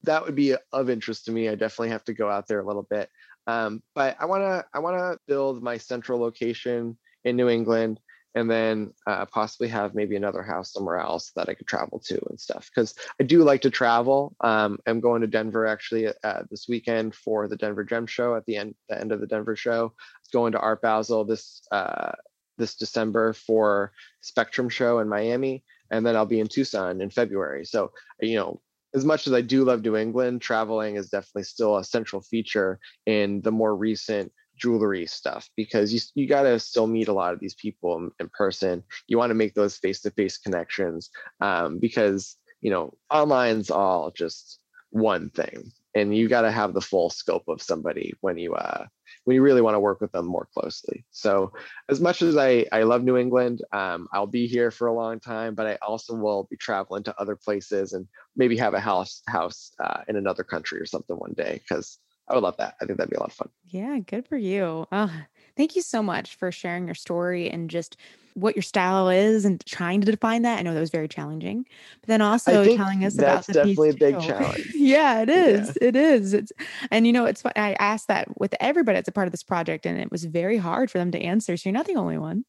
that 0.07 0.25
would 0.25 0.35
be 0.35 0.55
of 0.73 0.91
interest 0.91 1.27
to 1.27 1.33
me. 1.33 1.49
I 1.49 1.55
definitely 1.55 1.91
have 1.91 2.05
to 2.05 2.15
go 2.15 2.31
out 2.31 2.49
there 2.49 2.61
a 2.61 2.67
little 2.67 2.87
bit. 2.89 3.11
Um, 3.47 3.83
but 3.95 4.17
I 4.19 4.25
want 4.25 4.43
to 4.43 4.65
I 4.75 4.81
want 4.81 4.97
to 4.97 5.19
build 5.29 5.63
my 5.63 5.79
central 5.79 6.19
location 6.19 6.99
in 7.25 7.37
New 7.37 7.49
England 7.49 8.01
and 8.35 8.51
then 8.51 8.93
uh, 9.07 9.25
possibly 9.25 9.67
have 9.69 9.95
maybe 9.95 10.15
another 10.15 10.43
house 10.43 10.73
somewhere 10.73 10.99
else 10.99 11.33
that 11.37 11.49
I 11.49 11.55
could 11.55 11.67
travel 11.67 12.01
to 12.07 12.21
and 12.29 12.39
stuff. 12.39 12.69
Because 12.73 12.95
I 13.19 13.25
do 13.25 13.43
like 13.43 13.63
to 13.63 13.71
travel. 13.71 14.37
Um, 14.43 14.79
I'm 14.87 15.01
going 15.01 15.23
to 15.23 15.27
Denver 15.27 15.67
actually 15.67 16.09
uh, 16.23 16.43
this 16.51 16.67
weekend 16.69 17.15
for 17.15 17.49
the 17.49 17.57
Denver 17.57 17.83
Gem 17.83 18.07
Show 18.07 18.37
at 18.37 18.45
the 18.45 18.57
end 18.57 18.75
the 18.89 19.01
end 19.01 19.13
of 19.13 19.21
the 19.21 19.27
Denver 19.27 19.57
show. 19.57 19.95
Going 20.33 20.53
to 20.53 20.61
Art 20.61 20.83
Basel 20.83 21.25
this 21.25 21.63
uh, 21.73 22.13
this 22.59 22.77
December 22.77 23.33
for 23.33 23.93
Spectrum 24.21 24.69
Show 24.69 24.99
in 24.99 25.09
Miami, 25.09 25.65
and 25.91 26.05
then 26.05 26.15
I'll 26.15 26.27
be 26.27 26.41
in 26.41 26.49
Tucson 26.49 27.01
in 27.01 27.11
February. 27.11 27.65
So 27.65 27.93
you 28.21 28.37
know 28.37 28.61
as 28.95 29.05
much 29.05 29.27
as 29.27 29.33
I 29.33 29.41
do 29.41 29.65
love 29.65 29.83
New 29.83 29.97
England, 29.97 30.41
traveling 30.41 30.97
is 30.97 31.11
definitely 31.11 31.45
still 31.45 31.77
a 31.77 31.85
central 31.85 32.23
feature 32.23 32.79
in 33.05 33.41
the 33.43 33.53
more 33.53 33.77
recent 33.77 34.33
jewelry 34.57 35.07
stuff 35.07 35.49
because 35.57 35.93
you 35.93 36.01
you 36.15 36.27
got 36.27 36.43
to 36.43 36.59
still 36.59 36.87
meet 36.87 37.09
a 37.09 37.13
lot 37.13 37.35
of 37.35 37.41
these 37.41 37.55
people 37.55 37.97
in, 37.99 38.11
in 38.21 38.31
person. 38.31 38.83
You 39.07 39.19
want 39.19 39.31
to 39.31 39.35
make 39.35 39.55
those 39.55 39.77
face 39.77 40.01
to 40.03 40.11
face 40.11 40.39
connections 40.39 41.11
um, 41.41 41.79
because 41.79 42.37
you 42.63 42.71
know 42.71 42.95
online's 43.11 43.71
all 43.71 44.11
just 44.11 44.59
one 44.91 45.31
thing, 45.31 45.73
and 45.97 46.15
you 46.15 46.29
got 46.29 46.43
to 46.43 46.51
have 46.51 46.75
the 46.75 46.81
full 46.81 47.09
scope 47.09 47.49
of 47.49 47.63
somebody 47.63 48.13
when 48.21 48.37
you 48.37 48.55
uh, 48.55 48.87
when 49.25 49.35
you 49.35 49.43
really 49.43 49.63
want 49.63 49.75
to 49.75 49.81
work 49.81 50.01
with 50.01 50.13
them 50.13 50.27
more 50.27 50.47
closely. 50.53 51.05
So 51.11 51.53
as 51.89 52.01
much 52.01 52.21
as 52.21 52.37
I, 52.37 52.67
I 52.71 52.83
love 52.83 53.03
New 53.03 53.17
England, 53.17 53.63
um, 53.73 54.07
I'll 54.13 54.27
be 54.27 54.47
here 54.47 54.71
for 54.71 54.89
a 54.89 54.93
long 54.93 55.21
time, 55.21 55.55
but 55.55 55.67
I 55.67 55.79
also 55.81 56.15
will 56.15 56.47
be 56.51 56.57
traveling 56.57 57.03
to 57.05 57.19
other 57.19 57.35
places 57.35 57.95
and 57.95 58.07
maybe 58.37 58.59
have 58.59 58.75
a 58.75 58.81
house 58.81 59.23
house 59.27 59.73
uh, 59.81 60.03
in 60.07 60.17
another 60.17 60.45
country 60.45 60.79
or 60.79 60.87
something 60.87 61.17
one 61.17 61.33
day 61.33 61.61
because 61.63 61.99
I 62.29 62.35
would 62.35 62.43
love 62.43 62.59
that. 62.59 62.75
I 62.81 62.85
think 62.85 62.99
that'd 62.99 63.11
be 63.11 63.17
a 63.17 63.21
lot 63.21 63.31
of 63.31 63.35
fun. 63.35 63.49
Yeah, 63.69 63.99
good 63.99 64.29
for 64.29 64.37
you. 64.37 64.87
Oh, 64.93 65.13
thank 65.57 65.77
you 65.77 65.83
so 65.83 66.03
much 66.03 66.37
for 66.37 66.53
sharing 66.53 66.85
your 66.85 66.95
story 66.95 67.49
and 67.49 67.71
just 67.71 67.97
what 68.37 68.55
your 68.55 68.63
style 68.63 69.09
is 69.09 69.47
and 69.47 69.65
trying 69.65 70.03
to 70.03 70.11
define 70.11 70.43
that. 70.43 70.59
I 70.59 70.63
know 70.63 70.75
that 70.75 70.81
was 70.81 70.91
very 70.91 71.09
challenging, 71.09 71.65
but 72.03 72.09
then 72.09 72.21
also 72.21 72.77
telling 72.77 73.05
us 73.05 73.19
about 73.19 73.47
the 73.47 73.55
definitely 73.55 73.89
a 73.89 73.95
big 73.95 74.21
challenge. 74.21 74.73
yeah, 74.75 75.23
it 75.23 75.31
is. 75.31 75.79
Yeah. 75.81 75.89
It 75.89 75.97
is. 75.97 76.35
It's 76.35 76.53
and 76.91 77.07
you 77.07 77.13
know 77.13 77.25
it's 77.25 77.43
I 77.57 77.75
asked 77.79 78.09
that 78.09 78.29
with 78.39 78.55
everybody 78.61 78.97
that's 78.97 79.09
a 79.09 79.13
part 79.13 79.27
of 79.27 79.33
this 79.33 79.43
project, 79.43 79.87
and 79.87 79.99
it 79.99 80.13
was 80.13 80.25
very 80.25 80.59
hard 80.59 80.91
for 80.91 80.99
them 80.99 81.11
to 81.13 81.21
answer. 81.21 81.57
So 81.57 81.69
you're 81.69 81.75
not 81.75 81.87
the 81.87 81.97
only 81.97 82.19
one. 82.19 82.45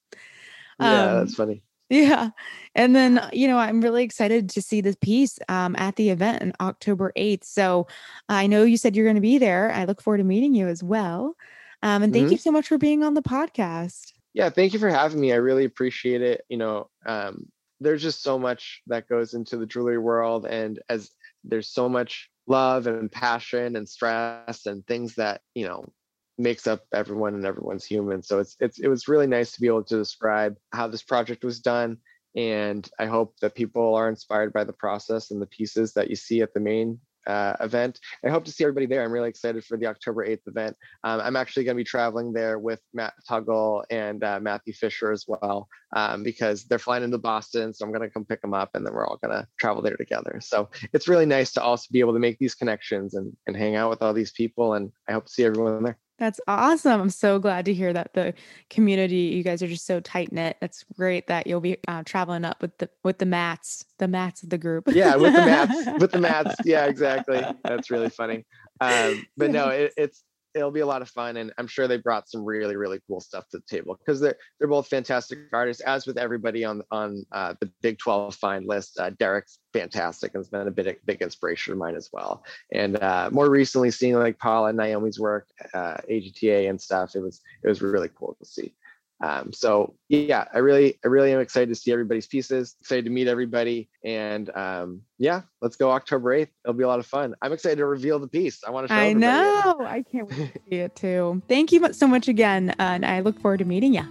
Yeah, 0.80 1.06
um, 1.06 1.18
that's 1.20 1.36
funny. 1.36 1.64
Yeah. 1.90 2.32
And 2.76 2.94
then, 2.94 3.30
you 3.32 3.48
know, 3.48 3.58
I'm 3.58 3.80
really 3.80 4.04
excited 4.04 4.50
to 4.50 4.62
see 4.62 4.82
this 4.82 4.98
piece 5.00 5.40
um, 5.48 5.74
at 5.78 5.96
the 5.96 6.10
event 6.10 6.42
on 6.42 6.54
October 6.60 7.14
8th. 7.16 7.46
So 7.46 7.88
I 8.28 8.48
know 8.48 8.64
you 8.64 8.76
said 8.76 8.94
you're 8.94 9.06
going 9.06 9.16
to 9.16 9.22
be 9.22 9.38
there. 9.38 9.72
I 9.72 9.86
look 9.86 10.02
forward 10.02 10.18
to 10.18 10.26
meeting 10.26 10.54
you 10.54 10.68
as 10.68 10.84
well. 10.84 11.38
Um, 11.82 12.04
and 12.04 12.12
thank 12.12 12.26
mm-hmm. 12.26 12.34
you 12.34 12.38
so 12.40 12.52
much 12.52 12.68
for 12.68 12.78
being 12.78 13.04
on 13.04 13.14
the 13.14 13.22
podcast. 13.22 14.12
Yeah. 14.38 14.52
Thank 14.52 14.74
you 14.74 14.80
for 14.80 14.90
having 14.90 15.20
me. 15.20 15.34
I 15.34 15.38
really 15.38 15.66
appreciate 15.66 16.22
it. 16.22 16.46
You 16.48 16.58
know, 16.58 16.90
um, 17.08 17.48
there's 17.80 18.04
just 18.04 18.22
so 18.22 18.38
much 18.38 18.84
that 18.86 19.10
goes 19.10 19.34
into 19.34 19.58
the 19.58 19.66
jewelry 19.66 19.98
world. 19.98 20.46
And 20.46 20.80
as 20.90 21.10
there's 21.44 21.70
so 21.70 21.90
much 21.90 22.30
love 22.46 22.86
and 22.86 23.12
passion 23.12 23.76
and 23.76 23.90
stress 23.90 24.68
and 24.68 24.86
things 24.86 25.16
that, 25.16 25.42
you 25.56 25.68
know, 25.68 25.92
makes 26.38 26.68
up 26.68 26.84
everyone 26.94 27.34
and 27.34 27.48
everyone's 27.48 27.84
human. 27.84 28.22
So 28.22 28.38
it's 28.38 28.56
it's 28.60 28.78
it 28.78 28.90
was 28.90 29.08
really 29.08 29.26
nice 29.26 29.54
to 29.54 29.60
be 29.62 29.66
able 29.66 29.84
to 29.86 29.98
describe 29.98 30.56
how 30.72 30.88
this 30.88 31.02
project 31.02 31.44
was 31.44 31.60
done. 31.60 31.98
And 32.36 32.88
I 33.00 33.08
hope 33.08 33.34
that 33.42 33.56
people 33.56 33.96
are 33.96 34.08
inspired 34.08 34.54
by 34.54 34.66
the 34.66 34.74
process 34.74 35.32
and 35.32 35.42
the 35.42 35.48
pieces 35.48 35.94
that 35.94 36.12
you 36.12 36.16
see 36.16 36.44
at 36.44 36.54
the 36.54 36.60
main 36.60 37.00
uh, 37.28 37.56
event. 37.60 38.00
I 38.26 38.30
hope 38.30 38.46
to 38.46 38.52
see 38.52 38.64
everybody 38.64 38.86
there. 38.86 39.04
I'm 39.04 39.12
really 39.12 39.30
excited 39.30 39.64
for 39.66 39.78
the 39.78 39.86
October 39.86 40.26
8th 40.26 40.48
event. 40.48 40.78
Um, 41.04 41.22
I'm 41.22 41.36
actually 41.36 41.66
going 41.66 41.76
to 41.76 41.82
be 41.82 41.88
traveling 41.88 42.34
there 42.34 42.58
with 42.58 42.82
Matt 42.94 43.14
Tuggle 43.30 43.84
and 43.92 44.24
uh, 44.24 44.40
Matthew 44.40 44.74
Fisher 44.74 45.12
as 45.12 45.26
well 45.28 45.68
um, 45.96 46.24
because 46.24 46.66
they're 46.66 46.80
flying 46.80 47.04
into 47.04 47.18
Boston. 47.18 47.74
So 47.74 47.86
I'm 47.86 47.92
going 47.92 48.08
to 48.08 48.10
come 48.10 48.26
pick 48.26 48.42
them 48.42 48.54
up 48.54 48.72
and 48.74 48.86
then 48.86 48.94
we're 48.94 49.06
all 49.06 49.20
going 49.22 49.36
to 49.36 49.48
travel 49.60 49.82
there 49.82 49.98
together. 49.98 50.40
So 50.42 50.70
it's 50.94 51.08
really 51.08 51.26
nice 51.26 51.52
to 51.54 51.62
also 51.62 51.88
be 51.92 52.00
able 52.00 52.14
to 52.14 52.20
make 52.20 52.40
these 52.40 52.56
connections 52.56 53.14
and, 53.14 53.36
and 53.46 53.56
hang 53.56 53.76
out 53.76 53.90
with 53.90 54.02
all 54.02 54.14
these 54.14 54.32
people. 54.32 54.74
And 54.74 54.92
I 55.08 55.14
hope 55.14 55.26
to 55.26 55.32
see 55.32 55.44
everyone 55.44 55.84
there. 55.84 55.98
That's 56.18 56.40
awesome. 56.48 57.00
I'm 57.00 57.10
so 57.12 57.38
glad 57.38 57.66
to 57.66 57.74
hear 57.74 57.94
that 57.94 58.14
the 58.14 58.34
community, 58.70 59.16
you 59.36 59.44
guys 59.44 59.62
are 59.62 59.68
just 59.68 59.86
so 59.86 60.00
tight 60.00 60.32
knit. 60.32 60.58
That's 60.60 60.84
great 60.96 61.28
that 61.28 61.46
you'll 61.46 61.62
be 61.62 61.78
uh, 61.88 62.04
traveling 62.06 62.44
up 62.44 62.62
with 62.62 62.76
the 62.80 62.90
with 63.04 63.20
the 63.20 63.28
mats, 63.28 63.86
the 64.00 64.08
mats 64.08 64.42
of 64.42 64.50
the 64.50 64.58
group. 64.58 64.88
yeah, 64.88 65.16
with 65.16 65.34
the 65.34 65.46
mats, 65.46 66.02
with 66.02 66.12
the 66.12 66.20
mats. 66.20 66.56
Yeah, 66.66 66.86
exactly. 66.88 67.44
That's 67.64 67.92
really 67.92 68.10
funny. 68.10 68.46
Um, 68.82 69.26
but 69.38 69.52
no, 69.52 69.68
it, 69.70 69.94
it's 69.96 70.24
it'll 70.54 70.72
be 70.72 70.80
a 70.80 70.86
lot 70.86 71.02
of 71.02 71.10
fun 71.10 71.38
and 71.38 71.54
i'm 71.58 71.68
sure 71.68 71.88
they 71.88 71.98
brought 71.98 72.30
some 72.30 72.44
really 72.44 72.76
really 72.76 73.00
cool 73.08 73.20
stuff 73.20 73.48
to 73.50 73.58
the 73.58 73.64
table 73.78 73.98
because 73.98 74.20
they're 74.20 74.38
they're 74.60 74.68
both 74.68 74.88
fantastic 74.88 75.40
artists 75.54 75.82
as 75.84 76.06
with 76.06 76.18
everybody 76.18 76.64
on 76.64 76.82
on 76.92 77.26
uh, 77.32 77.54
the 77.60 77.70
big 77.82 77.98
12 78.00 78.36
find 78.36 78.68
list 78.68 79.00
uh, 79.00 79.10
derek's 79.12 79.60
fantastic 79.74 80.34
and 80.34 80.40
has 80.40 80.50
been 80.50 80.68
a 80.68 80.72
big 80.72 80.98
big 81.06 81.22
inspiration 81.22 81.74
of 81.74 81.80
mine 81.80 81.96
as 81.96 82.10
well 82.12 82.44
and 82.72 82.98
uh, 83.02 83.30
more 83.32 83.50
recently 83.50 83.92
seeing 83.92 84.16
like 84.16 84.40
paula 84.40 84.70
and 84.70 84.78
naomi's 84.78 85.20
work 85.20 85.48
uh, 85.74 85.98
agta 86.10 86.70
and 86.70 86.82
stuff 86.82 87.16
it 87.16 87.22
was 87.22 87.42
it 87.64 87.68
was 87.68 87.82
really 87.82 88.10
cool 88.16 88.36
to 88.40 88.46
see 88.46 88.74
um, 89.20 89.52
so 89.52 89.96
yeah, 90.10 90.46
I 90.54 90.60
really, 90.60 91.00
I 91.04 91.08
really 91.08 91.32
am 91.34 91.40
excited 91.40 91.70
to 91.70 91.76
see 91.76 91.92
everybody's 91.92 92.28
pieces. 92.28 92.76
Excited 92.82 93.06
to 93.06 93.12
meet 93.12 93.28
everybody, 93.28 93.90
and 94.04 94.50
um, 94.56 95.02
yeah, 95.18 95.42
let's 95.62 95.76
go 95.76 95.92
October 95.92 96.34
eighth. 96.34 96.52
It'll 96.64 96.76
be 96.76 96.84
a 96.84 96.88
lot 96.88 97.00
of 97.00 97.08
fun. 97.08 97.34
I'm 97.42 97.52
excited 97.52 97.78
to 97.78 97.86
reveal 97.86 98.20
the 98.20 98.28
piece. 98.28 98.64
I 98.64 98.70
want 98.70 98.88
to 98.88 98.94
show. 98.94 99.00
You. 99.00 99.10
I 99.10 99.14
know. 99.14 99.78
I 99.82 100.04
can't 100.04 100.30
wait 100.30 100.54
to 100.54 100.60
see 100.70 100.76
it 100.78 100.96
too. 100.96 101.42
Thank 101.48 101.72
you 101.72 101.94
so 101.94 102.08
much 102.08 102.28
again, 102.28 102.76
and 102.78 103.06
I 103.06 103.22
look 103.22 103.40
forward 103.40 103.58
to 103.60 103.66
meeting 103.66 103.96
you. 103.96 104.04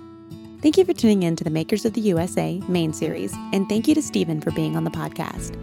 Thank 0.61 0.77
you 0.77 0.85
for 0.85 0.93
tuning 0.93 1.23
in 1.23 1.37
to 1.37 1.45
the 1.45 1.51
Makers 1.51 1.85
of 1.85 1.93
the 1.93 2.01
USA 2.01 2.61
Maine 2.67 2.93
series, 2.93 3.33
and 3.53 3.69
thank 3.69 3.87
you 3.87 3.95
to 3.95 4.03
Stephen 4.03 4.41
for 4.41 4.51
being 4.53 4.77
on 4.77 4.83
the 4.83 4.91
podcast. 4.91 5.57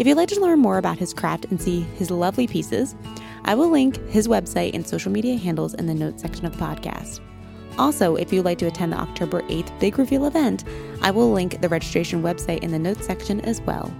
If 0.00 0.06
you'd 0.06 0.16
like 0.16 0.28
to 0.30 0.40
learn 0.40 0.58
more 0.58 0.78
about 0.78 0.98
his 0.98 1.14
craft 1.14 1.46
and 1.50 1.60
see 1.60 1.80
his 1.80 2.10
lovely 2.10 2.48
pieces, 2.48 2.96
I 3.44 3.54
will 3.54 3.68
link 3.68 3.96
his 4.08 4.26
website 4.26 4.74
and 4.74 4.86
social 4.86 5.12
media 5.12 5.36
handles 5.36 5.74
in 5.74 5.86
the 5.86 5.94
notes 5.94 6.22
section 6.22 6.46
of 6.46 6.56
the 6.56 6.64
podcast. 6.64 7.20
Also, 7.78 8.16
if 8.16 8.32
you'd 8.32 8.44
like 8.44 8.58
to 8.58 8.66
attend 8.66 8.92
the 8.92 8.98
October 8.98 9.42
8th 9.42 9.78
Big 9.78 9.98
Reveal 9.98 10.26
event, 10.26 10.64
I 11.00 11.10
will 11.10 11.32
link 11.32 11.60
the 11.60 11.68
registration 11.68 12.22
website 12.22 12.62
in 12.62 12.72
the 12.72 12.78
notes 12.78 13.06
section 13.06 13.40
as 13.42 13.60
well. 13.60 13.92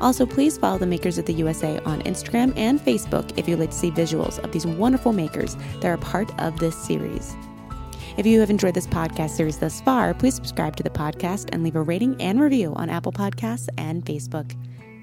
Also, 0.00 0.26
please 0.26 0.58
follow 0.58 0.78
the 0.78 0.86
Makers 0.86 1.16
of 1.16 1.26
the 1.26 1.32
USA 1.34 1.78
on 1.80 2.02
Instagram 2.02 2.52
and 2.56 2.80
Facebook 2.80 3.38
if 3.38 3.48
you'd 3.48 3.60
like 3.60 3.70
to 3.70 3.76
see 3.76 3.90
visuals 3.92 4.40
of 4.40 4.50
these 4.50 4.66
wonderful 4.66 5.12
makers 5.12 5.56
that 5.80 5.86
are 5.86 5.96
part 5.96 6.36
of 6.40 6.58
this 6.58 6.76
series. 6.76 7.36
If 8.16 8.26
you 8.26 8.40
have 8.40 8.50
enjoyed 8.50 8.74
this 8.74 8.88
podcast 8.88 9.30
series 9.30 9.58
thus 9.58 9.80
far, 9.80 10.12
please 10.12 10.34
subscribe 10.34 10.76
to 10.76 10.82
the 10.82 10.90
podcast 10.90 11.50
and 11.52 11.62
leave 11.62 11.76
a 11.76 11.82
rating 11.82 12.20
and 12.20 12.40
review 12.40 12.74
on 12.74 12.90
Apple 12.90 13.12
Podcasts 13.12 13.68
and 13.78 14.04
Facebook. 14.04 14.56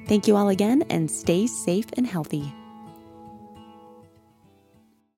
Thank 0.08 0.28
you 0.28 0.36
all 0.36 0.50
again 0.50 0.84
and 0.90 1.10
stay 1.10 1.48
safe 1.48 1.86
and 1.94 2.06
healthy. 2.06 2.54